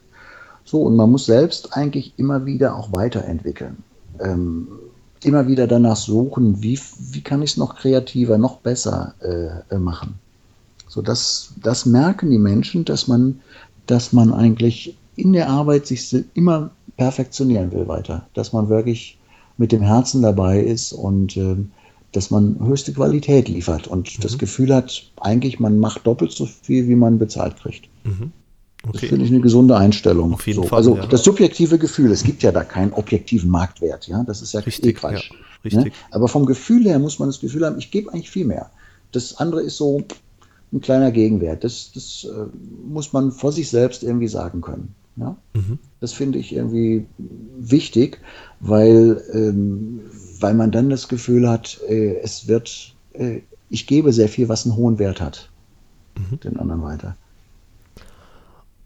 So, 0.65 0.81
und 0.81 0.95
man 0.95 1.11
muss 1.11 1.27
selbst 1.27 1.77
eigentlich 1.77 2.13
immer 2.17 2.47
wieder 2.47 2.75
auch 2.75 2.91
weiterentwickeln. 2.91 3.83
Ähm, 4.19 4.69
immer 5.23 5.45
wieder 5.45 5.67
danach 5.67 5.97
suchen, 5.97 6.63
wie, 6.63 6.79
wie 6.97 7.21
kann 7.21 7.43
ich 7.43 7.51
es 7.51 7.57
noch 7.57 7.75
kreativer, 7.75 8.39
noch 8.39 8.57
besser 8.57 9.13
äh, 9.69 9.77
machen. 9.77 10.15
So, 10.89 11.01
das, 11.01 11.53
das 11.63 11.85
merken 11.85 12.29
die 12.31 12.39
Menschen, 12.39 12.83
dass 12.83 13.07
man, 13.07 13.39
dass 13.85 14.11
man 14.11 14.33
eigentlich 14.33 14.97
in 15.15 15.33
der 15.33 15.49
Arbeit 15.49 15.87
sich 15.87 16.13
immer 16.33 16.71
perfektionieren 16.97 17.71
will 17.71 17.87
weiter. 17.87 18.27
Dass 18.33 18.51
man 18.51 18.67
wirklich 18.67 19.17
mit 19.57 19.71
dem 19.71 19.81
Herzen 19.81 20.21
dabei 20.21 20.59
ist 20.59 20.91
und 20.91 21.37
äh, 21.37 21.55
dass 22.11 22.31
man 22.31 22.59
höchste 22.65 22.91
Qualität 22.91 23.47
liefert 23.47 23.87
und 23.87 24.17
mhm. 24.17 24.21
das 24.21 24.37
Gefühl 24.37 24.73
hat, 24.73 25.03
eigentlich 25.21 25.59
man 25.59 25.79
macht 25.79 26.07
doppelt 26.07 26.31
so 26.31 26.45
viel, 26.45 26.87
wie 26.87 26.95
man 26.95 27.19
bezahlt 27.19 27.57
kriegt. 27.57 27.87
Mhm. 28.03 28.31
Okay. 28.83 28.91
Das 28.93 29.09
finde 29.09 29.25
ich 29.25 29.31
eine 29.31 29.41
gesunde 29.41 29.77
Einstellung. 29.77 30.33
Auf 30.33 30.47
jeden 30.47 30.63
so, 30.63 30.67
Fall. 30.67 30.77
Also 30.77 30.95
ja. 30.95 31.05
das 31.05 31.23
subjektive 31.23 31.77
Gefühl, 31.77 32.11
es 32.11 32.23
gibt 32.23 32.41
ja 32.41 32.51
da 32.51 32.63
keinen 32.63 32.93
objektiven 32.93 33.49
Marktwert, 33.49 34.07
ja. 34.07 34.23
Das 34.23 34.41
ist 34.41 34.53
ja 34.53 34.61
richtig, 34.61 34.91
eh 34.91 34.93
Quatsch. 34.93 35.29
Ja, 35.31 35.37
richtig. 35.65 35.85
Ne? 35.85 35.91
Aber 36.11 36.29
vom 36.29 36.45
Gefühl 36.45 36.85
her 36.85 36.97
muss 36.97 37.19
man 37.19 37.27
das 37.27 37.41
Gefühl 37.41 37.65
haben, 37.65 37.77
ich 37.77 37.91
gebe 37.91 38.11
eigentlich 38.11 38.31
viel 38.31 38.45
mehr. 38.45 38.71
Das 39.11 39.37
andere 39.37 39.61
ist 39.61 39.75
so, 39.75 40.05
ein 40.71 40.81
kleiner 40.81 41.11
Gegenwert. 41.11 41.63
Das, 41.63 41.91
das 41.93 42.27
äh, 42.29 42.45
muss 42.87 43.13
man 43.13 43.31
vor 43.31 43.51
sich 43.51 43.69
selbst 43.69 44.03
irgendwie 44.03 44.27
sagen 44.27 44.61
können. 44.61 44.95
Ja? 45.15 45.35
Mhm. 45.53 45.79
Das 45.99 46.13
finde 46.13 46.39
ich 46.39 46.53
irgendwie 46.53 47.05
wichtig, 47.57 48.19
weil, 48.59 49.21
ähm, 49.33 50.01
weil 50.39 50.53
man 50.53 50.71
dann 50.71 50.89
das 50.89 51.07
Gefühl 51.07 51.49
hat, 51.49 51.79
äh, 51.87 52.19
es 52.19 52.47
wird, 52.47 52.95
äh, 53.13 53.41
ich 53.69 53.87
gebe 53.87 54.13
sehr 54.13 54.29
viel, 54.29 54.49
was 54.49 54.65
einen 54.65 54.75
hohen 54.75 54.99
Wert 54.99 55.21
hat, 55.21 55.49
mhm. 56.17 56.39
den 56.39 56.57
anderen 56.57 56.81
weiter. 56.83 57.15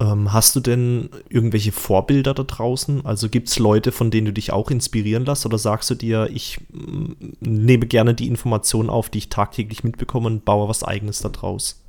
Ähm, 0.04 0.34
hast 0.34 0.54
du 0.56 0.60
denn 0.60 1.10
irgendwelche 1.30 1.72
Vorbilder 1.72 2.34
da 2.34 2.44
draußen? 2.44 3.06
Also 3.06 3.30
gibt 3.30 3.48
es 3.48 3.58
Leute, 3.58 3.94
von 3.94 4.12
denen 4.12 4.26
du 4.26 4.34
dich 4.34 4.52
auch 4.52 4.70
inspirieren 4.70 5.26
lässt? 5.26 5.46
Oder 5.46 5.58
sagst 5.58 5.90
du 5.90 5.96
dir, 5.96 6.30
ich 6.32 6.60
mm, 6.72 7.12
nehme 7.40 7.86
gerne 7.86 8.14
die 8.14 8.28
Informationen 8.28 8.90
auf, 8.90 9.10
die 9.10 9.20
ich 9.20 9.30
tagtäglich 9.30 9.84
mitbekomme 9.84 10.28
und 10.28 10.44
baue 10.44 10.68
was 10.68 10.84
Eigenes 10.84 11.22
da 11.22 11.30
draus? 11.30 11.80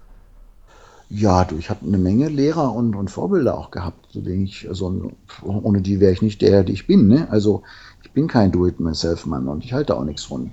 Ja, 1.10 1.44
du, 1.44 1.58
ich 1.58 1.70
habe 1.70 1.84
eine 1.86 1.98
Menge 1.98 2.28
Lehrer 2.28 2.72
und, 2.72 2.94
und 2.94 3.10
Vorbilder 3.10 3.58
auch 3.58 3.72
gehabt, 3.72 4.12
zu 4.12 4.20
denen 4.20 4.44
ich, 4.44 4.68
also, 4.68 5.10
ohne 5.42 5.80
die 5.80 5.98
wäre 5.98 6.12
ich 6.12 6.22
nicht 6.22 6.40
der, 6.40 6.62
der 6.62 6.74
ich 6.74 6.86
bin. 6.86 7.08
Ne? 7.08 7.28
Also 7.30 7.62
ich 8.04 8.12
bin 8.12 8.28
kein 8.28 8.52
Do-it-myself-Mann 8.52 9.48
und 9.48 9.64
ich 9.64 9.72
halte 9.72 9.96
auch 9.96 10.04
nichts 10.04 10.22
von 10.22 10.52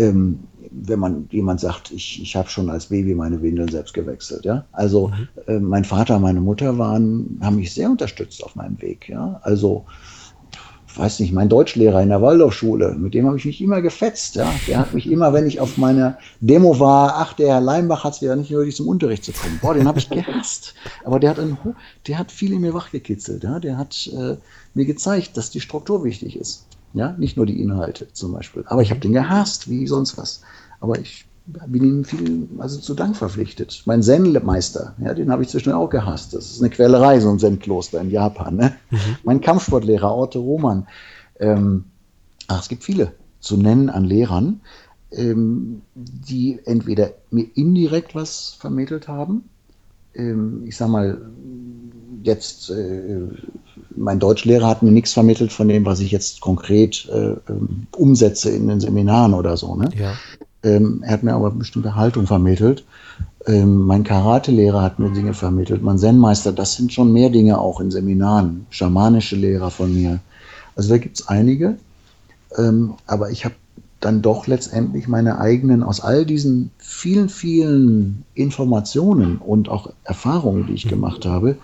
ähm, 0.00 0.40
wenn 0.70 0.98
man 0.98 1.28
jemand 1.30 1.60
sagt, 1.60 1.90
ich, 1.90 2.22
ich 2.22 2.36
habe 2.36 2.48
schon 2.48 2.70
als 2.70 2.86
Baby 2.86 3.14
meine 3.14 3.42
Windeln 3.42 3.68
selbst 3.68 3.92
gewechselt. 3.92 4.44
Ja? 4.44 4.64
Also 4.72 5.08
mhm. 5.08 5.28
äh, 5.46 5.58
mein 5.58 5.84
Vater, 5.84 6.18
meine 6.18 6.40
Mutter 6.40 6.78
waren, 6.78 7.38
haben 7.42 7.56
mich 7.56 7.74
sehr 7.74 7.90
unterstützt 7.90 8.44
auf 8.44 8.54
meinem 8.54 8.80
Weg. 8.80 9.08
Ja? 9.08 9.40
Also 9.42 9.84
weiß 10.96 11.20
nicht, 11.20 11.32
mein 11.32 11.48
Deutschlehrer 11.48 12.02
in 12.02 12.08
der 12.08 12.20
Waldorfschule, 12.20 12.96
mit 12.96 13.14
dem 13.14 13.26
habe 13.26 13.36
ich 13.36 13.44
mich 13.44 13.60
immer 13.60 13.80
gefetzt. 13.82 14.36
Ja? 14.36 14.52
Der 14.66 14.78
hat 14.78 14.94
mich 14.94 15.10
immer, 15.10 15.32
wenn 15.32 15.46
ich 15.46 15.60
auf 15.60 15.76
meiner 15.76 16.18
Demo 16.40 16.78
war, 16.78 17.14
ach, 17.16 17.32
der 17.32 17.48
Herr 17.48 17.60
Leimbach 17.60 18.04
hat 18.04 18.14
es 18.14 18.22
wieder 18.22 18.36
nicht 18.36 18.50
nötig, 18.50 18.76
zum 18.76 18.88
Unterricht 18.88 19.24
zu 19.24 19.32
kommen. 19.32 19.58
Boah, 19.60 19.74
den 19.74 19.88
habe 19.88 19.98
ich 19.98 20.08
gehasst. 20.08 20.74
Aber 21.04 21.18
der 21.18 21.30
hat, 21.30 21.38
einen, 21.38 21.58
der 22.06 22.18
hat 22.18 22.30
viel 22.30 22.52
in 22.52 22.60
mir 22.60 22.74
wachgekitzelt. 22.74 23.42
Ja? 23.44 23.58
Der 23.58 23.76
hat 23.76 24.08
äh, 24.12 24.36
mir 24.74 24.84
gezeigt, 24.84 25.36
dass 25.36 25.50
die 25.50 25.60
Struktur 25.60 26.04
wichtig 26.04 26.36
ist. 26.36 26.66
Ja, 26.92 27.12
nicht 27.18 27.36
nur 27.36 27.46
die 27.46 27.60
Inhalte 27.60 28.12
zum 28.12 28.32
Beispiel. 28.32 28.64
Aber 28.66 28.82
ich 28.82 28.90
habe 28.90 29.00
den 29.00 29.12
gehasst, 29.12 29.68
wie 29.70 29.86
sonst 29.86 30.18
was. 30.18 30.42
Aber 30.80 30.98
ich 30.98 31.26
bin 31.46 31.84
ihm 31.84 32.04
viel, 32.04 32.48
also 32.58 32.78
zu 32.80 32.94
Dank 32.94 33.16
verpflichtet. 33.16 33.82
Mein 33.86 34.02
Zen-Meister, 34.02 34.94
ja, 34.98 35.14
den 35.14 35.30
habe 35.30 35.42
ich 35.42 35.48
zwischendurch 35.48 35.82
auch 35.82 35.90
gehasst. 35.90 36.34
Das 36.34 36.50
ist 36.50 36.60
eine 36.60 36.70
Quälerei, 36.70 37.20
so 37.20 37.30
ein 37.30 37.38
Zen-Kloster 37.38 38.00
in 38.00 38.10
Japan. 38.10 38.56
Ne? 38.56 38.76
Mhm. 38.90 38.98
Mein 39.24 39.40
Kampfsportlehrer, 39.40 40.12
Orte 40.12 40.38
Roman. 40.38 40.86
Ähm, 41.38 41.84
ach, 42.48 42.60
es 42.60 42.68
gibt 42.68 42.84
viele 42.84 43.12
zu 43.40 43.56
nennen 43.56 43.88
an 43.88 44.04
Lehrern, 44.04 44.60
ähm, 45.12 45.82
die 45.94 46.60
entweder 46.64 47.12
mir 47.30 47.46
indirekt 47.54 48.14
was 48.14 48.56
vermittelt 48.58 49.08
haben. 49.08 49.48
Ähm, 50.14 50.64
ich 50.66 50.76
sag 50.76 50.88
mal, 50.88 51.20
jetzt, 52.22 52.70
äh, 52.70 53.28
mein 53.96 54.18
Deutschlehrer 54.18 54.66
hat 54.66 54.82
mir 54.82 54.92
nichts 54.92 55.12
vermittelt 55.12 55.52
von 55.52 55.68
dem, 55.68 55.84
was 55.84 56.00
ich 56.00 56.10
jetzt 56.10 56.40
konkret 56.40 57.08
äh, 57.08 57.34
ähm, 57.48 57.86
umsetze 57.96 58.50
in 58.50 58.68
den 58.68 58.80
Seminaren 58.80 59.34
oder 59.34 59.56
so. 59.56 59.74
Ne? 59.74 59.90
Ja. 59.96 60.12
Ähm, 60.62 61.02
er 61.04 61.12
hat 61.12 61.22
mir 61.22 61.34
aber 61.34 61.48
eine 61.48 61.58
bestimmte 61.58 61.96
Haltung 61.96 62.26
vermittelt. 62.26 62.84
Ähm, 63.46 63.86
mein 63.86 64.04
Karate-Lehrer 64.04 64.82
hat 64.82 64.98
mir 64.98 65.10
Dinge 65.10 65.34
vermittelt. 65.34 65.82
Mein 65.82 65.98
Zen-Meister, 65.98 66.52
das 66.52 66.76
sind 66.76 66.92
schon 66.92 67.12
mehr 67.12 67.30
Dinge 67.30 67.58
auch 67.58 67.80
in 67.80 67.90
Seminaren. 67.90 68.66
Schamanische 68.70 69.36
Lehrer 69.36 69.70
von 69.70 69.94
mir. 69.94 70.20
Also 70.76 70.90
da 70.90 70.98
gibt 70.98 71.20
es 71.20 71.28
einige. 71.28 71.76
Ähm, 72.58 72.94
aber 73.06 73.30
ich 73.30 73.44
habe 73.44 73.54
dann 74.00 74.22
doch 74.22 74.46
letztendlich 74.46 75.08
meine 75.08 75.38
eigenen, 75.38 75.82
aus 75.82 76.00
all 76.00 76.24
diesen 76.24 76.70
vielen, 76.78 77.28
vielen 77.28 78.24
Informationen 78.34 79.36
und 79.38 79.68
auch 79.68 79.90
Erfahrungen, 80.04 80.66
die 80.66 80.74
ich 80.74 80.86
mhm. 80.86 80.90
gemacht 80.90 81.26
habe, 81.26 81.56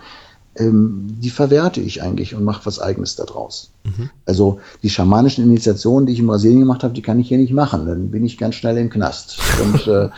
ähm, 0.57 1.07
die 1.19 1.29
verwerte 1.29 1.81
ich 1.81 2.01
eigentlich 2.01 2.35
und 2.35 2.43
mache 2.43 2.65
was 2.65 2.79
Eigenes 2.79 3.15
daraus. 3.15 3.71
Mhm. 3.83 4.09
Also 4.25 4.59
die 4.83 4.89
schamanischen 4.89 5.43
Initiationen, 5.43 6.05
die 6.05 6.13
ich 6.13 6.19
in 6.19 6.27
Brasilien 6.27 6.61
gemacht 6.61 6.83
habe, 6.83 6.93
die 6.93 7.01
kann 7.01 7.19
ich 7.19 7.27
hier 7.27 7.37
nicht 7.37 7.53
machen. 7.53 7.85
Dann 7.85 8.11
bin 8.11 8.25
ich 8.25 8.37
ganz 8.37 8.55
schnell 8.55 8.77
im 8.77 8.89
Knast. 8.89 9.37
Und 9.63 9.87
äh, 9.87 10.09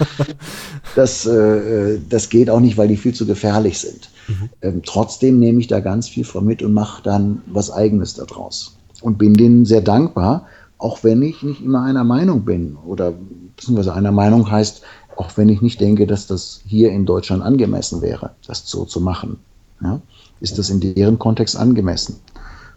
das, 0.95 1.25
äh, 1.25 1.99
das 2.09 2.29
geht 2.29 2.49
auch 2.49 2.59
nicht, 2.59 2.77
weil 2.77 2.87
die 2.87 2.97
viel 2.97 3.13
zu 3.13 3.25
gefährlich 3.25 3.79
sind. 3.79 4.09
Mhm. 4.27 4.49
Ähm, 4.61 4.81
trotzdem 4.85 5.39
nehme 5.39 5.59
ich 5.59 5.67
da 5.67 5.79
ganz 5.79 6.07
viel 6.07 6.23
von 6.23 6.45
mit 6.45 6.61
und 6.61 6.73
mache 6.73 7.03
dann 7.03 7.41
was 7.47 7.71
Eigenes 7.71 8.13
daraus. 8.13 8.77
Und 9.01 9.17
bin 9.17 9.35
denen 9.35 9.65
sehr 9.65 9.81
dankbar, 9.81 10.47
auch 10.77 11.03
wenn 11.03 11.21
ich 11.21 11.43
nicht 11.43 11.61
immer 11.61 11.83
einer 11.83 12.03
Meinung 12.03 12.45
bin. 12.45 12.77
Oder 12.85 13.13
beziehungsweise 13.55 13.93
einer 13.93 14.11
Meinung 14.11 14.49
heißt, 14.49 14.81
auch 15.17 15.35
wenn 15.35 15.49
ich 15.49 15.61
nicht 15.61 15.81
denke, 15.81 16.07
dass 16.07 16.27
das 16.27 16.61
hier 16.65 16.91
in 16.91 17.05
Deutschland 17.05 17.43
angemessen 17.43 18.01
wäre, 18.01 18.31
das 18.47 18.65
so 18.65 18.85
zu 18.85 19.01
machen. 19.01 19.37
Ja? 19.81 20.01
Ist 20.41 20.57
das 20.57 20.69
in 20.69 20.79
deren 20.79 21.19
Kontext 21.19 21.55
angemessen. 21.55 22.17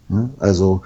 Ja, 0.08 0.30
also 0.38 0.82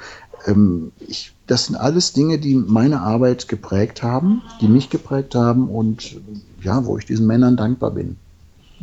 ähm, 0.46 0.92
ich, 1.06 1.32
das 1.46 1.66
sind 1.66 1.76
alles 1.76 2.12
Dinge, 2.12 2.38
die 2.38 2.54
meine 2.54 3.00
Arbeit 3.00 3.48
geprägt 3.48 4.02
haben, 4.02 4.42
die 4.60 4.68
mich 4.68 4.90
geprägt 4.90 5.34
haben 5.34 5.68
und 5.68 6.16
ja, 6.62 6.84
wo 6.84 6.98
ich 6.98 7.06
diesen 7.06 7.26
Männern 7.26 7.56
dankbar 7.56 7.92
bin. 7.92 8.16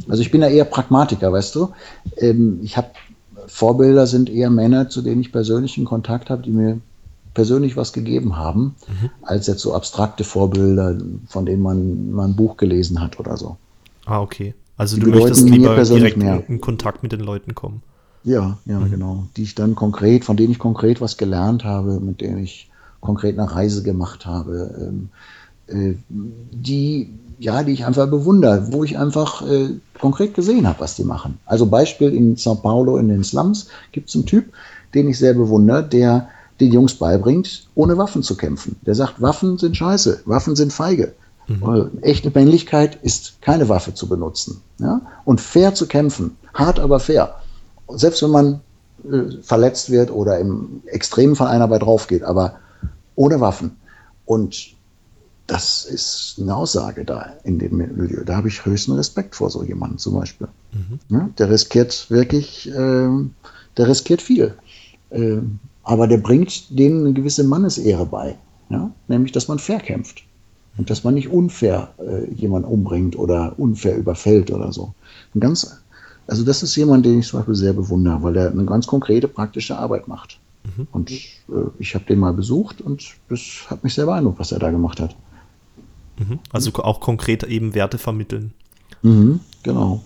Also 0.10 0.22
ich 0.22 0.32
bin 0.32 0.42
da 0.42 0.48
eher 0.48 0.66
Pragmatiker, 0.66 1.32
weißt 1.32 1.56
du. 1.56 1.70
Ähm, 2.18 2.60
ich 2.64 2.78
habe 2.78 2.90
Vorbilder 3.48 4.08
sind 4.08 4.30
eher 4.30 4.50
Männer, 4.50 4.90
zu 4.90 5.02
denen 5.02 5.22
ich 5.22 5.32
persönlichen 5.32 5.86
Kontakt 5.86 6.30
habe, 6.30 6.44
die 6.44 6.52
mir 6.52 6.80
persönlich 7.34 7.76
was 7.76 7.94
gegeben 7.94 8.38
haben, 8.38 8.76
mhm. 8.88 9.10
als 9.22 9.48
jetzt 9.48 9.62
so 9.62 9.74
abstrakte 9.74 10.24
Vorbilder, 10.24 10.98
von 11.28 11.46
denen 11.46 11.62
man 11.62 12.12
mal 12.12 12.26
ein 12.26 12.36
Buch 12.36 12.58
gelesen 12.58 13.02
hat 13.02 13.20
oder 13.20 13.38
so. 13.38 13.58
Ah, 14.06 14.22
okay. 14.22 14.54
Also 14.84 14.98
die 14.98 15.04
du 15.04 15.12
möchtest 15.12 15.48
lieber 15.48 15.82
direkt 15.82 16.18
mehr. 16.18 16.44
in 16.48 16.60
Kontakt 16.60 17.04
mit 17.04 17.14
den 17.14 17.22
Leuten 17.22 17.56
kommen. 17.56 17.82
Ja, 18.26 18.58
ja, 18.66 18.80
mhm. 18.80 18.92
genau. 18.92 19.24
Die 19.38 19.44
ich 19.44 19.56
dann 19.56 19.76
konkret, 19.76 20.26
von 20.26 20.36
denen 20.36 20.52
ich 20.52 20.60
konkret 20.60 21.00
was 21.00 21.16
gelernt 21.16 21.64
habe, 21.64 22.02
mit 22.02 22.20
denen 22.20 22.40
ich 22.40 22.70
konkret 23.00 23.40
eine 23.40 23.50
Reise 23.50 23.82
gemacht 23.82 24.26
habe, 24.26 24.76
ähm, 24.78 25.10
äh, 25.68 25.96
die, 26.10 27.14
ja, 27.40 27.64
die 27.64 27.72
ich 27.72 27.86
einfach 27.86 28.10
bewundere, 28.10 28.74
wo 28.74 28.84
ich 28.84 28.98
einfach 28.98 29.42
äh, 29.48 29.70
konkret 30.00 30.34
gesehen 30.34 30.68
habe, 30.68 30.82
was 30.82 30.96
die 30.98 31.06
machen. 31.06 31.38
Also 31.46 31.66
Beispiel 31.66 32.14
in 32.14 32.36
Sao 32.36 32.56
Paulo 32.56 32.98
in 32.98 33.08
den 33.08 33.24
Slums 33.24 33.68
gibt 33.94 34.10
es 34.10 34.16
einen 34.16 34.26
Typ, 34.26 34.52
den 34.94 35.10
ich 35.10 35.18
sehr 35.18 35.34
bewundere, 35.34 35.88
der 35.88 36.28
den 36.60 36.74
Jungs 36.74 36.94
beibringt, 36.96 37.68
ohne 37.76 37.98
Waffen 37.98 38.22
zu 38.22 38.36
kämpfen. 38.36 38.76
Der 38.86 38.96
sagt, 38.96 39.22
Waffen 39.22 39.58
sind 39.58 39.78
scheiße, 39.78 40.24
Waffen 40.26 40.58
sind 40.58 40.74
feige. 40.74 41.14
Mhm. 41.48 42.00
Echte 42.02 42.32
Männlichkeit 42.34 42.98
ist 43.04 43.42
keine 43.42 43.70
Waffe 43.70 43.94
zu 43.94 44.08
benutzen. 44.08 44.62
Ja? 44.80 45.02
Und 45.26 45.42
fair 45.42 45.74
zu 45.74 45.88
kämpfen, 45.88 46.38
hart 46.54 46.80
aber 46.80 47.00
fair. 47.00 47.36
Selbst 47.90 48.24
wenn 48.24 48.32
man 48.32 48.62
äh, 49.04 49.42
verletzt 49.42 49.90
wird 49.90 50.12
oder 50.12 50.40
im 50.40 50.82
extremen 50.86 51.36
Fall 51.36 51.48
einer 51.48 51.68
bei 51.68 51.80
drauf 51.80 52.08
geht, 52.08 52.24
aber 52.24 52.56
ohne 53.16 53.42
Waffen. 53.42 53.78
Und 54.26 54.74
das 55.48 55.86
ist 55.86 56.38
eine 56.40 56.56
Aussage 56.56 57.04
da 57.04 57.34
in 57.44 57.60
dem 57.60 57.78
Milieu. 57.78 58.24
Da 58.24 58.38
habe 58.38 58.48
ich 58.48 58.66
höchsten 58.66 58.94
Respekt 58.94 59.36
vor 59.36 59.50
so 59.50 59.64
jemandem 59.64 59.98
zum 59.98 60.16
Beispiel. 60.16 60.48
Mhm. 60.72 61.00
Ja, 61.10 61.30
der 61.38 61.50
riskiert 61.50 62.10
wirklich, 62.10 62.70
äh, 62.70 63.10
der 63.78 63.88
riskiert 63.88 64.22
viel. 64.22 64.56
Äh, 65.10 65.40
aber 65.84 66.08
der 66.08 66.18
bringt 66.18 66.78
denen 66.78 67.06
eine 67.06 67.14
gewisse 67.14 67.44
Mannesehre 67.44 68.06
bei. 68.06 68.38
Ja? 68.70 68.92
Nämlich, 69.10 69.34
dass 69.34 69.50
man 69.50 69.60
fair 69.60 69.80
kämpft. 69.80 70.24
Und 70.78 70.90
dass 70.90 71.04
man 71.04 71.14
nicht 71.14 71.30
unfair 71.30 71.94
äh, 72.00 72.34
jemanden 72.34 72.68
umbringt 72.68 73.16
oder 73.16 73.54
unfair 73.58 73.96
überfällt 73.96 74.50
oder 74.52 74.74
so. 74.74 74.94
Ein 75.36 75.40
ganz, 75.40 75.82
also 76.26 76.44
das 76.44 76.64
ist 76.64 76.76
jemand, 76.76 77.06
den 77.06 77.20
ich 77.20 77.28
zum 77.28 77.40
Beispiel 77.40 77.56
sehr 77.56 77.74
bewundere, 77.74 78.24
weil 78.24 78.36
er 78.36 78.52
eine 78.52 78.66
ganz 78.66 78.88
konkrete, 78.88 79.28
praktische 79.28 79.78
Arbeit 79.78 80.08
macht. 80.08 80.40
Mhm. 80.64 80.88
Und 80.92 81.12
äh, 81.12 81.20
ich 81.78 81.94
habe 81.94 82.06
den 82.06 82.20
mal 82.20 82.34
besucht 82.34 82.82
und 82.82 83.04
das 83.30 83.40
hat 83.70 83.84
mich 83.84 83.94
sehr 83.94 84.06
beeindruckt, 84.06 84.40
was 84.40 84.52
er 84.52 84.60
da 84.60 84.72
gemacht 84.72 85.00
hat. 85.00 85.16
Mhm. 86.18 86.40
Also 86.52 86.72
auch 86.76 87.00
konkret 87.00 87.44
eben 87.44 87.76
Werte 87.76 87.98
vermitteln. 87.98 88.54
Mhm, 89.02 89.42
genau. 89.64 90.02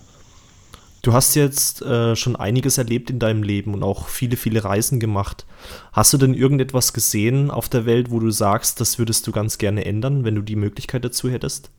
Du 1.02 1.12
hast 1.12 1.36
jetzt 1.36 1.80
äh, 1.82 2.16
schon 2.16 2.34
einiges 2.34 2.76
erlebt 2.76 3.08
in 3.10 3.18
deinem 3.18 3.42
Leben 3.42 3.72
und 3.72 3.82
auch 3.82 4.08
viele, 4.08 4.36
viele 4.36 4.64
Reisen 4.64 4.98
gemacht. 4.98 5.46
Hast 5.92 6.12
du 6.12 6.18
denn 6.18 6.34
irgendetwas 6.34 6.92
gesehen 6.92 7.50
auf 7.50 7.68
der 7.68 7.86
Welt, 7.86 8.10
wo 8.10 8.18
du 8.18 8.30
sagst, 8.30 8.80
das 8.80 8.98
würdest 8.98 9.26
du 9.26 9.32
ganz 9.32 9.58
gerne 9.58 9.84
ändern, 9.84 10.24
wenn 10.24 10.34
du 10.34 10.42
die 10.42 10.56
Möglichkeit 10.56 11.04
dazu 11.04 11.30
hättest? 11.30 11.70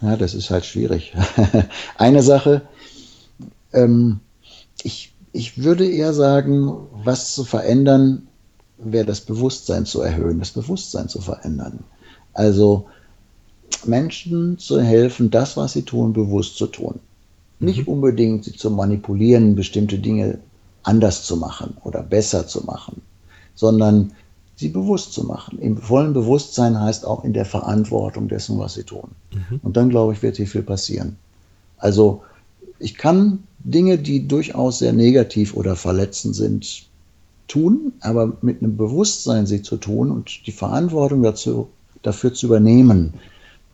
Ja, 0.00 0.16
das 0.16 0.34
ist 0.34 0.50
halt 0.50 0.64
schwierig. 0.64 1.14
Eine 1.96 2.22
Sache, 2.22 2.62
ähm, 3.72 4.20
ich, 4.82 5.12
ich 5.32 5.62
würde 5.62 5.86
eher 5.86 6.14
sagen, 6.14 6.86
was 6.92 7.34
zu 7.34 7.44
verändern, 7.44 8.28
wäre 8.78 9.04
das 9.04 9.20
Bewusstsein 9.20 9.86
zu 9.86 10.00
erhöhen, 10.00 10.38
das 10.38 10.50
Bewusstsein 10.50 11.08
zu 11.08 11.20
verändern. 11.20 11.84
Also 12.32 12.88
Menschen 13.84 14.58
zu 14.58 14.80
helfen, 14.80 15.30
das, 15.30 15.56
was 15.56 15.72
sie 15.72 15.82
tun, 15.82 16.12
bewusst 16.12 16.56
zu 16.56 16.66
tun. 16.66 17.00
Nicht 17.60 17.86
mhm. 17.86 17.94
unbedingt 17.94 18.44
sie 18.44 18.52
zu 18.52 18.70
manipulieren, 18.70 19.54
bestimmte 19.54 19.98
Dinge 19.98 20.38
anders 20.82 21.24
zu 21.24 21.36
machen 21.36 21.76
oder 21.84 22.02
besser 22.02 22.46
zu 22.46 22.64
machen, 22.64 23.02
sondern 23.54 24.12
sie 24.56 24.68
bewusst 24.68 25.12
zu 25.12 25.24
machen. 25.24 25.58
Im 25.58 25.76
vollen 25.76 26.12
Bewusstsein 26.12 26.78
heißt 26.78 27.06
auch 27.06 27.24
in 27.24 27.32
der 27.32 27.44
Verantwortung 27.44 28.28
dessen, 28.28 28.58
was 28.58 28.74
sie 28.74 28.84
tun. 28.84 29.10
Mhm. 29.32 29.60
Und 29.62 29.76
dann, 29.76 29.90
glaube 29.90 30.12
ich, 30.12 30.22
wird 30.22 30.36
hier 30.36 30.46
viel 30.46 30.62
passieren. 30.62 31.16
Also 31.78 32.22
ich 32.78 32.96
kann 32.96 33.44
Dinge, 33.60 33.98
die 33.98 34.26
durchaus 34.26 34.80
sehr 34.80 34.92
negativ 34.92 35.54
oder 35.54 35.76
verletzend 35.76 36.34
sind, 36.34 36.86
tun, 37.48 37.92
aber 38.00 38.36
mit 38.40 38.62
einem 38.62 38.76
Bewusstsein 38.76 39.46
sie 39.46 39.62
zu 39.62 39.76
tun 39.76 40.10
und 40.10 40.46
die 40.46 40.52
Verantwortung 40.52 41.22
dazu, 41.22 41.68
dafür 42.02 42.32
zu 42.32 42.46
übernehmen, 42.46 43.14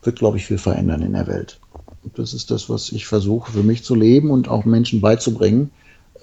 wird, 0.03 0.19
glaube 0.19 0.37
ich, 0.37 0.45
viel 0.45 0.57
verändern 0.57 1.01
in 1.01 1.13
der 1.13 1.27
Welt. 1.27 1.59
Und 2.03 2.17
das 2.17 2.33
ist 2.33 2.51
das, 2.51 2.69
was 2.69 2.91
ich 2.91 3.05
versuche 3.05 3.51
für 3.51 3.63
mich 3.63 3.83
zu 3.83 3.95
leben 3.95 4.31
und 4.31 4.47
auch 4.47 4.65
Menschen 4.65 5.01
beizubringen, 5.01 5.71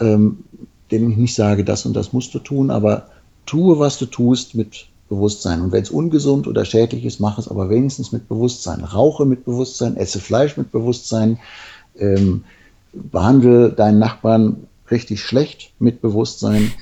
ähm, 0.00 0.44
denen 0.90 1.10
ich 1.10 1.16
nicht 1.16 1.34
sage, 1.34 1.64
das 1.64 1.84
und 1.86 1.94
das 1.94 2.12
musst 2.12 2.34
du 2.34 2.38
tun, 2.38 2.70
aber 2.70 3.08
tue, 3.44 3.78
was 3.78 3.98
du 3.98 4.06
tust 4.06 4.54
mit 4.54 4.86
Bewusstsein. 5.08 5.60
Und 5.60 5.72
wenn 5.72 5.82
es 5.82 5.90
ungesund 5.90 6.46
oder 6.46 6.64
schädlich 6.64 7.04
ist, 7.04 7.20
mach 7.20 7.38
es 7.38 7.48
aber 7.48 7.70
wenigstens 7.70 8.12
mit 8.12 8.28
Bewusstsein. 8.28 8.82
Rauche 8.82 9.24
mit 9.24 9.44
Bewusstsein, 9.44 9.96
esse 9.96 10.20
Fleisch 10.20 10.56
mit 10.56 10.72
Bewusstsein, 10.72 11.38
ähm, 11.96 12.44
behandle 12.92 13.70
deinen 13.70 13.98
Nachbarn 13.98 14.66
richtig 14.90 15.22
schlecht 15.22 15.72
mit 15.78 16.00
Bewusstsein 16.00 16.72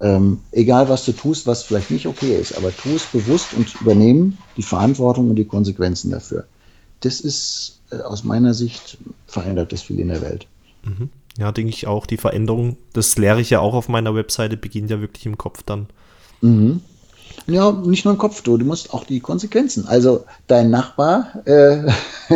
Ähm, 0.00 0.40
egal, 0.52 0.88
was 0.88 1.04
du 1.04 1.12
tust, 1.12 1.46
was 1.46 1.62
vielleicht 1.62 1.90
nicht 1.90 2.06
okay 2.06 2.36
ist, 2.36 2.56
aber 2.56 2.76
tu 2.76 2.90
es 2.90 3.04
bewusst 3.06 3.54
und 3.54 3.80
übernehmen 3.80 4.38
die 4.56 4.62
Verantwortung 4.62 5.30
und 5.30 5.36
die 5.36 5.44
Konsequenzen 5.44 6.10
dafür. 6.10 6.46
Das 7.00 7.20
ist 7.20 7.80
äh, 7.90 7.96
aus 8.00 8.24
meiner 8.24 8.54
Sicht 8.54 8.98
verändert 9.26 9.72
das 9.72 9.82
viel 9.82 10.00
in 10.00 10.08
der 10.08 10.20
Welt. 10.20 10.46
Mhm. 10.84 11.10
Ja, 11.38 11.52
denke 11.52 11.70
ich 11.70 11.86
auch. 11.86 12.06
Die 12.06 12.16
Veränderung, 12.16 12.76
das 12.92 13.16
lehre 13.16 13.40
ich 13.40 13.50
ja 13.50 13.60
auch 13.60 13.74
auf 13.74 13.88
meiner 13.88 14.14
Webseite, 14.14 14.56
beginnt 14.56 14.90
ja 14.90 15.00
wirklich 15.00 15.26
im 15.26 15.38
Kopf 15.38 15.62
dann. 15.62 15.86
Mhm. 16.40 16.80
Ja, 17.46 17.72
nicht 17.72 18.06
nur 18.06 18.14
im 18.14 18.18
Kopf, 18.18 18.40
du, 18.42 18.56
du 18.56 18.64
musst 18.64 18.94
auch 18.94 19.04
die 19.04 19.20
Konsequenzen. 19.20 19.86
Also 19.86 20.24
dein 20.46 20.70
Nachbar 20.70 21.46
äh, 21.46 21.86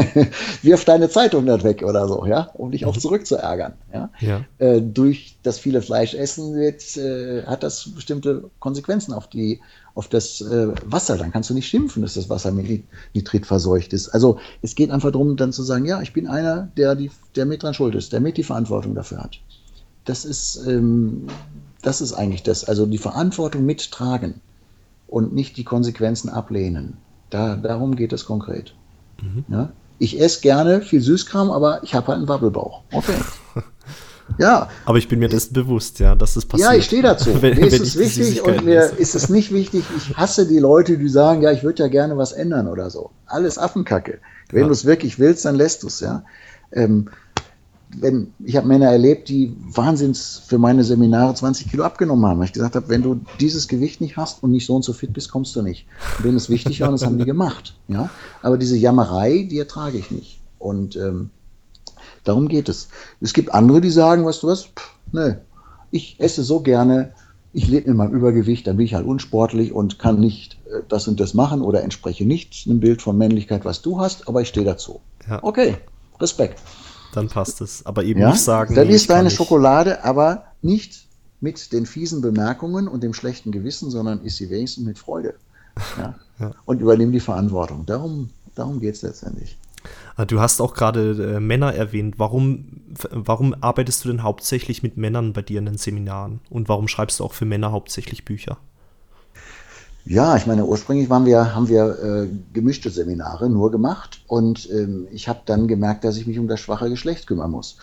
wirft 0.63 0.89
deine 0.89 1.09
Zeitung 1.09 1.47
dort 1.47 1.65
weg 1.65 1.83
oder 1.83 2.07
so, 2.07 2.27
ja, 2.27 2.51
um 2.55 2.73
dich 2.73 2.85
auch 2.85 2.95
mhm. 2.95 3.01
zurückzuärgern. 3.01 3.73
Ja? 3.93 4.11
ja. 4.21 4.45
Äh, 4.59 4.83
durch 4.83 5.39
das 5.43 5.59
viele 5.59 5.81
Fleisch 5.81 6.13
essen 6.13 6.55
wird, 6.55 6.97
äh, 6.99 7.45
hat 7.45 7.63
das 7.63 7.89
bestimmte 7.95 8.51
Konsequenzen 8.61 9.15
auf 9.15 9.29
die, 9.29 9.61
auf 9.95 10.09
das 10.09 10.43
äh, 10.43 10.69
Wasser. 10.85 11.17
Dann 11.17 11.33
kannst 11.33 11.49
du 11.49 11.55
nicht 11.55 11.69
schimpfen, 11.69 12.03
dass 12.03 12.15
das 12.15 12.29
Wasser 12.29 12.53
mit 12.53 12.85
Nitrit 13.15 13.47
verseucht 13.47 13.95
ist. 13.95 14.11
Also 14.11 14.39
es 14.61 14.75
geht 14.75 14.91
einfach 14.91 15.11
darum, 15.11 15.37
dann 15.37 15.55
zu 15.55 15.63
sagen, 15.63 15.87
ja, 15.87 16.03
ich 16.03 16.13
bin 16.13 16.27
einer, 16.27 16.69
der 16.77 16.95
die, 16.95 17.11
der 17.35 17.47
mit 17.47 17.63
dran 17.63 17.73
schuld 17.73 17.95
ist, 17.95 18.13
der 18.13 18.21
mit 18.21 18.37
die 18.37 18.45
Verantwortung 18.45 18.95
dafür 18.95 19.23
hat. 19.23 19.41
Das 20.05 20.27
ist, 20.27 20.67
ähm, 20.67 21.29
das 21.81 22.03
ist 22.03 22.13
eigentlich 22.13 22.43
das. 22.43 22.65
Also 22.65 22.85
die 22.85 22.99
Verantwortung 22.99 23.65
mittragen 23.65 24.43
und 25.09 25.35
nicht 25.35 25.57
die 25.57 25.65
Konsequenzen 25.65 26.29
ablehnen. 26.29 26.99
Da, 27.31 27.57
darum 27.57 27.97
geht 27.97 28.13
es 28.13 28.25
konkret. 28.25 28.75
Mhm. 29.21 29.45
Ja? 29.49 29.73
Ich 29.99 30.21
esse 30.21 30.41
gerne 30.41 30.81
viel 30.81 31.01
Süßkram, 31.01 31.51
aber 31.51 31.83
ich 31.83 31.95
habe 31.95 32.09
halt 32.09 32.19
einen 32.19 32.29
Wabbelbauch. 32.29 32.83
Okay. 32.93 33.15
Ja. 34.37 34.69
Aber 34.85 34.99
ich 34.99 35.09
bin 35.09 35.21
mir 35.21 35.29
dessen 35.29 35.55
bewusst, 35.55 36.01
ja, 36.01 36.15
dass 36.15 36.35
das 36.35 36.45
passiert. 36.45 36.71
Ja, 36.71 36.77
ich 36.77 36.85
stehe 36.85 37.03
dazu. 37.03 37.31
wenn, 37.43 37.57
mir 37.57 37.67
ist 37.67 37.81
es 37.81 37.99
wichtig 37.99 38.43
und 38.43 38.65
mir 38.65 38.85
ist. 38.85 38.99
ist 38.99 39.15
es 39.15 39.29
nicht 39.31 39.53
wichtig. 39.53 39.85
Ich 39.97 40.17
hasse 40.17 40.47
die 40.47 40.59
Leute, 40.59 40.99
die 40.99 41.09
sagen, 41.09 41.43
ja, 41.43 41.51
ich 41.51 41.63
würde 41.63 41.85
ja 41.85 41.89
gerne 41.89 42.17
was 42.17 42.33
ändern 42.33 42.69
oder 42.69 42.91
so. 42.91 43.11
Alles 43.27 43.59
Affenkacke. 43.59 44.19
Wenn 44.51 44.61
ja. 44.61 44.67
du 44.67 44.73
es 44.73 44.85
wirklich 44.85 45.19
willst, 45.19 45.45
dann 45.45 45.55
lässt 45.55 45.83
du 45.83 45.87
es, 45.87 46.01
ja. 46.01 46.25
Ähm, 46.73 47.09
wenn, 47.97 48.33
ich 48.45 48.57
habe 48.57 48.69
Männer 48.69 48.87
erlebt, 48.87 49.29
die 49.29 49.57
wahnsinns 49.61 50.43
für 50.47 50.59
meine 50.59 50.85
Seminare 50.85 51.35
20 51.35 51.71
Kilo 51.71 51.85
abgenommen 51.85 52.27
haben. 52.27 52.39
Weil 52.39 52.47
ich 52.47 52.53
gesagt 52.53 52.77
habe, 52.77 52.89
wenn 52.89 53.03
du 53.03 53.21
dieses 53.41 53.69
Gewicht 53.69 54.01
nicht 54.01 54.17
hast 54.17 54.43
und 54.43 54.51
nicht 54.51 54.67
so 54.67 54.77
und 54.77 54.85
so 54.85 54.93
fit 54.93 55.13
bist, 55.13 55.31
kommst 55.31 55.57
du 55.57 55.63
nicht. 55.63 55.87
Und 56.19 56.27
denen 56.27 56.37
ist 56.37 56.51
wichtig 56.51 56.83
und 56.83 56.93
das 56.93 57.05
haben 57.05 57.19
die 57.19 57.25
gemacht. 57.25 57.75
Ja? 57.89 58.11
Aber 58.43 58.59
diese 58.59 58.77
Jammerei, 58.77 59.47
die 59.51 59.59
ertrage 59.59 59.99
ich 59.99 60.11
nicht. 60.11 60.41
Und 60.59 60.97
ähm, 60.97 61.31
darum 62.25 62.49
geht 62.49 62.69
es. 62.69 62.89
Es 63.21 63.33
gibt 63.33 63.55
andere, 63.55 63.81
die 63.81 63.91
sagen, 63.91 64.25
weißt 64.25 64.43
du 64.43 64.49
was, 64.49 64.65
Pff, 64.65 64.95
nee, 65.13 65.35
ich 65.91 66.17
esse 66.19 66.43
so 66.43 66.61
gerne, 66.61 67.13
ich 67.55 67.69
lebe 67.69 67.89
mit 67.89 67.97
meinem 67.97 68.15
Übergewicht, 68.15 68.67
dann 68.67 68.77
bin 68.77 68.85
ich 68.85 68.95
halt 68.95 69.07
unsportlich 69.07 69.73
und 69.73 69.99
kann 69.99 70.21
nicht 70.21 70.59
äh, 70.67 70.83
das 70.89 71.09
und 71.09 71.21
das 71.21 71.33
machen 71.33 71.63
oder 71.63 71.83
entspreche 71.83 72.27
nicht 72.27 72.67
einem 72.67 72.81
Bild 72.81 73.01
von 73.01 73.17
Männlichkeit, 73.17 73.65
was 73.65 73.81
du 73.81 73.99
hast, 73.99 74.29
aber 74.29 74.43
ich 74.43 74.49
stehe 74.49 74.67
dazu. 74.67 75.01
Ja. 75.27 75.39
Okay, 75.43 75.77
Respekt 76.21 76.61
dann 77.19 77.29
passt 77.29 77.61
es. 77.61 77.85
Aber 77.85 78.05
eben 78.05 78.21
ja? 78.21 78.31
nicht 78.31 78.43
sagen. 78.43 78.75
Dann 78.75 78.89
nee, 78.89 78.95
ist 78.95 79.11
deine 79.11 79.31
Schokolade 79.31 80.05
aber 80.05 80.45
nicht 80.63 81.07
mit 81.41 81.73
den 81.73 81.87
fiesen 81.87 82.21
Bemerkungen 82.21 82.89
und 82.89 83.03
dem 83.03 83.15
schlechten 83.15 83.53
Gewissen, 83.53 83.91
sondern 83.91 84.23
ist 84.23 84.37
sie 84.37 84.51
wenigstens 84.51 84.85
mit 84.85 84.99
Freude. 84.99 85.35
Ja? 85.97 86.15
ja. 86.41 86.53
Und 86.65 86.81
übernimm 86.81 87.13
die 87.13 87.21
Verantwortung. 87.21 87.87
Darum, 87.87 88.31
darum 88.55 88.81
geht 88.81 88.95
es 88.95 89.03
letztendlich. 89.03 89.57
Ah, 90.17 90.25
du 90.25 90.41
hast 90.41 90.61
auch 90.61 90.75
gerade 90.75 91.37
äh, 91.37 91.41
Männer 91.41 91.73
erwähnt. 91.73 92.15
Warum, 92.19 92.65
warum 93.11 93.55
arbeitest 93.61 94.05
du 94.05 94.09
denn 94.09 94.23
hauptsächlich 94.23 94.83
mit 94.83 94.97
Männern 94.97 95.33
bei 95.33 95.43
dir 95.43 95.61
in 95.61 95.67
den 95.67 95.79
Seminaren? 95.79 96.41
Und 96.51 96.69
warum 96.69 96.89
schreibst 96.89 97.21
du 97.21 97.25
auch 97.25 97.33
für 97.33 97.45
Männer 97.45 97.71
hauptsächlich 97.71 98.25
Bücher? 98.25 98.59
Ja, 100.09 100.37
ich 100.37 100.47
meine, 100.47 100.65
ursprünglich 100.65 101.11
waren 101.11 101.27
wir, 101.27 101.55
haben 101.55 101.69
wir 101.69 101.99
äh, 102.03 102.29
gemischte 102.55 102.89
Seminare 102.89 103.51
nur 103.51 103.71
gemacht 103.71 104.23
und 104.27 104.67
ähm, 104.73 105.07
ich 105.13 105.29
habe 105.29 105.41
dann 105.45 105.69
gemerkt, 105.69 106.03
dass 106.03 106.17
ich 106.17 106.27
mich 106.27 106.39
um 106.39 106.49
das 106.49 106.61
schwache 106.61 106.89
Geschlecht 106.89 107.27
kümmern 107.27 107.51
muss. 107.51 107.77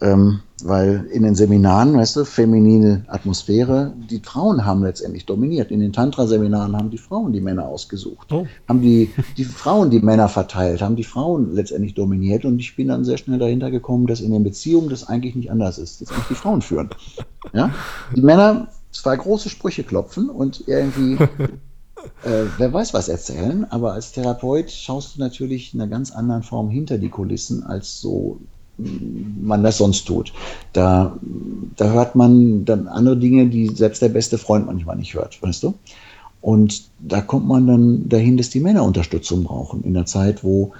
Ähm, 0.00 0.40
weil 0.62 1.06
in 1.12 1.22
den 1.22 1.36
Seminaren, 1.36 1.96
weißt 1.96 2.16
du, 2.16 2.24
feminine 2.24 3.04
Atmosphäre, 3.06 3.92
die 4.10 4.18
Frauen 4.18 4.64
haben 4.64 4.82
letztendlich 4.82 5.24
dominiert. 5.24 5.70
In 5.70 5.78
den 5.78 5.92
Tantra-Seminaren 5.92 6.76
haben 6.76 6.90
die 6.90 6.98
Frauen 6.98 7.32
die 7.32 7.40
Männer 7.40 7.66
ausgesucht, 7.66 8.32
oh. 8.32 8.46
haben 8.68 8.80
die, 8.80 9.10
die 9.36 9.44
Frauen 9.44 9.90
die 9.90 10.00
Männer 10.00 10.28
verteilt, 10.28 10.82
haben 10.82 10.96
die 10.96 11.04
Frauen 11.04 11.54
letztendlich 11.54 11.94
dominiert 11.94 12.44
und 12.44 12.58
ich 12.58 12.74
bin 12.74 12.88
dann 12.88 13.04
sehr 13.04 13.18
schnell 13.18 13.38
dahinter 13.38 13.70
gekommen, 13.70 14.08
dass 14.08 14.20
in 14.20 14.32
den 14.32 14.42
Beziehungen 14.42 14.88
das 14.88 15.06
eigentlich 15.08 15.36
nicht 15.36 15.50
anders 15.50 15.78
ist, 15.78 16.00
dass 16.00 16.10
eigentlich 16.10 16.28
die 16.28 16.34
Frauen 16.34 16.62
führen. 16.62 16.90
Ja? 17.52 17.70
Die 18.16 18.22
Männer 18.22 18.68
zwei 18.90 19.16
große 19.16 19.48
Sprüche 19.48 19.84
klopfen 19.84 20.28
und 20.28 20.66
irgendwie 20.66 21.18
äh, 22.24 22.44
wer 22.56 22.72
weiß 22.72 22.94
was 22.94 23.08
erzählen, 23.08 23.64
aber 23.70 23.92
als 23.92 24.12
Therapeut 24.12 24.70
schaust 24.70 25.16
du 25.16 25.20
natürlich 25.20 25.74
in 25.74 25.80
einer 25.80 25.90
ganz 25.90 26.10
anderen 26.10 26.42
Form 26.42 26.70
hinter 26.70 26.98
die 26.98 27.08
Kulissen, 27.08 27.62
als 27.62 28.00
so 28.00 28.38
mm, 28.78 29.46
man 29.46 29.62
das 29.62 29.78
sonst 29.78 30.04
tut. 30.06 30.32
Da, 30.72 31.16
da 31.76 31.92
hört 31.92 32.14
man 32.14 32.64
dann 32.64 32.88
andere 32.88 33.16
Dinge, 33.16 33.46
die 33.46 33.68
selbst 33.68 34.02
der 34.02 34.08
beste 34.08 34.38
Freund 34.38 34.66
manchmal 34.66 34.96
nicht 34.96 35.14
hört, 35.14 35.40
weißt 35.42 35.62
du? 35.62 35.74
Und 36.40 36.84
da 37.00 37.20
kommt 37.20 37.48
man 37.48 37.66
dann 37.66 38.08
dahin, 38.08 38.36
dass 38.36 38.50
die 38.50 38.60
Männer 38.60 38.84
Unterstützung 38.84 39.42
brauchen. 39.44 39.82
In 39.82 39.96
einer 39.96 40.06
Zeit, 40.06 40.44
wo, 40.44 40.72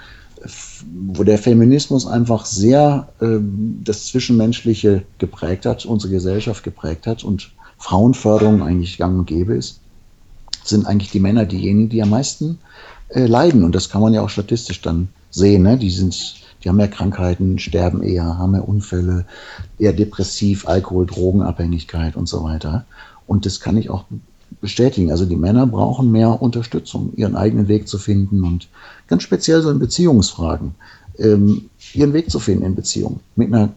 wo 1.10 1.24
der 1.24 1.38
Feminismus 1.38 2.06
einfach 2.06 2.46
sehr 2.46 3.08
äh, 3.20 3.38
das 3.82 4.06
Zwischenmenschliche 4.06 5.02
geprägt 5.18 5.66
hat, 5.66 5.84
unsere 5.84 6.12
Gesellschaft 6.12 6.62
geprägt 6.62 7.08
hat 7.08 7.24
und 7.24 7.50
Frauenförderung 7.76 8.62
eigentlich 8.62 8.98
gang 8.98 9.18
und 9.18 9.26
gäbe 9.26 9.54
ist 9.54 9.80
sind 10.64 10.86
eigentlich 10.86 11.10
die 11.10 11.20
Männer 11.20 11.44
diejenigen, 11.46 11.88
die 11.88 12.02
am 12.02 12.10
meisten 12.10 12.58
äh, 13.08 13.26
leiden. 13.26 13.64
Und 13.64 13.74
das 13.74 13.88
kann 13.88 14.02
man 14.02 14.12
ja 14.12 14.22
auch 14.22 14.30
statistisch 14.30 14.80
dann 14.80 15.08
sehen. 15.30 15.62
Ne? 15.62 15.78
Die, 15.78 15.90
sind, 15.90 16.36
die 16.62 16.68
haben 16.68 16.76
mehr 16.76 16.88
Krankheiten, 16.88 17.58
sterben 17.58 18.02
eher, 18.02 18.38
haben 18.38 18.52
mehr 18.52 18.68
Unfälle, 18.68 19.24
eher 19.78 19.92
depressiv, 19.92 20.66
Alkohol, 20.68 21.06
Drogenabhängigkeit 21.06 22.16
und 22.16 22.28
so 22.28 22.44
weiter. 22.44 22.84
Und 23.26 23.46
das 23.46 23.60
kann 23.60 23.76
ich 23.76 23.90
auch 23.90 24.04
bestätigen. 24.60 25.10
Also 25.10 25.26
die 25.26 25.36
Männer 25.36 25.66
brauchen 25.66 26.10
mehr 26.10 26.40
Unterstützung, 26.40 27.12
ihren 27.16 27.36
eigenen 27.36 27.68
Weg 27.68 27.88
zu 27.88 27.98
finden 27.98 28.44
und 28.44 28.68
ganz 29.06 29.22
speziell 29.22 29.62
so 29.62 29.70
in 29.70 29.78
Beziehungsfragen, 29.78 30.74
ähm, 31.18 31.68
ihren 31.94 32.12
Weg 32.12 32.30
zu 32.30 32.40
finden 32.40 32.64
in 32.64 32.74
Beziehungen. 32.74 33.20
Mit 33.36 33.52
einer 33.52 33.70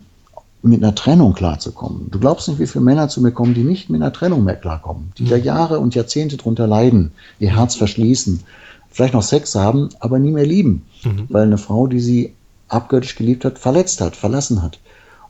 mit 0.63 0.83
einer 0.83 0.93
Trennung 0.93 1.33
klarzukommen. 1.33 2.09
Du 2.11 2.19
glaubst 2.19 2.47
nicht, 2.47 2.59
wie 2.59 2.67
viele 2.67 2.83
Männer 2.83 3.09
zu 3.09 3.21
mir 3.21 3.31
kommen, 3.31 3.53
die 3.53 3.63
nicht 3.63 3.89
mit 3.89 4.01
einer 4.01 4.13
Trennung 4.13 4.43
mehr 4.43 4.55
klarkommen, 4.55 5.11
die 5.17 5.23
mhm. 5.23 5.29
da 5.29 5.35
Jahre 5.37 5.79
und 5.79 5.95
Jahrzehnte 5.95 6.37
drunter 6.37 6.67
leiden, 6.67 7.11
ihr 7.39 7.55
Herz 7.55 7.75
verschließen, 7.75 8.41
vielleicht 8.89 9.13
noch 9.13 9.23
Sex 9.23 9.55
haben, 9.55 9.89
aber 9.99 10.19
nie 10.19 10.31
mehr 10.31 10.45
lieben, 10.45 10.85
mhm. 11.03 11.25
weil 11.29 11.43
eine 11.43 11.57
Frau, 11.57 11.87
die 11.87 11.99
sie 11.99 12.33
abgöttisch 12.67 13.15
geliebt 13.15 13.43
hat, 13.43 13.57
verletzt 13.57 14.01
hat, 14.01 14.15
verlassen 14.15 14.61
hat. 14.61 14.79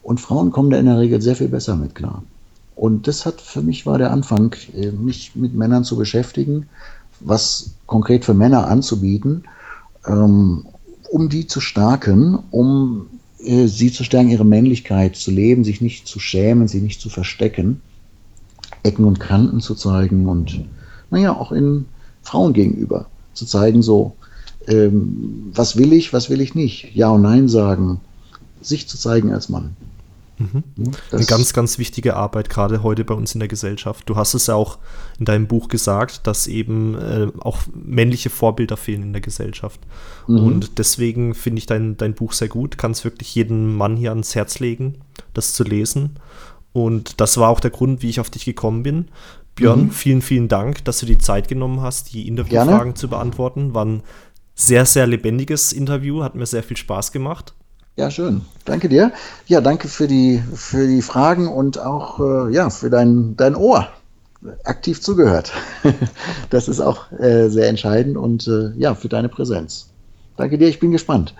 Und 0.03 0.19
Frauen 0.19 0.51
kommen 0.51 0.69
da 0.69 0.77
in 0.77 0.85
der 0.87 0.99
Regel 0.99 1.21
sehr 1.21 1.35
viel 1.35 1.47
besser 1.47 1.75
mit 1.75 1.95
klar. 1.95 2.23
Und 2.75 3.07
das 3.07 3.25
hat 3.25 3.41
für 3.41 3.61
mich 3.61 3.85
war 3.85 3.97
der 3.97 4.11
Anfang, 4.11 4.55
äh, 4.75 4.91
mich 4.91 5.35
mit 5.35 5.53
Männern 5.53 5.83
zu 5.83 5.97
beschäftigen, 5.97 6.67
was 7.19 7.71
konkret 7.85 8.25
für 8.25 8.33
Männer 8.33 8.67
anzubieten, 8.67 9.43
ähm, 10.07 10.65
um 11.09 11.29
die 11.29 11.45
zu 11.45 11.61
stärken, 11.61 12.39
um 12.49 13.07
äh, 13.45 13.67
sie 13.67 13.91
zu 13.91 14.03
stärken, 14.03 14.29
ihre 14.29 14.45
Männlichkeit 14.45 15.15
zu 15.15 15.31
leben, 15.31 15.63
sich 15.63 15.81
nicht 15.81 16.07
zu 16.07 16.19
schämen, 16.19 16.67
sie 16.67 16.81
nicht 16.81 17.01
zu 17.01 17.09
verstecken, 17.09 17.81
Ecken 18.83 19.05
und 19.05 19.19
Kanten 19.19 19.59
zu 19.61 19.75
zeigen 19.75 20.27
und, 20.27 20.65
naja, 21.09 21.35
auch 21.35 21.51
in 21.51 21.85
Frauen 22.23 22.53
gegenüber 22.53 23.07
zu 23.33 23.45
zeigen, 23.45 23.81
so, 23.81 24.15
ähm, 24.67 25.51
was 25.53 25.77
will 25.77 25.93
ich, 25.93 26.13
was 26.13 26.29
will 26.29 26.41
ich 26.41 26.55
nicht, 26.55 26.95
Ja 26.95 27.09
und 27.09 27.21
Nein 27.21 27.47
sagen, 27.47 27.99
sich 28.61 28.87
zu 28.87 28.97
zeigen 28.97 29.31
als 29.31 29.49
Mann. 29.49 29.75
Mhm. 30.41 30.91
Eine 31.11 31.25
ganz, 31.25 31.53
ganz 31.53 31.77
wichtige 31.77 32.15
Arbeit, 32.15 32.49
gerade 32.49 32.83
heute 32.83 33.03
bei 33.03 33.13
uns 33.13 33.33
in 33.33 33.39
der 33.39 33.47
Gesellschaft. 33.47 34.07
Du 34.09 34.15
hast 34.15 34.33
es 34.33 34.47
ja 34.47 34.55
auch 34.55 34.79
in 35.19 35.25
deinem 35.25 35.47
Buch 35.47 35.67
gesagt, 35.67 36.27
dass 36.27 36.47
eben 36.47 36.95
äh, 36.95 37.27
auch 37.39 37.59
männliche 37.73 38.29
Vorbilder 38.29 38.77
fehlen 38.77 39.03
in 39.03 39.13
der 39.13 39.21
Gesellschaft. 39.21 39.79
Mhm. 40.27 40.37
Und 40.37 40.77
deswegen 40.77 41.33
finde 41.33 41.59
ich 41.59 41.65
dein, 41.65 41.97
dein 41.97 42.13
Buch 42.13 42.33
sehr 42.33 42.49
gut. 42.49 42.77
Kann 42.77 42.91
es 42.91 43.03
wirklich 43.03 43.33
jedem 43.35 43.75
Mann 43.75 43.95
hier 43.95 44.11
ans 44.11 44.35
Herz 44.35 44.59
legen, 44.59 44.99
das 45.33 45.53
zu 45.53 45.63
lesen. 45.63 46.19
Und 46.73 47.19
das 47.19 47.37
war 47.37 47.49
auch 47.49 47.59
der 47.59 47.71
Grund, 47.71 48.01
wie 48.01 48.09
ich 48.09 48.19
auf 48.19 48.29
dich 48.29 48.45
gekommen 48.45 48.83
bin. 48.83 49.09
Björn, 49.55 49.85
mhm. 49.85 49.91
vielen, 49.91 50.21
vielen 50.21 50.47
Dank, 50.47 50.85
dass 50.85 50.99
du 50.99 51.05
die 51.05 51.17
Zeit 51.17 51.47
genommen 51.47 51.81
hast, 51.81 52.13
die 52.13 52.27
Interviewfragen 52.27 52.77
Gerne. 52.77 52.93
zu 52.93 53.09
beantworten. 53.09 53.73
War 53.73 53.85
ein 53.85 54.03
sehr, 54.55 54.85
sehr 54.85 55.07
lebendiges 55.07 55.73
Interview, 55.73 56.23
hat 56.23 56.35
mir 56.35 56.45
sehr 56.45 56.63
viel 56.63 56.77
Spaß 56.77 57.11
gemacht. 57.11 57.53
Ja, 57.95 58.09
schön. 58.09 58.41
Danke 58.65 58.89
dir. 58.89 59.11
Ja, 59.47 59.61
danke 59.61 59.87
für 59.87 60.07
die, 60.07 60.41
für 60.55 60.87
die 60.87 61.01
Fragen 61.01 61.47
und 61.47 61.79
auch 61.79 62.19
äh, 62.19 62.53
ja, 62.53 62.69
für 62.69 62.89
dein, 62.89 63.35
dein 63.35 63.55
Ohr. 63.55 63.87
Aktiv 64.63 65.01
zugehört. 65.01 65.51
das 66.49 66.67
ist 66.67 66.79
auch 66.79 67.11
äh, 67.11 67.49
sehr 67.49 67.69
entscheidend 67.69 68.17
und 68.17 68.47
äh, 68.47 68.71
ja, 68.75 68.95
für 68.95 69.07
deine 69.07 69.29
Präsenz. 69.29 69.91
Danke 70.35 70.57
dir, 70.57 70.67
ich 70.67 70.79
bin 70.79 70.91
gespannt, 70.91 71.35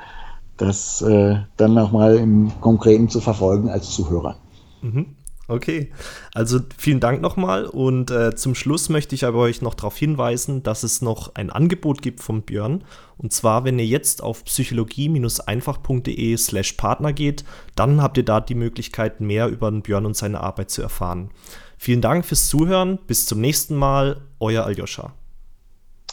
das 0.57 1.01
äh, 1.01 1.37
dann 1.57 1.73
nochmal 1.73 2.17
im 2.17 2.51
Konkreten 2.61 3.09
zu 3.09 3.19
verfolgen 3.19 3.69
als 3.69 3.89
Zuhörer. 3.89 4.35
Mhm. 4.83 5.15
Okay, 5.51 5.91
also 6.33 6.61
vielen 6.77 7.01
Dank 7.01 7.21
nochmal 7.21 7.65
und 7.65 8.09
äh, 8.09 8.33
zum 8.35 8.55
Schluss 8.55 8.87
möchte 8.87 9.15
ich 9.15 9.25
aber 9.25 9.39
euch 9.39 9.61
noch 9.61 9.73
darauf 9.73 9.97
hinweisen, 9.97 10.63
dass 10.63 10.83
es 10.83 11.01
noch 11.01 11.35
ein 11.35 11.49
Angebot 11.49 12.01
gibt 12.01 12.21
von 12.21 12.43
Björn 12.43 12.85
und 13.17 13.33
zwar, 13.33 13.65
wenn 13.65 13.77
ihr 13.77 13.85
jetzt 13.85 14.23
auf 14.23 14.45
psychologie-einfach.de 14.45 16.37
slash 16.37 16.71
Partner 16.73 17.11
geht, 17.11 17.43
dann 17.75 18.01
habt 18.01 18.15
ihr 18.15 18.23
da 18.23 18.39
die 18.39 18.55
Möglichkeit, 18.55 19.19
mehr 19.19 19.49
über 19.49 19.69
den 19.69 19.81
Björn 19.81 20.05
und 20.05 20.15
seine 20.15 20.39
Arbeit 20.39 20.71
zu 20.71 20.81
erfahren. 20.81 21.31
Vielen 21.77 21.99
Dank 21.99 22.25
fürs 22.25 22.47
Zuhören, 22.47 22.97
bis 23.05 23.25
zum 23.25 23.41
nächsten 23.41 23.75
Mal, 23.75 24.21
euer 24.39 24.63
Aljoscha. 24.63 25.11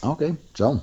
Okay, 0.02 0.34
ciao. 0.52 0.82